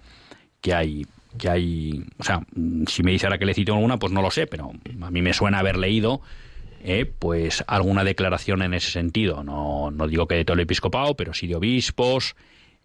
que 0.62 0.76
hay 0.76 1.08
que 1.36 1.50
hay, 1.50 2.06
o 2.20 2.24
sea, 2.24 2.46
si 2.86 3.02
me 3.02 3.12
dice 3.12 3.26
ahora 3.26 3.40
que 3.40 3.46
le 3.48 3.56
cito 3.56 3.74
alguna, 3.74 3.98
pues 3.98 4.14
no 4.14 4.22
lo 4.22 4.30
sé, 4.30 4.46
pero 4.46 4.72
a 5.02 5.10
mí 5.10 5.22
me 5.24 5.34
suena 5.34 5.60
haber 5.60 5.78
leído 5.78 6.22
eh, 6.84 7.06
pues 7.06 7.64
alguna 7.68 8.04
declaración 8.04 8.62
en 8.62 8.76
ese 8.76 8.92
sentido. 8.92 9.44
No, 9.44 9.90
no 9.90 10.08
digo 10.08 10.28
que 10.28 10.36
de 10.36 10.46
todo 10.46 10.54
el 10.54 10.62
episcopado, 10.62 11.16
pero 11.16 11.34
sí 11.34 11.48
de 11.48 11.56
obispos 11.56 12.36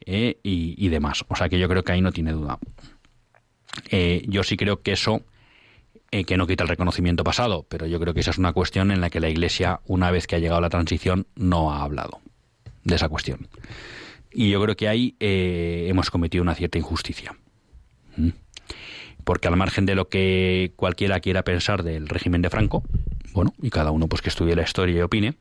eh, 0.07 0.39
y, 0.43 0.89
demás. 0.89 1.25
O 1.29 1.37
sea 1.37 1.49
que 1.49 1.59
yo 1.59 1.69
creo 1.69 1.83
que 1.83 1.93
ahí 1.93 2.01
no 2.01 2.13
tiene 2.13 2.33
duda. 2.33 2.59
Eh, 3.91 4.25
yo 4.29 4.43
sí 4.43 4.57
creo 4.57 4.83
que 4.83 4.93
eso, 4.93 5.23
que 6.11 6.37
no 6.37 6.47
quita 6.47 6.63
el 6.63 6.69
reconocimiento 6.69 7.25
pasado, 7.25 7.67
pero 7.69 7.87
yo 7.87 7.99
creo 7.99 8.15
que 8.15 8.21
esa 8.21 8.31
es 8.31 8.39
una 8.39 8.53
cuestión 8.53 8.93
en 8.93 9.01
la 9.01 9.11
que 9.11 9.19
la 9.19 9.29
Iglesia, 9.29 9.81
una 9.87 10.11
vez 10.11 10.27
que 10.27 10.37
ha 10.37 10.39
llegado 10.39 10.61
la 10.61 10.71
transición, 10.71 11.27
no 11.35 11.73
ha 11.73 11.83
hablado 11.83 12.21
de 12.85 12.95
esa 12.95 13.09
cuestión. 13.09 13.49
Y 14.33 14.51
yo 14.51 14.61
creo 14.63 14.77
que 14.77 14.89
ahí 14.89 15.17
eh, 15.21 15.87
hemos 15.89 16.11
cometido 16.11 16.43
una 16.43 16.55
cierta 16.55 16.79
injusticia. 16.79 17.37
¿Mm? 18.17 18.31
Porque 19.25 19.49
al 19.49 19.57
margen 19.57 19.87
de 19.87 19.95
lo 19.95 20.09
que 20.09 20.73
cualquiera 20.77 21.21
quiera 21.21 21.45
pensar 21.45 21.83
del 21.83 22.09
régimen 22.09 22.43
de 22.43 22.51
Franco, 22.51 22.83
bueno, 23.33 23.55
y 23.63 23.71
cada 23.71 23.91
uno 23.91 24.09
pues 24.09 24.23
que 24.23 24.29
estudie 24.29 24.55
la 24.55 24.63
historia 24.63 24.99
y 24.99 25.01
opine, 25.01 25.35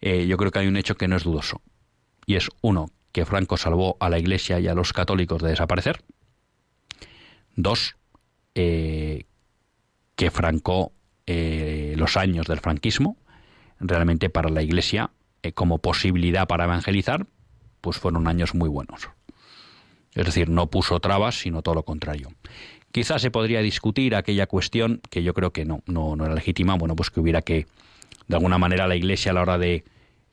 eh, 0.00 0.26
yo 0.26 0.36
creo 0.36 0.50
que 0.50 0.60
hay 0.60 0.68
un 0.68 0.76
hecho 0.76 0.96
que 0.96 1.08
no 1.08 1.16
es 1.16 1.24
dudoso. 1.24 1.60
Y 2.24 2.36
es 2.36 2.48
uno, 2.62 2.88
que 3.14 3.24
Franco 3.24 3.56
salvó 3.56 3.96
a 4.00 4.10
la 4.10 4.18
Iglesia 4.18 4.58
y 4.58 4.66
a 4.66 4.74
los 4.74 4.92
católicos 4.92 5.40
de 5.40 5.50
desaparecer. 5.50 6.02
Dos, 7.54 7.94
eh, 8.56 9.24
que 10.16 10.32
Franco, 10.32 10.92
los 11.26 12.16
años 12.16 12.46
del 12.46 12.58
franquismo, 12.58 13.16
realmente 13.78 14.30
para 14.30 14.50
la 14.50 14.62
Iglesia, 14.62 15.10
como 15.54 15.78
posibilidad 15.78 16.48
para 16.48 16.64
evangelizar, 16.64 17.26
pues 17.80 17.98
fueron 17.98 18.26
años 18.26 18.52
muy 18.54 18.68
buenos. 18.68 19.08
Es 20.14 20.26
decir, 20.26 20.48
no 20.48 20.68
puso 20.68 20.98
trabas, 20.98 21.38
sino 21.38 21.62
todo 21.62 21.76
lo 21.76 21.84
contrario. 21.84 22.32
Quizás 22.90 23.22
se 23.22 23.30
podría 23.30 23.60
discutir 23.60 24.16
aquella 24.16 24.46
cuestión 24.46 25.00
que 25.08 25.22
yo 25.22 25.34
creo 25.34 25.52
que 25.52 25.64
no, 25.64 25.82
no, 25.86 26.14
era 26.24 26.34
legítima, 26.34 26.74
bueno, 26.74 26.96
pues 26.96 27.10
que 27.10 27.20
hubiera 27.20 27.42
que, 27.42 27.66
de 28.26 28.36
alguna 28.36 28.58
manera, 28.58 28.88
la 28.88 28.96
Iglesia 28.96 29.30
a 29.30 29.34
la 29.34 29.42
hora 29.42 29.58
de 29.58 29.84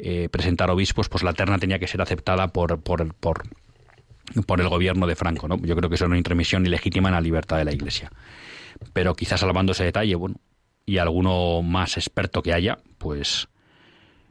eh, 0.03 0.29
presentar 0.29 0.69
obispos, 0.71 1.09
pues 1.09 1.23
la 1.23 1.33
terna 1.33 1.59
tenía 1.59 1.79
que 1.79 1.87
ser 1.87 2.01
aceptada 2.01 2.47
por, 2.47 2.81
por, 2.81 3.13
por, 3.15 3.43
por 4.45 4.61
el 4.61 4.67
gobierno 4.67 5.05
de 5.05 5.15
Franco, 5.15 5.47
¿no? 5.47 5.57
Yo 5.57 5.75
creo 5.75 5.89
que 5.89 5.95
eso 5.95 6.05
es 6.05 6.09
una 6.09 6.17
intromisión 6.17 6.65
ilegítima 6.65 7.09
en 7.09 7.15
la 7.15 7.21
libertad 7.21 7.57
de 7.57 7.65
la 7.65 7.73
Iglesia. 7.73 8.11
Pero 8.93 9.15
quizás 9.15 9.41
salvando 9.41 9.73
ese 9.73 9.83
detalle, 9.83 10.15
bueno, 10.15 10.35
y 10.85 10.97
alguno 10.97 11.61
más 11.61 11.97
experto 11.97 12.41
que 12.41 12.53
haya, 12.53 12.79
pues 12.97 13.47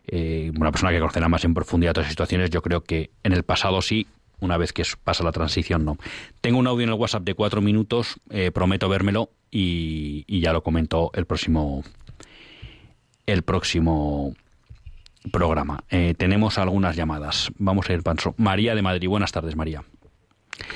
eh, 0.07 0.51
una 0.59 0.73
persona 0.73 0.91
que 0.91 0.99
conocerá 0.99 1.29
más 1.29 1.45
en 1.45 1.55
profundidad 1.55 1.93
todas 1.93 2.11
situaciones, 2.11 2.51
yo 2.51 2.63
creo 2.63 2.83
que 2.83 3.11
en 3.23 3.33
el 3.33 3.45
pasado 3.45 3.81
sí, 3.81 4.09
una 4.41 4.57
vez 4.57 4.73
que 4.73 4.83
pasa 5.05 5.23
la 5.23 5.33
transición 5.33 5.85
no. 5.85 5.99
Tengo 6.41 6.59
un 6.59 6.67
audio 6.67 6.85
en 6.85 6.91
el 6.91 6.97
WhatsApp 6.97 7.23
de 7.23 7.35
cuatro 7.35 7.61
minutos, 7.61 8.17
eh, 8.31 8.51
prometo 8.51 8.89
vérmelo 8.89 9.31
y, 9.51 10.41
ya 10.41 10.53
lo 10.53 10.63
comento 10.63 11.11
el 11.15 11.27
próximo, 11.27 11.85
el 13.27 13.43
próximo 13.43 14.35
programa. 15.33 15.85
Eh, 15.91 16.15
tenemos 16.17 16.59
algunas 16.59 16.97
llamadas. 16.97 17.51
Vamos 17.59 17.89
a 17.91 17.93
ir 17.93 18.03
paso. 18.03 18.35
María 18.37 18.75
de 18.75 18.83
Madrid. 18.83 19.09
Buenas 19.09 19.33
tardes, 19.33 19.57
María. 19.57 19.83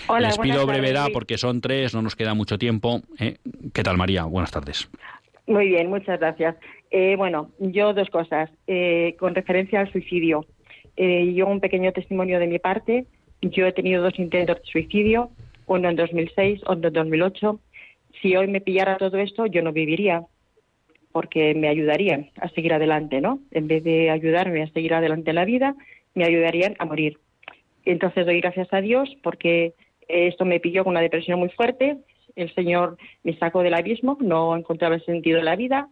Hola, 0.07 0.29
Les 0.29 0.39
pido 0.39 0.67
brevedad 0.67 1.09
porque 1.13 1.39
son 1.39 1.61
tres, 1.61 1.95
no 1.95 2.03
nos 2.03 2.17
queda 2.17 2.35
mucho 2.35 2.59
tiempo. 2.59 3.03
¿Qué 3.19 3.83
tal, 3.83 3.97
María? 3.97 4.25
Buenas 4.25 4.51
tardes. 4.51 4.89
Muy 5.47 5.69
bien, 5.69 5.91
muchas 5.91 6.19
gracias. 6.21 6.57
Eh, 6.91 7.17
bueno, 7.17 7.51
yo 7.59 7.93
dos 7.93 8.09
cosas. 8.09 8.51
Eh, 8.67 9.17
con 9.19 9.35
referencia 9.35 9.81
al 9.81 9.91
suicidio, 9.93 10.47
eh, 10.97 11.33
yo 11.35 11.47
un 11.47 11.61
pequeño 11.61 11.93
testimonio 11.93 12.39
de 12.39 12.47
mi 12.47 12.59
parte. 12.59 13.07
Yo 13.43 13.67
he 13.67 13.73
tenido 13.73 14.03
dos 14.03 14.19
intentos 14.19 14.57
de 14.59 14.65
suicidio, 14.65 15.31
uno 15.67 15.91
en 15.91 15.97
2006, 15.97 16.63
otro 16.67 16.89
en 16.89 16.95
2008. 16.95 17.61
Si 18.23 18.37
hoy 18.37 18.47
me 18.47 18.61
pillara 18.61 18.97
todo 18.97 19.19
esto, 19.19 19.47
yo 19.47 19.61
no 19.63 19.73
viviría, 19.73 20.23
porque 21.15 21.55
me 21.55 21.69
ayudarían 21.69 22.31
a 22.41 22.49
seguir 22.49 22.75
adelante, 22.75 23.21
¿no? 23.21 23.39
En 23.53 23.69
vez 23.69 23.85
de 23.85 24.11
ayudarme 24.11 24.65
a 24.65 24.73
seguir 24.73 24.95
adelante 24.95 25.31
en 25.31 25.37
la 25.37 25.45
vida, 25.45 25.77
me 26.17 26.25
ayudarían 26.25 26.75
a 26.81 26.87
morir. 26.87 27.21
Entonces 27.85 28.27
doy 28.27 28.41
gracias 28.41 28.67
a 28.73 28.81
Dios 28.81 29.09
porque 29.23 29.75
esto 30.09 30.45
me 30.45 30.59
pilló 30.59 30.83
con 30.83 30.91
una 30.91 31.03
depresión 31.03 31.39
muy 31.39 31.51
fuerte. 31.51 31.99
El 32.35 32.53
Señor 32.57 32.97
me 33.23 33.39
sacó 33.39 33.63
del 33.63 33.75
abismo, 33.75 34.19
no 34.21 34.57
encontraba 34.57 34.97
el 34.97 35.05
sentido 35.05 35.39
de 35.39 35.45
la 35.45 35.55
vida, 35.55 35.89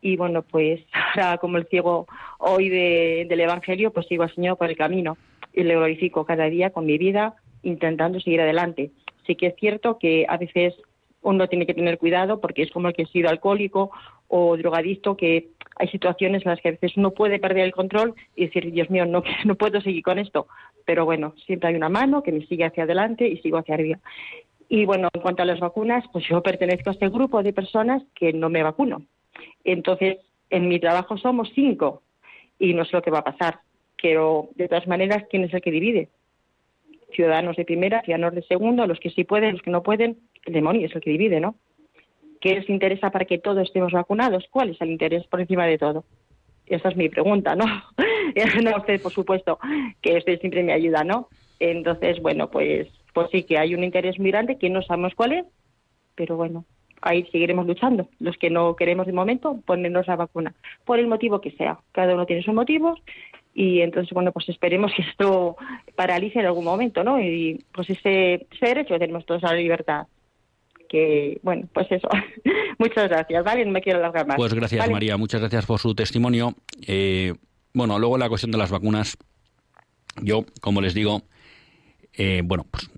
y 0.00 0.16
bueno, 0.16 0.40
pues 0.40 0.80
ahora 1.14 1.36
como 1.36 1.58
el 1.58 1.66
ciego 1.66 2.06
hoy 2.38 2.70
del 2.70 3.38
Evangelio, 3.38 3.92
pues 3.92 4.06
sigo 4.06 4.22
al 4.22 4.34
Señor 4.34 4.56
por 4.56 4.70
el 4.70 4.76
camino 4.78 5.18
y 5.52 5.64
le 5.64 5.76
glorifico 5.76 6.24
cada 6.24 6.46
día 6.46 6.70
con 6.70 6.86
mi 6.86 6.96
vida 6.96 7.34
intentando 7.62 8.20
seguir 8.20 8.40
adelante. 8.40 8.90
Sí 9.26 9.34
que 9.34 9.48
es 9.48 9.56
cierto 9.56 9.98
que 9.98 10.24
a 10.26 10.38
veces 10.38 10.72
uno 11.30 11.48
tiene 11.48 11.66
que 11.66 11.74
tener 11.74 11.98
cuidado 11.98 12.40
porque 12.40 12.62
es 12.62 12.70
como 12.70 12.88
el 12.88 12.94
que 12.94 13.02
ha 13.02 13.06
sido 13.06 13.28
alcohólico 13.28 13.90
o 14.28 14.56
drogadicto, 14.56 15.16
que 15.16 15.48
hay 15.76 15.88
situaciones 15.88 16.44
en 16.44 16.50
las 16.50 16.60
que 16.60 16.68
a 16.68 16.72
veces 16.72 16.96
uno 16.96 17.10
puede 17.10 17.38
perder 17.38 17.64
el 17.64 17.72
control 17.72 18.14
y 18.34 18.46
decir, 18.46 18.70
Dios 18.72 18.90
mío, 18.90 19.06
no, 19.06 19.22
no 19.44 19.54
puedo 19.56 19.80
seguir 19.80 20.02
con 20.02 20.18
esto. 20.18 20.46
Pero 20.84 21.04
bueno, 21.04 21.34
siempre 21.44 21.68
hay 21.68 21.74
una 21.74 21.88
mano 21.88 22.22
que 22.22 22.32
me 22.32 22.46
sigue 22.46 22.64
hacia 22.64 22.84
adelante 22.84 23.26
y 23.28 23.38
sigo 23.38 23.58
hacia 23.58 23.74
arriba. 23.74 23.98
Y 24.68 24.84
bueno, 24.84 25.08
en 25.12 25.20
cuanto 25.20 25.42
a 25.42 25.46
las 25.46 25.60
vacunas, 25.60 26.04
pues 26.12 26.26
yo 26.28 26.42
pertenezco 26.42 26.90
a 26.90 26.92
este 26.92 27.08
grupo 27.08 27.42
de 27.42 27.52
personas 27.52 28.02
que 28.14 28.32
no 28.32 28.48
me 28.48 28.62
vacuno. 28.62 29.02
Entonces, 29.64 30.18
en 30.50 30.68
mi 30.68 30.80
trabajo 30.80 31.16
somos 31.16 31.50
cinco 31.54 32.02
y 32.58 32.74
no 32.74 32.84
sé 32.84 32.96
lo 32.96 33.02
que 33.02 33.10
va 33.10 33.18
a 33.18 33.24
pasar. 33.24 33.60
Pero, 34.00 34.50
de 34.54 34.68
todas 34.68 34.86
maneras, 34.86 35.24
¿quién 35.30 35.44
es 35.44 35.54
el 35.54 35.60
que 35.60 35.70
divide? 35.70 36.08
Ciudadanos 37.12 37.56
de 37.56 37.64
primera, 37.64 38.02
ciudadanos 38.02 38.34
de 38.34 38.42
segunda, 38.42 38.86
los 38.86 39.00
que 39.00 39.10
sí 39.10 39.24
pueden, 39.24 39.52
los 39.52 39.62
que 39.62 39.70
no 39.70 39.82
pueden. 39.82 40.18
El 40.46 40.54
demonio 40.54 40.86
es 40.86 40.94
el 40.94 41.00
que 41.00 41.10
divide, 41.10 41.40
¿no? 41.40 41.56
¿Qué 42.40 42.54
les 42.54 42.68
interesa 42.70 43.10
para 43.10 43.24
que 43.24 43.38
todos 43.38 43.66
estemos 43.66 43.92
vacunados? 43.92 44.46
¿Cuál 44.50 44.70
es 44.70 44.80
el 44.80 44.90
interés 44.90 45.26
por 45.26 45.40
encima 45.40 45.66
de 45.66 45.78
todo? 45.78 46.04
Esa 46.66 46.88
es 46.88 46.96
mi 46.96 47.08
pregunta, 47.08 47.54
¿no? 47.54 47.64
no 48.62 48.76
usted, 48.76 49.00
por 49.02 49.12
supuesto, 49.12 49.58
que 50.00 50.16
usted 50.16 50.40
siempre 50.40 50.62
me 50.62 50.72
ayuda, 50.72 51.04
¿no? 51.04 51.28
Entonces, 51.58 52.20
bueno, 52.20 52.50
pues, 52.50 52.88
pues 53.12 53.28
sí 53.30 53.42
que 53.44 53.58
hay 53.58 53.74
un 53.74 53.84
interés 53.84 54.18
muy 54.18 54.30
grande 54.30 54.58
que 54.58 54.70
no 54.70 54.82
sabemos 54.82 55.14
cuál 55.14 55.32
es, 55.32 55.46
pero 56.14 56.36
bueno, 56.36 56.64
ahí 57.02 57.24
seguiremos 57.32 57.66
luchando. 57.66 58.08
Los 58.18 58.36
que 58.36 58.50
no 58.50 58.76
queremos 58.76 59.06
de 59.06 59.12
momento, 59.12 59.60
ponernos 59.64 60.06
la 60.06 60.16
vacuna, 60.16 60.54
por 60.84 60.98
el 60.98 61.06
motivo 61.06 61.40
que 61.40 61.52
sea. 61.52 61.78
Cada 61.92 62.14
uno 62.14 62.26
tiene 62.26 62.42
sus 62.42 62.54
motivos 62.54 63.00
y 63.54 63.80
entonces, 63.80 64.12
bueno, 64.12 64.32
pues 64.32 64.48
esperemos 64.48 64.92
que 64.94 65.02
esto 65.02 65.56
paralice 65.94 66.40
en 66.40 66.46
algún 66.46 66.64
momento, 66.64 67.02
¿no? 67.02 67.20
Y 67.20 67.64
pues 67.72 67.88
ese, 67.88 68.46
derecho 68.60 68.98
tenemos 68.98 69.24
todos 69.24 69.44
a 69.44 69.52
la 69.52 69.58
libertad. 69.58 70.06
Que, 70.88 71.38
bueno, 71.42 71.68
pues 71.72 71.86
eso. 71.90 72.08
Muchas 72.78 73.08
gracias, 73.08 73.44
¿vale? 73.44 73.64
No 73.64 73.72
me 73.72 73.80
quiero 73.80 73.98
alargar 73.98 74.26
más. 74.26 74.36
Pues 74.36 74.54
gracias, 74.54 74.90
María. 74.90 75.16
Muchas 75.16 75.40
gracias 75.40 75.66
por 75.66 75.78
su 75.78 75.94
testimonio. 75.94 76.54
Eh, 76.86 77.34
bueno, 77.72 77.98
luego 77.98 78.18
la 78.18 78.28
cuestión 78.28 78.52
de 78.52 78.58
las 78.58 78.70
vacunas. 78.70 79.16
Yo, 80.22 80.46
como 80.60 80.80
les 80.80 80.94
digo, 80.94 81.22
eh, 82.14 82.42
bueno, 82.44 82.66
pues 82.70 82.90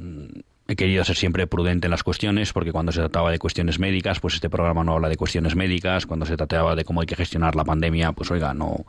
He 0.70 0.76
querido 0.76 1.02
ser 1.02 1.16
siempre 1.16 1.46
prudente 1.46 1.86
en 1.86 1.90
las 1.90 2.02
cuestiones, 2.02 2.52
porque 2.52 2.72
cuando 2.72 2.92
se 2.92 3.00
trataba 3.00 3.30
de 3.30 3.38
cuestiones 3.38 3.78
médicas, 3.78 4.20
pues 4.20 4.34
este 4.34 4.50
programa 4.50 4.84
no 4.84 4.92
habla 4.92 5.08
de 5.08 5.16
cuestiones 5.16 5.56
médicas. 5.56 6.04
Cuando 6.04 6.26
se 6.26 6.36
trataba 6.36 6.76
de 6.76 6.84
cómo 6.84 7.00
hay 7.00 7.06
que 7.06 7.16
gestionar 7.16 7.56
la 7.56 7.64
pandemia, 7.64 8.12
pues 8.12 8.30
oiga, 8.30 8.52
no, 8.52 8.84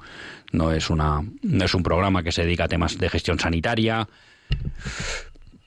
no 0.51 0.73
es 0.73 0.89
una, 0.89 1.21
no 1.41 1.63
es 1.63 1.73
un 1.73 1.81
programa 1.81 2.21
que 2.21 2.33
se 2.33 2.43
dedica 2.43 2.65
a 2.65 2.67
temas 2.67 2.97
de 2.97 3.09
gestión 3.09 3.39
sanitaria. 3.39 4.09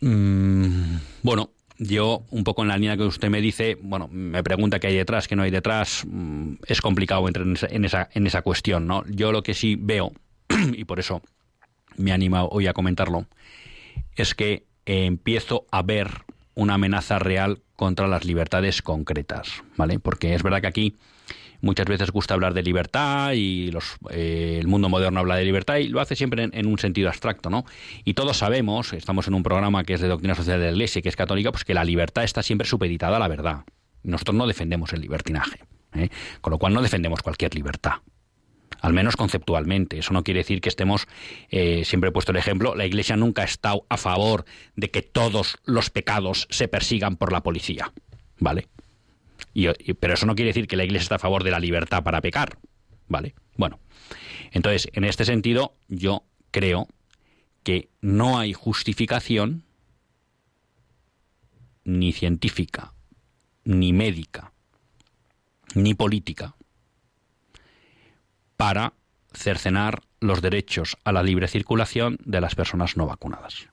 Mm, 0.02 0.96
bueno, 1.22 1.48
yo, 1.82 2.24
un 2.30 2.44
poco 2.44 2.62
en 2.62 2.68
la 2.68 2.76
línea 2.76 2.96
que 2.96 3.04
usted 3.04 3.28
me 3.28 3.40
dice, 3.40 3.76
bueno, 3.80 4.08
me 4.10 4.42
pregunta 4.42 4.78
qué 4.78 4.88
hay 4.88 4.96
detrás, 4.96 5.28
qué 5.28 5.36
no 5.36 5.42
hay 5.42 5.50
detrás, 5.50 6.04
mm, 6.06 6.54
es 6.66 6.80
complicado 6.80 7.26
entrar 7.26 7.46
en 7.46 7.84
esa, 7.84 8.08
en 8.12 8.26
esa, 8.26 8.42
cuestión, 8.42 8.86
¿no? 8.86 9.04
Yo 9.08 9.32
lo 9.32 9.42
que 9.42 9.54
sí 9.54 9.76
veo, 9.78 10.12
y 10.72 10.84
por 10.84 11.00
eso 11.00 11.22
me 11.96 12.12
anima 12.12 12.44
hoy 12.44 12.66
a 12.66 12.72
comentarlo, 12.72 13.26
es 14.16 14.34
que 14.34 14.64
empiezo 14.86 15.66
a 15.70 15.82
ver 15.82 16.08
una 16.54 16.74
amenaza 16.74 17.18
real 17.18 17.60
contra 17.76 18.06
las 18.06 18.24
libertades 18.24 18.82
concretas, 18.82 19.62
¿vale? 19.76 19.98
Porque 19.98 20.34
es 20.34 20.42
verdad 20.42 20.60
que 20.60 20.66
aquí 20.66 20.96
muchas 21.62 21.86
veces 21.86 22.10
gusta 22.10 22.34
hablar 22.34 22.52
de 22.52 22.62
libertad 22.62 23.32
y 23.32 23.70
los, 23.70 23.96
eh, 24.10 24.58
el 24.60 24.66
mundo 24.66 24.90
moderno 24.90 25.20
habla 25.20 25.36
de 25.36 25.44
libertad 25.44 25.76
y 25.78 25.88
lo 25.88 26.00
hace 26.00 26.14
siempre 26.14 26.50
en, 26.52 26.66
un 26.66 26.78
sentido 26.78 27.08
abstracto, 27.08 27.48
¿no? 27.48 27.64
Y 28.04 28.12
todos 28.14 28.36
sabemos, 28.36 28.92
estamos 28.92 29.26
en 29.28 29.34
un 29.34 29.42
programa 29.42 29.84
que 29.84 29.94
es 29.94 30.00
de 30.00 30.08
doctrina 30.08 30.34
social 30.34 30.58
de 30.58 30.66
la 30.66 30.72
Iglesia 30.72 30.98
y 30.98 31.02
que 31.02 31.08
es 31.08 31.16
católica, 31.16 31.50
pues 31.50 31.64
que 31.64 31.72
la 31.72 31.84
libertad 31.84 32.24
está 32.24 32.42
siempre 32.42 32.66
supeditada 32.66 33.16
a 33.16 33.20
la 33.20 33.28
verdad. 33.28 33.60
Nosotros 34.02 34.36
no 34.36 34.46
defendemos 34.46 34.92
el 34.92 35.00
libertinaje, 35.00 35.60
¿eh? 35.94 36.10
con 36.40 36.50
lo 36.50 36.58
cual 36.58 36.74
no 36.74 36.82
defendemos 36.82 37.22
cualquier 37.22 37.54
libertad 37.54 37.94
al 38.80 38.92
menos 38.92 39.16
conceptualmente. 39.16 39.98
Eso 39.98 40.12
no 40.12 40.24
quiere 40.24 40.40
decir 40.40 40.60
que 40.60 40.68
estemos, 40.68 41.06
eh, 41.50 41.84
siempre 41.84 42.08
he 42.08 42.12
puesto 42.12 42.32
el 42.32 42.38
ejemplo, 42.38 42.74
la 42.74 42.84
Iglesia 42.84 43.16
nunca 43.16 43.42
ha 43.42 43.44
estado 43.44 43.86
a 43.88 43.96
favor 43.96 44.44
de 44.74 44.90
que 44.90 45.02
todos 45.02 45.58
los 45.64 45.88
pecados 45.90 46.48
se 46.50 46.66
persigan 46.66 47.16
por 47.16 47.30
la 47.30 47.44
policía, 47.44 47.92
¿vale? 48.40 48.66
Pero 50.00 50.14
eso 50.14 50.26
no 50.26 50.34
quiere 50.34 50.50
decir 50.50 50.66
que 50.66 50.76
la 50.76 50.84
Iglesia 50.84 51.04
está 51.04 51.14
a 51.16 51.20
favor 51.20 51.44
de 51.44 51.50
la 51.50 51.60
libertad 51.60 52.02
para 52.02 52.20
pecar, 52.20 52.58
¿vale? 53.08 53.34
Bueno, 53.56 53.80
entonces, 54.50 54.88
en 54.92 55.04
este 55.04 55.24
sentido, 55.24 55.74
yo 55.88 56.24
creo 56.50 56.88
que 57.62 57.90
no 58.00 58.38
hay 58.38 58.52
justificación 58.52 59.64
ni 61.84 62.12
científica, 62.12 62.94
ni 63.64 63.92
médica, 63.92 64.52
ni 65.74 65.94
política 65.94 66.54
para 68.56 68.94
cercenar 69.32 70.02
los 70.20 70.40
derechos 70.42 70.96
a 71.04 71.12
la 71.12 71.22
libre 71.22 71.48
circulación 71.48 72.18
de 72.24 72.40
las 72.40 72.54
personas 72.54 72.96
no 72.96 73.06
vacunadas. 73.06 73.68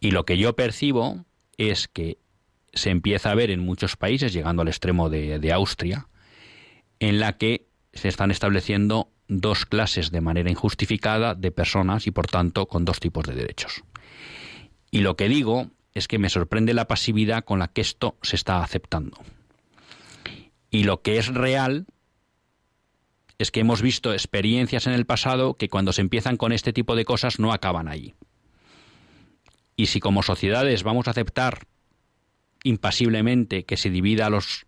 Y 0.00 0.10
lo 0.10 0.24
que 0.24 0.38
yo 0.38 0.54
percibo 0.54 1.24
es 1.56 1.88
que 1.88 2.18
se 2.72 2.90
empieza 2.90 3.30
a 3.30 3.34
ver 3.34 3.50
en 3.50 3.60
muchos 3.60 3.96
países, 3.96 4.32
llegando 4.32 4.62
al 4.62 4.68
extremo 4.68 5.10
de, 5.10 5.52
Austria, 5.52 6.08
en 6.98 7.20
la 7.20 7.36
que 7.36 7.66
se 7.92 8.08
están 8.08 8.30
estableciendo 8.30 9.10
dos 9.28 9.66
clases 9.66 10.10
de 10.10 10.20
manera 10.20 10.50
injustificada 10.50 11.34
de 11.34 11.50
personas 11.50 12.06
y 12.06 12.10
por 12.10 12.26
tanto 12.26 12.66
con 12.66 12.84
dos 12.84 13.00
tipos 13.00 13.24
de 13.24 13.34
derechos. 13.34 13.82
Y 14.90 15.00
lo 15.00 15.16
que 15.16 15.28
digo 15.28 15.70
es 15.94 16.08
que 16.08 16.18
me 16.18 16.30
sorprende 16.30 16.74
la 16.74 16.88
pasividad 16.88 17.44
con 17.44 17.58
la 17.58 17.68
que 17.68 17.80
esto 17.80 18.16
se 18.22 18.36
está 18.36 18.62
aceptando. 18.62 19.18
Y 20.70 20.84
lo 20.84 21.02
que 21.02 21.18
es 21.18 21.28
real 21.28 21.86
es 23.38 23.50
que 23.50 23.60
hemos 23.60 23.82
visto 23.82 24.12
experiencias 24.12 24.86
en 24.86 24.92
el 24.92 25.06
pasado 25.06 25.54
que 25.54 25.68
cuando 25.68 25.92
se 25.92 26.02
empiezan 26.02 26.36
con 26.36 26.52
este 26.52 26.72
tipo 26.72 26.94
de 26.94 27.04
cosas 27.04 27.38
no 27.38 27.52
acaban 27.52 27.88
ahí. 27.88 28.14
Y 29.76 29.86
si 29.86 29.98
como 29.98 30.22
sociedades 30.22 30.82
vamos 30.82 31.08
a 31.08 31.12
aceptar 31.12 31.66
impasiblemente 32.64 33.64
que 33.64 33.76
se 33.76 33.90
divida 33.90 34.26
a 34.26 34.30
los 34.30 34.66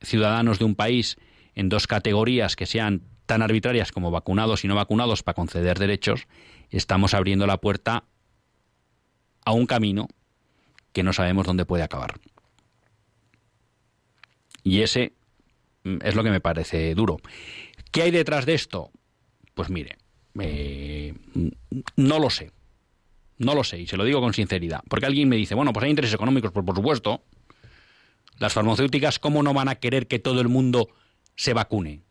ciudadanos 0.00 0.58
de 0.58 0.64
un 0.64 0.74
país 0.74 1.16
en 1.54 1.68
dos 1.68 1.86
categorías 1.86 2.56
que 2.56 2.66
sean 2.66 3.02
tan 3.26 3.42
arbitrarias 3.42 3.92
como 3.92 4.10
vacunados 4.10 4.64
y 4.64 4.68
no 4.68 4.74
vacunados 4.74 5.22
para 5.22 5.34
conceder 5.34 5.78
derechos, 5.78 6.26
estamos 6.70 7.14
abriendo 7.14 7.46
la 7.46 7.58
puerta 7.58 8.04
a 9.44 9.52
un 9.52 9.66
camino 9.66 10.08
que 10.92 11.02
no 11.02 11.12
sabemos 11.12 11.46
dónde 11.46 11.64
puede 11.64 11.82
acabar. 11.82 12.20
Y 14.62 14.82
ese 14.82 15.12
mm, 15.84 15.98
es 16.02 16.14
lo 16.14 16.22
que 16.22 16.30
me 16.30 16.40
parece 16.40 16.94
duro. 16.94 17.18
¿Qué 17.90 18.02
hay 18.02 18.10
detrás 18.10 18.46
de 18.46 18.54
esto? 18.54 18.90
Pues 19.54 19.70
mire, 19.70 19.98
eh, 20.38 21.14
no 21.96 22.18
lo 22.18 22.30
sé. 22.30 22.50
No 23.42 23.54
lo 23.54 23.64
sé, 23.64 23.80
y 23.80 23.86
se 23.86 23.96
lo 23.96 24.04
digo 24.04 24.20
con 24.20 24.34
sinceridad. 24.34 24.82
Porque 24.88 25.06
alguien 25.06 25.28
me 25.28 25.36
dice, 25.36 25.54
bueno, 25.54 25.72
pues 25.72 25.84
hay 25.84 25.90
intereses 25.90 26.14
económicos, 26.14 26.52
pues 26.52 26.64
por 26.64 26.76
supuesto. 26.76 27.24
Las 28.38 28.52
farmacéuticas, 28.52 29.18
¿cómo 29.18 29.42
no 29.42 29.52
van 29.52 29.68
a 29.68 29.76
querer 29.76 30.06
que 30.06 30.18
todo 30.18 30.40
el 30.40 30.48
mundo 30.48 30.88
se 31.36 31.52
vacune? 31.52 32.02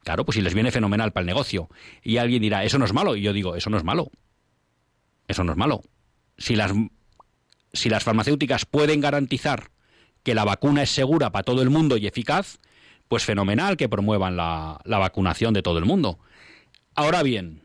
Claro, 0.00 0.24
pues 0.24 0.36
si 0.36 0.42
les 0.42 0.52
viene 0.52 0.70
fenomenal 0.70 1.12
para 1.12 1.22
el 1.22 1.26
negocio. 1.26 1.68
Y 2.02 2.18
alguien 2.18 2.42
dirá, 2.42 2.64
eso 2.64 2.78
no 2.78 2.84
es 2.84 2.92
malo. 2.92 3.16
Y 3.16 3.22
yo 3.22 3.32
digo, 3.32 3.56
eso 3.56 3.70
no 3.70 3.78
es 3.78 3.84
malo. 3.84 4.10
Eso 5.28 5.44
no 5.44 5.52
es 5.52 5.58
malo. 5.58 5.82
Si 6.36 6.56
las, 6.56 6.72
si 7.72 7.88
las 7.88 8.04
farmacéuticas 8.04 8.66
pueden 8.66 9.00
garantizar 9.00 9.70
que 10.22 10.34
la 10.34 10.44
vacuna 10.44 10.82
es 10.82 10.90
segura 10.90 11.30
para 11.30 11.44
todo 11.44 11.62
el 11.62 11.70
mundo 11.70 11.96
y 11.96 12.06
eficaz, 12.06 12.58
pues 13.08 13.24
fenomenal 13.24 13.76
que 13.76 13.88
promuevan 13.88 14.36
la, 14.36 14.80
vacunación 14.84 15.54
de 15.54 15.62
todo 15.62 15.78
el 15.78 15.84
mundo. 15.84 16.18
Ahora 16.94 17.22
bien, 17.22 17.63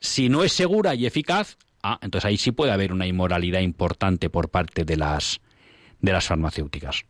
si 0.00 0.28
no 0.28 0.44
es 0.44 0.52
segura 0.52 0.94
y 0.94 1.06
eficaz, 1.06 1.56
ah, 1.82 1.98
entonces 2.02 2.26
ahí 2.26 2.36
sí 2.36 2.52
puede 2.52 2.72
haber 2.72 2.92
una 2.92 3.06
inmoralidad 3.06 3.60
importante 3.60 4.30
por 4.30 4.50
parte 4.50 4.84
de 4.84 4.96
las, 4.96 5.40
de 6.00 6.12
las 6.12 6.26
farmacéuticas. 6.26 7.04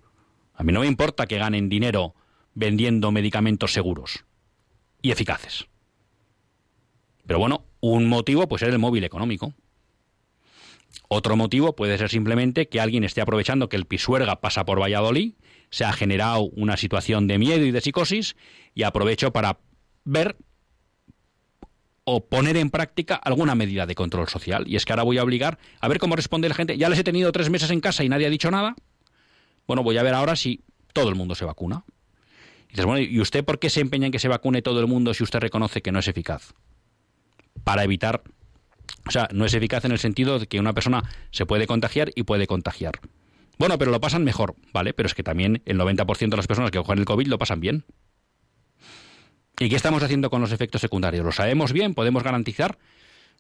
A 0.55 0.63
mí 0.63 0.73
no 0.73 0.81
me 0.81 0.87
importa 0.87 1.27
que 1.27 1.39
ganen 1.39 1.69
dinero 1.69 2.15
vendiendo 2.55 3.13
medicamentos 3.13 3.73
seguros 3.73 4.25
y 5.03 5.11
eficaces. 5.11 5.67
Pero 7.27 7.39
bueno, 7.39 7.65
un 7.81 8.09
motivo 8.09 8.49
puede 8.49 8.65
ser 8.65 8.73
el 8.73 8.79
móvil 8.79 9.05
económico. 9.05 9.53
Otro 11.09 11.37
motivo 11.37 11.77
puede 11.77 11.99
ser 11.99 12.09
simplemente 12.09 12.69
que 12.69 12.81
alguien 12.81 13.05
esté 13.05 13.21
aprovechando 13.21 13.69
que 13.69 13.77
el 13.77 13.85
Pisuerga 13.85 14.41
pasa 14.41 14.65
por 14.65 14.81
Valladolid 14.81 15.35
se 15.71 15.85
ha 15.85 15.93
generado 15.93 16.43
una 16.57 16.77
situación 16.77 17.27
de 17.27 17.39
miedo 17.39 17.65
y 17.65 17.71
de 17.71 17.81
psicosis 17.81 18.37
y 18.75 18.85
aprovecho 18.85 19.33
para 19.33 19.59
ver 20.05 20.37
o 22.09 22.25
poner 22.25 22.57
en 22.57 22.71
práctica 22.71 23.17
alguna 23.17 23.57
medida 23.57 23.85
de 23.85 23.97
control 23.97 24.29
social. 24.29 24.65
Y 24.69 24.77
es 24.77 24.85
que 24.85 24.93
ahora 24.93 25.03
voy 25.03 25.19
a 25.19 25.25
obligar 25.25 25.59
a 25.81 25.89
ver 25.89 25.99
cómo 25.99 26.15
responde 26.15 26.49
la 26.49 26.55
gente. 26.55 26.79
Ya 26.79 26.89
les 26.89 27.01
he 27.01 27.05
tenido 27.05 27.33
tres 27.33 27.51
meses 27.51 27.69
en 27.73 27.81
casa 27.81 28.05
y 28.05 28.09
nadie 28.09 28.27
ha 28.27 28.31
dicho 28.31 28.49
nada. 28.49 28.77
Bueno, 29.67 29.83
voy 29.83 29.99
a 29.99 30.05
ver 30.05 30.15
ahora 30.15 30.37
si 30.37 30.63
todo 30.93 31.09
el 31.09 31.17
mundo 31.17 31.35
se 31.35 31.45
vacuna. 31.45 31.85
Y 32.69 32.71
dices, 32.71 32.85
bueno, 32.85 33.01
¿y 33.01 33.21
usted 33.21 33.45
por 33.45 33.59
qué 33.59 33.71
se 33.71 33.81
empeña 33.81 34.07
en 34.07 34.13
que 34.13 34.21
se 34.21 34.29
vacune 34.29 34.63
todo 34.63 34.79
el 34.79 34.87
mundo 34.87 35.15
si 35.15 35.25
usted 35.25 35.41
reconoce 35.41 35.83
que 35.83 35.91
no 35.91 35.99
es 35.99 36.07
eficaz? 36.07 36.55
Para 37.65 37.83
evitar, 37.83 38.23
o 39.09 39.11
sea, 39.11 39.29
no 39.33 39.45
es 39.45 39.55
eficaz 39.55 39.85
en 39.85 39.91
el 39.91 39.99
sentido 39.99 40.39
de 40.39 40.47
que 40.47 40.61
una 40.61 40.75
persona 40.75 41.03
se 41.33 41.45
puede 41.45 41.67
contagiar 41.67 42.13
y 42.15 42.23
puede 42.23 42.47
contagiar. 42.47 43.01
Bueno, 43.59 43.79
pero 43.79 43.91
lo 43.91 44.01
pasan 44.01 44.23
mejor, 44.23 44.55
¿vale? 44.73 44.95
Pero 44.95 45.09
es 45.09 45.15
que 45.15 45.25
también 45.25 45.61
el 45.65 45.77
90% 45.77 46.29
de 46.29 46.37
las 46.37 46.47
personas 46.47 46.71
que 46.71 46.79
cogen 46.79 47.01
el 47.01 47.05
COVID 47.05 47.27
lo 47.27 47.39
pasan 47.39 47.59
bien. 47.59 47.85
¿Y 49.59 49.71
qué 49.71 49.77
estamos 49.77 50.03
haciendo 50.03 50.29
con 50.29 50.43
los 50.43 50.53
efectos 50.53 50.83
secundarios? 50.83 51.25
¿Lo 51.25 51.33
sabemos 51.33 51.73
bien? 51.73 51.95
¿Podemos 51.95 52.23
garantizar? 52.23 52.79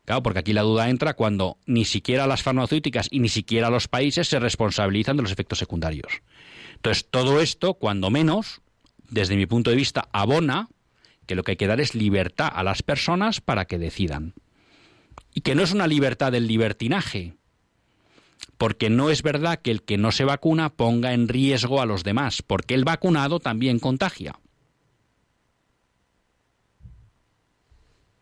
Claro, 0.07 0.23
porque 0.23 0.39
aquí 0.39 0.53
la 0.55 0.63
duda 0.63 0.89
entra 0.89 1.15
cuando 1.15 1.59
ni 1.67 1.85
siquiera 1.85 2.27
las 2.27 2.43
farmacéuticas 2.43 3.09
y 3.11 3.21
ni 3.21 3.29
siquiera 3.29 3.69
los 3.69 3.89
países 3.89 4.29
se 4.29 4.39
responsabilizan 4.39 5.17
de 5.17 5.25
los 5.25 5.33
efectos 5.33 5.59
secundarios. 5.59 6.23
Entonces, 6.77 7.07
todo 7.11 7.41
esto, 7.41 7.75
cuando 7.75 8.09
menos, 8.11 8.63
desde 9.11 9.37
mi 9.37 9.47
punto 9.47 9.71
de 9.71 9.77
vista, 9.77 10.09
abona 10.13 10.69
que 11.27 11.35
lo 11.35 11.43
que 11.43 11.53
hay 11.53 11.57
que 11.57 11.67
dar 11.67 11.81
es 11.81 11.95
libertad 11.95 12.51
a 12.51 12.63
las 12.63 12.83
personas 12.83 13.41
para 13.41 13.67
que 13.67 13.79
decidan. 13.79 14.35
Y 15.35 15.43
que 15.43 15.55
no 15.55 15.63
es 15.63 15.73
una 15.73 15.87
libertad 15.87 16.33
del 16.33 16.47
libertinaje, 16.47 17.35
porque 18.57 18.89
no 18.89 19.11
es 19.11 19.23
verdad 19.23 19.61
que 19.61 19.71
el 19.71 19.83
que 19.83 19.99
no 19.99 20.13
se 20.13 20.25
vacuna 20.25 20.71
ponga 20.71 21.13
en 21.13 21.29
riesgo 21.29 21.83
a 21.83 21.87
los 21.87 22.05
demás, 22.05 22.43
porque 22.43 22.75
el 22.75 22.85
vacunado 22.85 23.41
también 23.41 23.81
contagia. 23.81 24.39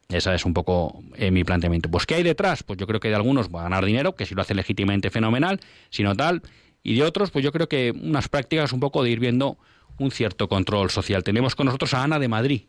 Esa 0.08 0.34
es 0.34 0.44
un 0.44 0.54
poco 0.54 1.02
eh, 1.16 1.30
mi 1.30 1.44
planteamiento. 1.44 1.90
Pues 1.90 2.06
¿qué 2.06 2.16
hay 2.16 2.22
detrás? 2.22 2.62
Pues 2.62 2.78
yo 2.78 2.86
creo 2.86 3.00
que 3.00 3.08
de 3.08 3.14
algunos 3.14 3.48
va 3.48 3.60
a 3.60 3.62
ganar 3.64 3.84
dinero, 3.84 4.14
que 4.14 4.26
si 4.26 4.34
lo 4.34 4.42
hace 4.42 4.54
legítimamente 4.54 5.10
fenomenal, 5.10 5.60
sino 5.90 6.14
tal, 6.14 6.42
y 6.82 6.96
de 6.96 7.02
otros, 7.02 7.30
pues 7.30 7.44
yo 7.44 7.52
creo 7.52 7.68
que 7.68 7.92
unas 7.92 8.28
prácticas 8.28 8.72
un 8.72 8.80
poco 8.80 9.02
de 9.02 9.10
ir 9.10 9.18
viendo 9.18 9.58
un 9.98 10.10
cierto 10.10 10.48
control 10.48 10.90
social. 10.90 11.24
Tenemos 11.24 11.54
con 11.54 11.66
nosotros 11.66 11.94
a 11.94 12.02
Ana 12.02 12.18
de 12.18 12.28
Madrid. 12.28 12.62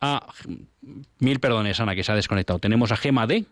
Ah, 0.00 0.26
mil 1.18 1.40
perdones, 1.40 1.80
Ana, 1.80 1.94
que 1.94 2.02
se 2.02 2.12
ha 2.12 2.14
desconectado. 2.14 2.58
Tenemos 2.58 2.92
a 2.92 2.96
Gema 2.96 3.26
de... 3.26 3.44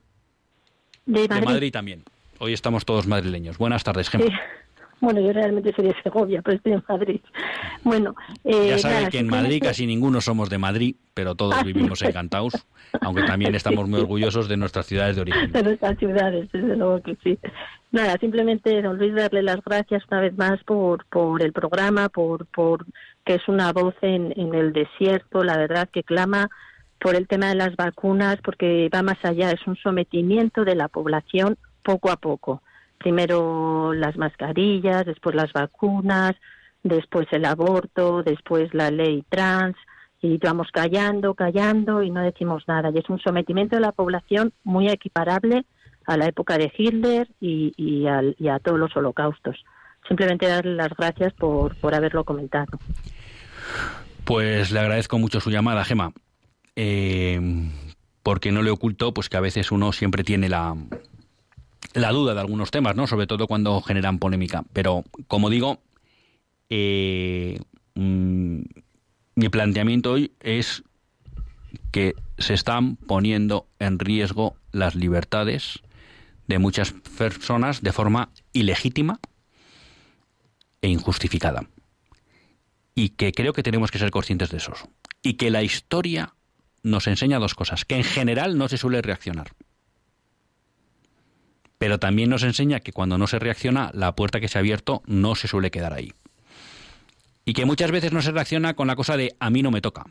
De 1.06 1.28
Madrid, 1.28 1.28
de 1.28 1.40
Madrid 1.42 1.72
también. 1.72 2.02
Hoy 2.38 2.52
estamos 2.52 2.84
todos 2.84 3.06
madrileños. 3.06 3.58
Buenas 3.58 3.84
tardes, 3.84 4.10
Gemma. 4.10 4.26
Bueno, 5.04 5.20
yo 5.20 5.32
realmente 5.32 5.72
soy 5.76 5.86
de 5.86 5.94
Segovia, 6.02 6.40
pero 6.42 6.56
estoy 6.56 6.72
en 6.72 6.84
Madrid. 6.88 7.20
Bueno, 7.84 8.16
eh, 8.44 8.68
ya 8.70 8.78
sabe 8.78 9.10
que 9.10 9.18
en 9.18 9.28
Madrid 9.28 9.62
casi 9.62 9.86
ninguno 9.86 10.22
somos 10.22 10.48
de 10.48 10.56
Madrid, 10.56 10.96
pero 11.12 11.34
todos 11.34 11.62
vivimos 11.62 12.00
encantados, 12.00 12.66
aunque 13.02 13.22
también 13.24 13.54
estamos 13.54 13.86
muy 13.86 14.00
orgullosos 14.00 14.48
de 14.48 14.56
nuestras 14.56 14.86
ciudades 14.86 15.16
de 15.16 15.22
origen. 15.22 15.52
De 15.52 15.62
nuestras 15.62 15.98
ciudades, 15.98 16.50
desde 16.50 16.76
luego 16.76 17.02
que 17.02 17.14
sí. 17.22 17.38
Nada, 17.92 18.16
simplemente, 18.18 18.80
don 18.80 18.96
Luis, 18.96 19.14
darle 19.14 19.42
las 19.42 19.62
gracias 19.62 20.02
una 20.10 20.22
vez 20.22 20.34
más 20.38 20.64
por, 20.64 21.04
por 21.06 21.42
el 21.42 21.52
programa, 21.52 22.08
por, 22.08 22.46
por 22.46 22.86
que 23.26 23.34
es 23.34 23.46
una 23.48 23.70
voz 23.74 23.94
en, 24.00 24.32
en 24.34 24.54
el 24.54 24.72
desierto, 24.72 25.44
la 25.44 25.58
verdad 25.58 25.88
que 25.92 26.02
clama 26.02 26.48
por 26.98 27.16
el 27.16 27.28
tema 27.28 27.48
de 27.48 27.56
las 27.56 27.76
vacunas, 27.76 28.38
porque 28.42 28.88
va 28.88 29.02
más 29.02 29.18
allá, 29.24 29.50
es 29.50 29.66
un 29.66 29.76
sometimiento 29.76 30.64
de 30.64 30.74
la 30.74 30.88
población 30.88 31.58
poco 31.82 32.10
a 32.10 32.16
poco. 32.16 32.62
Primero 33.04 33.92
las 33.92 34.16
mascarillas, 34.16 35.04
después 35.04 35.36
las 35.36 35.52
vacunas, 35.52 36.32
después 36.82 37.26
el 37.32 37.44
aborto, 37.44 38.22
después 38.22 38.72
la 38.72 38.90
ley 38.90 39.22
trans, 39.28 39.76
y 40.22 40.38
vamos 40.38 40.68
callando, 40.72 41.34
callando 41.34 42.02
y 42.02 42.10
no 42.10 42.22
decimos 42.22 42.64
nada. 42.66 42.90
Y 42.94 42.96
es 42.96 43.10
un 43.10 43.20
sometimiento 43.20 43.76
de 43.76 43.82
la 43.82 43.92
población 43.92 44.54
muy 44.62 44.88
equiparable 44.88 45.66
a 46.06 46.16
la 46.16 46.24
época 46.24 46.56
de 46.56 46.72
Hitler 46.74 47.28
y, 47.42 48.06
a 48.06 48.58
todos 48.60 48.78
los 48.78 48.96
holocaustos. 48.96 49.62
Simplemente 50.08 50.48
darle 50.48 50.74
las 50.74 50.88
gracias 50.96 51.34
por, 51.34 51.76
por 51.76 51.94
haberlo 51.94 52.24
comentado. 52.24 52.78
Pues 54.24 54.72
le 54.72 54.80
agradezco 54.80 55.18
mucho 55.18 55.40
su 55.40 55.50
llamada, 55.50 55.84
Gema. 55.84 56.10
Eh, 56.74 57.38
porque 58.22 58.50
no 58.50 58.62
le 58.62 58.70
oculto 58.70 59.12
pues 59.12 59.28
que 59.28 59.36
a 59.36 59.40
veces 59.40 59.70
uno 59.72 59.92
siempre 59.92 60.24
tiene 60.24 60.48
la, 60.48 60.74
la 61.92 62.10
duda 62.10 62.34
de 62.34 62.40
algunos 62.40 62.70
temas, 62.70 62.96
¿no? 62.96 63.06
Sobre 63.06 63.26
todo 63.26 63.46
cuando 63.46 63.80
generan 63.82 64.18
polémica. 64.18 64.64
Pero, 64.72 65.04
como 65.28 65.50
digo, 65.50 65.80
eh, 66.70 67.60
mm, 67.94 68.60
mi 69.36 69.48
planteamiento 69.48 70.12
hoy 70.12 70.32
es 70.40 70.82
que 71.90 72.14
se 72.38 72.54
están 72.54 72.96
poniendo 72.96 73.66
en 73.78 73.98
riesgo 73.98 74.56
las 74.72 74.94
libertades 74.94 75.80
de 76.46 76.58
muchas 76.58 76.92
personas 77.16 77.82
de 77.82 77.92
forma 77.92 78.30
ilegítima 78.52 79.20
e 80.82 80.88
injustificada. 80.88 81.68
Y 82.94 83.10
que 83.10 83.32
creo 83.32 83.52
que 83.52 83.62
tenemos 83.62 83.90
que 83.90 83.98
ser 83.98 84.10
conscientes 84.10 84.50
de 84.50 84.58
eso. 84.58 84.72
Y 85.22 85.34
que 85.34 85.50
la 85.50 85.62
historia 85.62 86.34
nos 86.82 87.06
enseña 87.06 87.38
dos 87.38 87.54
cosas, 87.54 87.84
que 87.84 87.96
en 87.96 88.04
general 88.04 88.58
no 88.58 88.68
se 88.68 88.78
suele 88.78 89.02
reaccionar. 89.02 89.52
Pero 91.84 91.98
también 91.98 92.30
nos 92.30 92.42
enseña 92.44 92.80
que 92.80 92.94
cuando 92.94 93.18
no 93.18 93.26
se 93.26 93.38
reacciona, 93.38 93.90
la 93.92 94.16
puerta 94.16 94.40
que 94.40 94.48
se 94.48 94.56
ha 94.56 94.60
abierto 94.60 95.02
no 95.04 95.34
se 95.34 95.48
suele 95.48 95.70
quedar 95.70 95.92
ahí. 95.92 96.14
Y 97.44 97.52
que 97.52 97.66
muchas 97.66 97.90
veces 97.90 98.10
no 98.10 98.22
se 98.22 98.32
reacciona 98.32 98.72
con 98.72 98.86
la 98.86 98.96
cosa 98.96 99.18
de 99.18 99.36
a 99.38 99.50
mí 99.50 99.60
no 99.60 99.70
me 99.70 99.82
toca. 99.82 100.06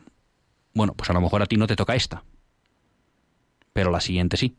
Bueno, 0.72 0.94
pues 0.94 1.10
a 1.10 1.14
lo 1.14 1.20
mejor 1.20 1.42
a 1.42 1.46
ti 1.46 1.56
no 1.56 1.66
te 1.66 1.74
toca 1.74 1.96
esta. 1.96 2.22
Pero 3.72 3.90
la 3.90 4.00
siguiente 4.00 4.36
sí. 4.36 4.54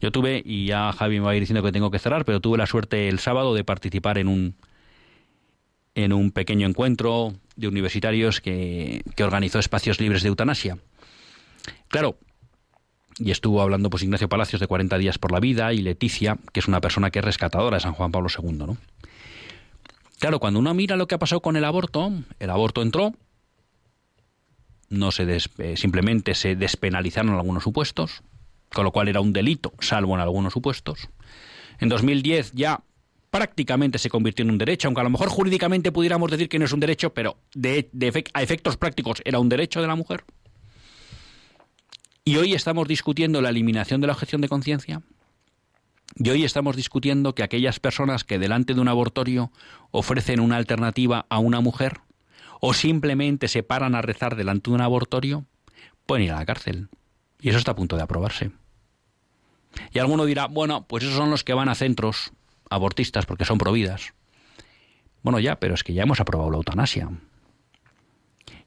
Yo 0.00 0.10
tuve, 0.10 0.40
y 0.42 0.64
ya 0.64 0.92
Javi 0.92 1.20
me 1.20 1.26
va 1.26 1.32
a 1.32 1.34
ir 1.34 1.42
diciendo 1.42 1.62
que 1.62 1.72
tengo 1.72 1.90
que 1.90 1.98
cerrar, 1.98 2.24
pero 2.24 2.40
tuve 2.40 2.56
la 2.56 2.66
suerte 2.66 3.10
el 3.10 3.18
sábado 3.18 3.54
de 3.54 3.62
participar 3.62 4.16
en 4.16 4.28
un, 4.28 4.56
en 5.94 6.14
un 6.14 6.30
pequeño 6.30 6.66
encuentro 6.66 7.34
de 7.56 7.68
universitarios 7.68 8.40
que, 8.40 9.02
organizó 9.22 9.58
espacios 9.58 10.00
libres 10.00 10.22
de 10.22 10.30
eutanasia. 10.30 10.78
Claro, 11.88 12.16
y 13.20 13.30
estuvo 13.30 13.60
hablando 13.60 13.90
pues 13.90 14.02
Ignacio 14.02 14.28
Palacios 14.28 14.60
de 14.60 14.66
40 14.66 14.98
días 14.98 15.18
por 15.18 15.30
la 15.30 15.40
vida 15.40 15.72
y 15.72 15.82
Leticia, 15.82 16.38
que 16.52 16.60
es 16.60 16.68
una 16.68 16.80
persona 16.80 17.10
que 17.10 17.18
es 17.18 17.24
rescatadora 17.24 17.76
de 17.76 17.80
San 17.80 17.92
Juan 17.92 18.10
Pablo 18.10 18.28
II, 18.36 18.52
¿no? 18.52 18.76
Claro, 20.18 20.40
cuando 20.40 20.58
uno 20.58 20.74
mira 20.74 20.96
lo 20.96 21.06
que 21.06 21.14
ha 21.14 21.18
pasado 21.18 21.40
con 21.40 21.56
el 21.56 21.64
aborto, 21.64 22.12
el 22.38 22.50
aborto 22.50 22.82
entró, 22.82 23.14
no 24.88 25.12
se 25.12 25.38
eh, 25.58 25.76
simplemente 25.76 26.34
se 26.34 26.56
despenalizaron 26.56 27.34
algunos 27.34 27.62
supuestos, 27.62 28.22
con 28.72 28.84
lo 28.84 28.92
cual 28.92 29.08
era 29.08 29.20
un 29.20 29.32
delito, 29.32 29.72
salvo 29.80 30.14
en 30.14 30.20
algunos 30.20 30.52
supuestos. 30.52 31.08
En 31.78 31.88
2010 31.88 32.52
ya 32.52 32.82
prácticamente 33.30 33.98
se 33.98 34.10
convirtió 34.10 34.44
en 34.44 34.50
un 34.50 34.58
derecho, 34.58 34.88
aunque 34.88 35.00
a 35.00 35.04
lo 35.04 35.10
mejor 35.10 35.28
jurídicamente 35.28 35.92
pudiéramos 35.92 36.30
decir 36.30 36.48
que 36.48 36.58
no 36.58 36.64
es 36.64 36.72
un 36.72 36.80
derecho, 36.80 37.14
pero 37.14 37.36
de, 37.54 37.88
a 38.34 38.42
efectos 38.42 38.76
prácticos 38.76 39.22
era 39.24 39.38
un 39.38 39.48
derecho 39.48 39.80
de 39.80 39.86
la 39.86 39.94
mujer. 39.94 40.24
Y 42.30 42.36
hoy 42.36 42.54
estamos 42.54 42.86
discutiendo 42.86 43.42
la 43.42 43.48
eliminación 43.48 44.00
de 44.00 44.06
la 44.06 44.12
objeción 44.12 44.40
de 44.40 44.48
conciencia. 44.48 45.02
Y 46.14 46.30
hoy 46.30 46.44
estamos 46.44 46.76
discutiendo 46.76 47.34
que 47.34 47.42
aquellas 47.42 47.80
personas 47.80 48.22
que 48.22 48.38
delante 48.38 48.72
de 48.72 48.80
un 48.80 48.86
abortorio 48.86 49.50
ofrecen 49.90 50.38
una 50.38 50.56
alternativa 50.56 51.26
a 51.28 51.40
una 51.40 51.60
mujer 51.60 52.02
o 52.60 52.72
simplemente 52.72 53.48
se 53.48 53.64
paran 53.64 53.96
a 53.96 54.02
rezar 54.02 54.36
delante 54.36 54.70
de 54.70 54.76
un 54.76 54.80
abortorio, 54.80 55.44
pueden 56.06 56.26
ir 56.26 56.30
a 56.30 56.36
la 56.36 56.46
cárcel. 56.46 56.88
Y 57.40 57.48
eso 57.48 57.58
está 57.58 57.72
a 57.72 57.74
punto 57.74 57.96
de 57.96 58.02
aprobarse. 58.02 58.52
Y 59.92 59.98
alguno 59.98 60.24
dirá, 60.24 60.46
bueno, 60.46 60.86
pues 60.86 61.02
esos 61.02 61.16
son 61.16 61.32
los 61.32 61.42
que 61.42 61.54
van 61.54 61.68
a 61.68 61.74
centros 61.74 62.30
abortistas 62.70 63.26
porque 63.26 63.44
son 63.44 63.58
providas. 63.58 64.14
Bueno, 65.24 65.40
ya, 65.40 65.58
pero 65.58 65.74
es 65.74 65.82
que 65.82 65.94
ya 65.94 66.04
hemos 66.04 66.20
aprobado 66.20 66.52
la 66.52 66.58
eutanasia. 66.58 67.10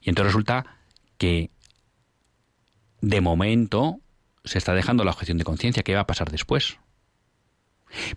Y 0.02 0.10
entonces 0.10 0.34
resulta 0.34 0.66
que 1.16 1.50
de 3.08 3.20
momento 3.20 4.00
se 4.44 4.58
está 4.58 4.74
dejando 4.74 5.04
la 5.04 5.10
objeción 5.10 5.36
de 5.38 5.44
conciencia. 5.44 5.82
¿Qué 5.82 5.94
va 5.94 6.00
a 6.00 6.06
pasar 6.06 6.30
después? 6.30 6.78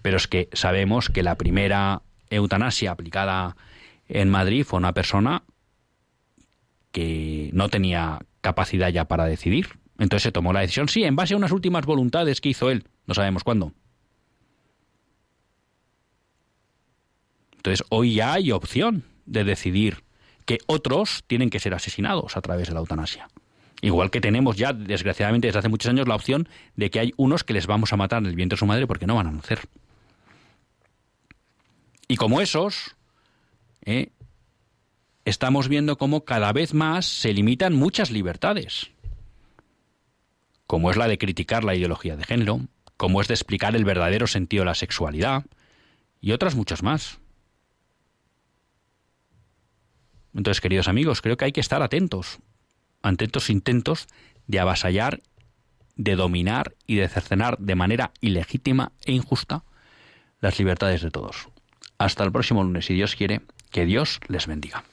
Pero 0.02 0.18
es 0.18 0.28
que 0.28 0.50
sabemos 0.54 1.10
que 1.10 1.24
la 1.24 1.36
primera 1.36 2.02
eutanasia 2.30 2.92
aplicada 2.92 3.58
en 4.08 4.30
Madrid 4.30 4.64
fue 4.64 4.78
una 4.78 4.94
persona 4.94 5.44
que 6.92 7.50
no 7.54 7.70
tenía 7.70 8.20
capacidad 8.42 8.90
ya 8.90 9.06
para 9.06 9.26
decidir. 9.26 9.78
Entonces 10.00 10.24
se 10.24 10.32
tomó 10.32 10.54
la 10.54 10.62
decisión, 10.62 10.88
sí, 10.88 11.04
en 11.04 11.16
base 11.16 11.34
a 11.34 11.38
unas 11.38 11.52
últimas 11.52 11.86
voluntades 11.86 12.40
que 12.40 12.50
hizo 12.50 12.70
él, 12.70 12.88
no 13.08 13.14
sabemos 13.14 13.44
cuándo. 13.44 13.74
Entonces, 17.58 17.86
hoy 17.90 18.14
ya 18.14 18.34
hay 18.34 18.52
opción 18.52 19.04
de 19.26 19.44
decidir 19.44 20.04
que 20.46 20.60
otros 20.68 21.24
tienen 21.28 21.50
que 21.50 21.60
ser 21.60 21.74
asesinados 21.74 22.38
a 22.38 22.42
través 22.42 22.68
de 22.68 22.74
la 22.74 22.80
eutanasia. 22.80 23.28
Igual 23.82 24.10
que 24.10 24.22
tenemos 24.22 24.58
ya, 24.58 24.74
desgraciadamente, 24.74 25.48
desde 25.48 25.60
hace 25.60 25.70
muchos 25.70 25.90
años 25.90 26.08
la 26.08 26.16
opción 26.16 26.50
de 26.76 26.90
que 26.90 27.00
hay 27.00 27.14
unos 27.18 27.44
que 27.44 27.54
les 27.54 27.68
vamos 27.68 27.94
a 27.94 27.98
matar 27.98 28.24
el 28.26 28.36
vientre 28.36 28.56
de 28.56 28.60
su 28.60 28.66
madre 28.66 28.88
porque 28.88 29.06
no 29.06 29.16
van 29.16 29.28
a 29.28 29.32
nacer. 29.32 29.60
Y 32.08 32.16
como 32.16 32.42
esos, 32.42 32.96
¿eh? 33.86 34.10
estamos 35.26 35.68
viendo 35.68 35.98
cómo 35.98 36.26
cada 36.26 36.52
vez 36.54 36.74
más 36.74 37.06
se 37.06 37.34
limitan 37.34 37.76
muchas 37.76 38.10
libertades, 38.10 38.90
como 40.66 40.90
es 40.90 40.98
la 40.98 41.08
de 41.08 41.18
criticar 41.18 41.64
la 41.64 41.76
ideología 41.76 42.16
de 42.16 42.24
género, 42.24 42.62
como 42.96 43.22
es 43.22 43.28
de 43.28 43.36
explicar 43.36 43.76
el 43.76 43.86
verdadero 43.86 44.26
sentido 44.26 44.62
de 44.62 44.68
la 44.68 44.76
sexualidad, 44.76 45.46
y 46.20 46.32
otras 46.32 46.56
muchas 46.56 46.82
más. 46.82 47.20
Entonces, 50.34 50.62
queridos 50.62 50.88
amigos, 50.88 51.22
creo 51.22 51.38
que 51.38 51.46
hay 51.46 51.52
que 51.52 51.62
estar 51.62 51.84
atentos 51.84 52.40
ante 53.02 53.26
estos 53.26 53.50
intentos 53.50 54.08
de 54.48 54.60
avasallar, 54.60 55.22
de 55.96 56.16
dominar 56.16 56.76
y 56.86 56.96
de 56.96 57.08
cercenar 57.08 57.58
de 57.58 57.76
manera 57.76 58.12
ilegítima 58.22 58.92
e 59.06 59.12
injusta 59.12 59.64
las 60.40 60.60
libertades 60.60 61.02
de 61.02 61.12
todos. 61.12 61.50
Hasta 61.98 62.24
el 62.24 62.32
próximo 62.32 62.64
lunes, 62.64 62.86
si 62.86 62.94
Dios 62.94 63.16
quiere, 63.16 63.42
que 63.72 63.86
Dios 63.86 64.20
les 64.28 64.48
bendiga. 64.48 64.84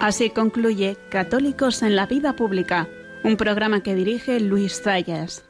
Así 0.00 0.30
concluye 0.30 0.96
Católicos 1.10 1.82
en 1.82 1.94
la 1.94 2.06
Vida 2.06 2.34
Pública 2.34 2.88
un 3.22 3.36
programa 3.36 3.82
que 3.82 3.94
dirige 3.94 4.40
Luis 4.40 4.80
Zayas. 4.82 5.49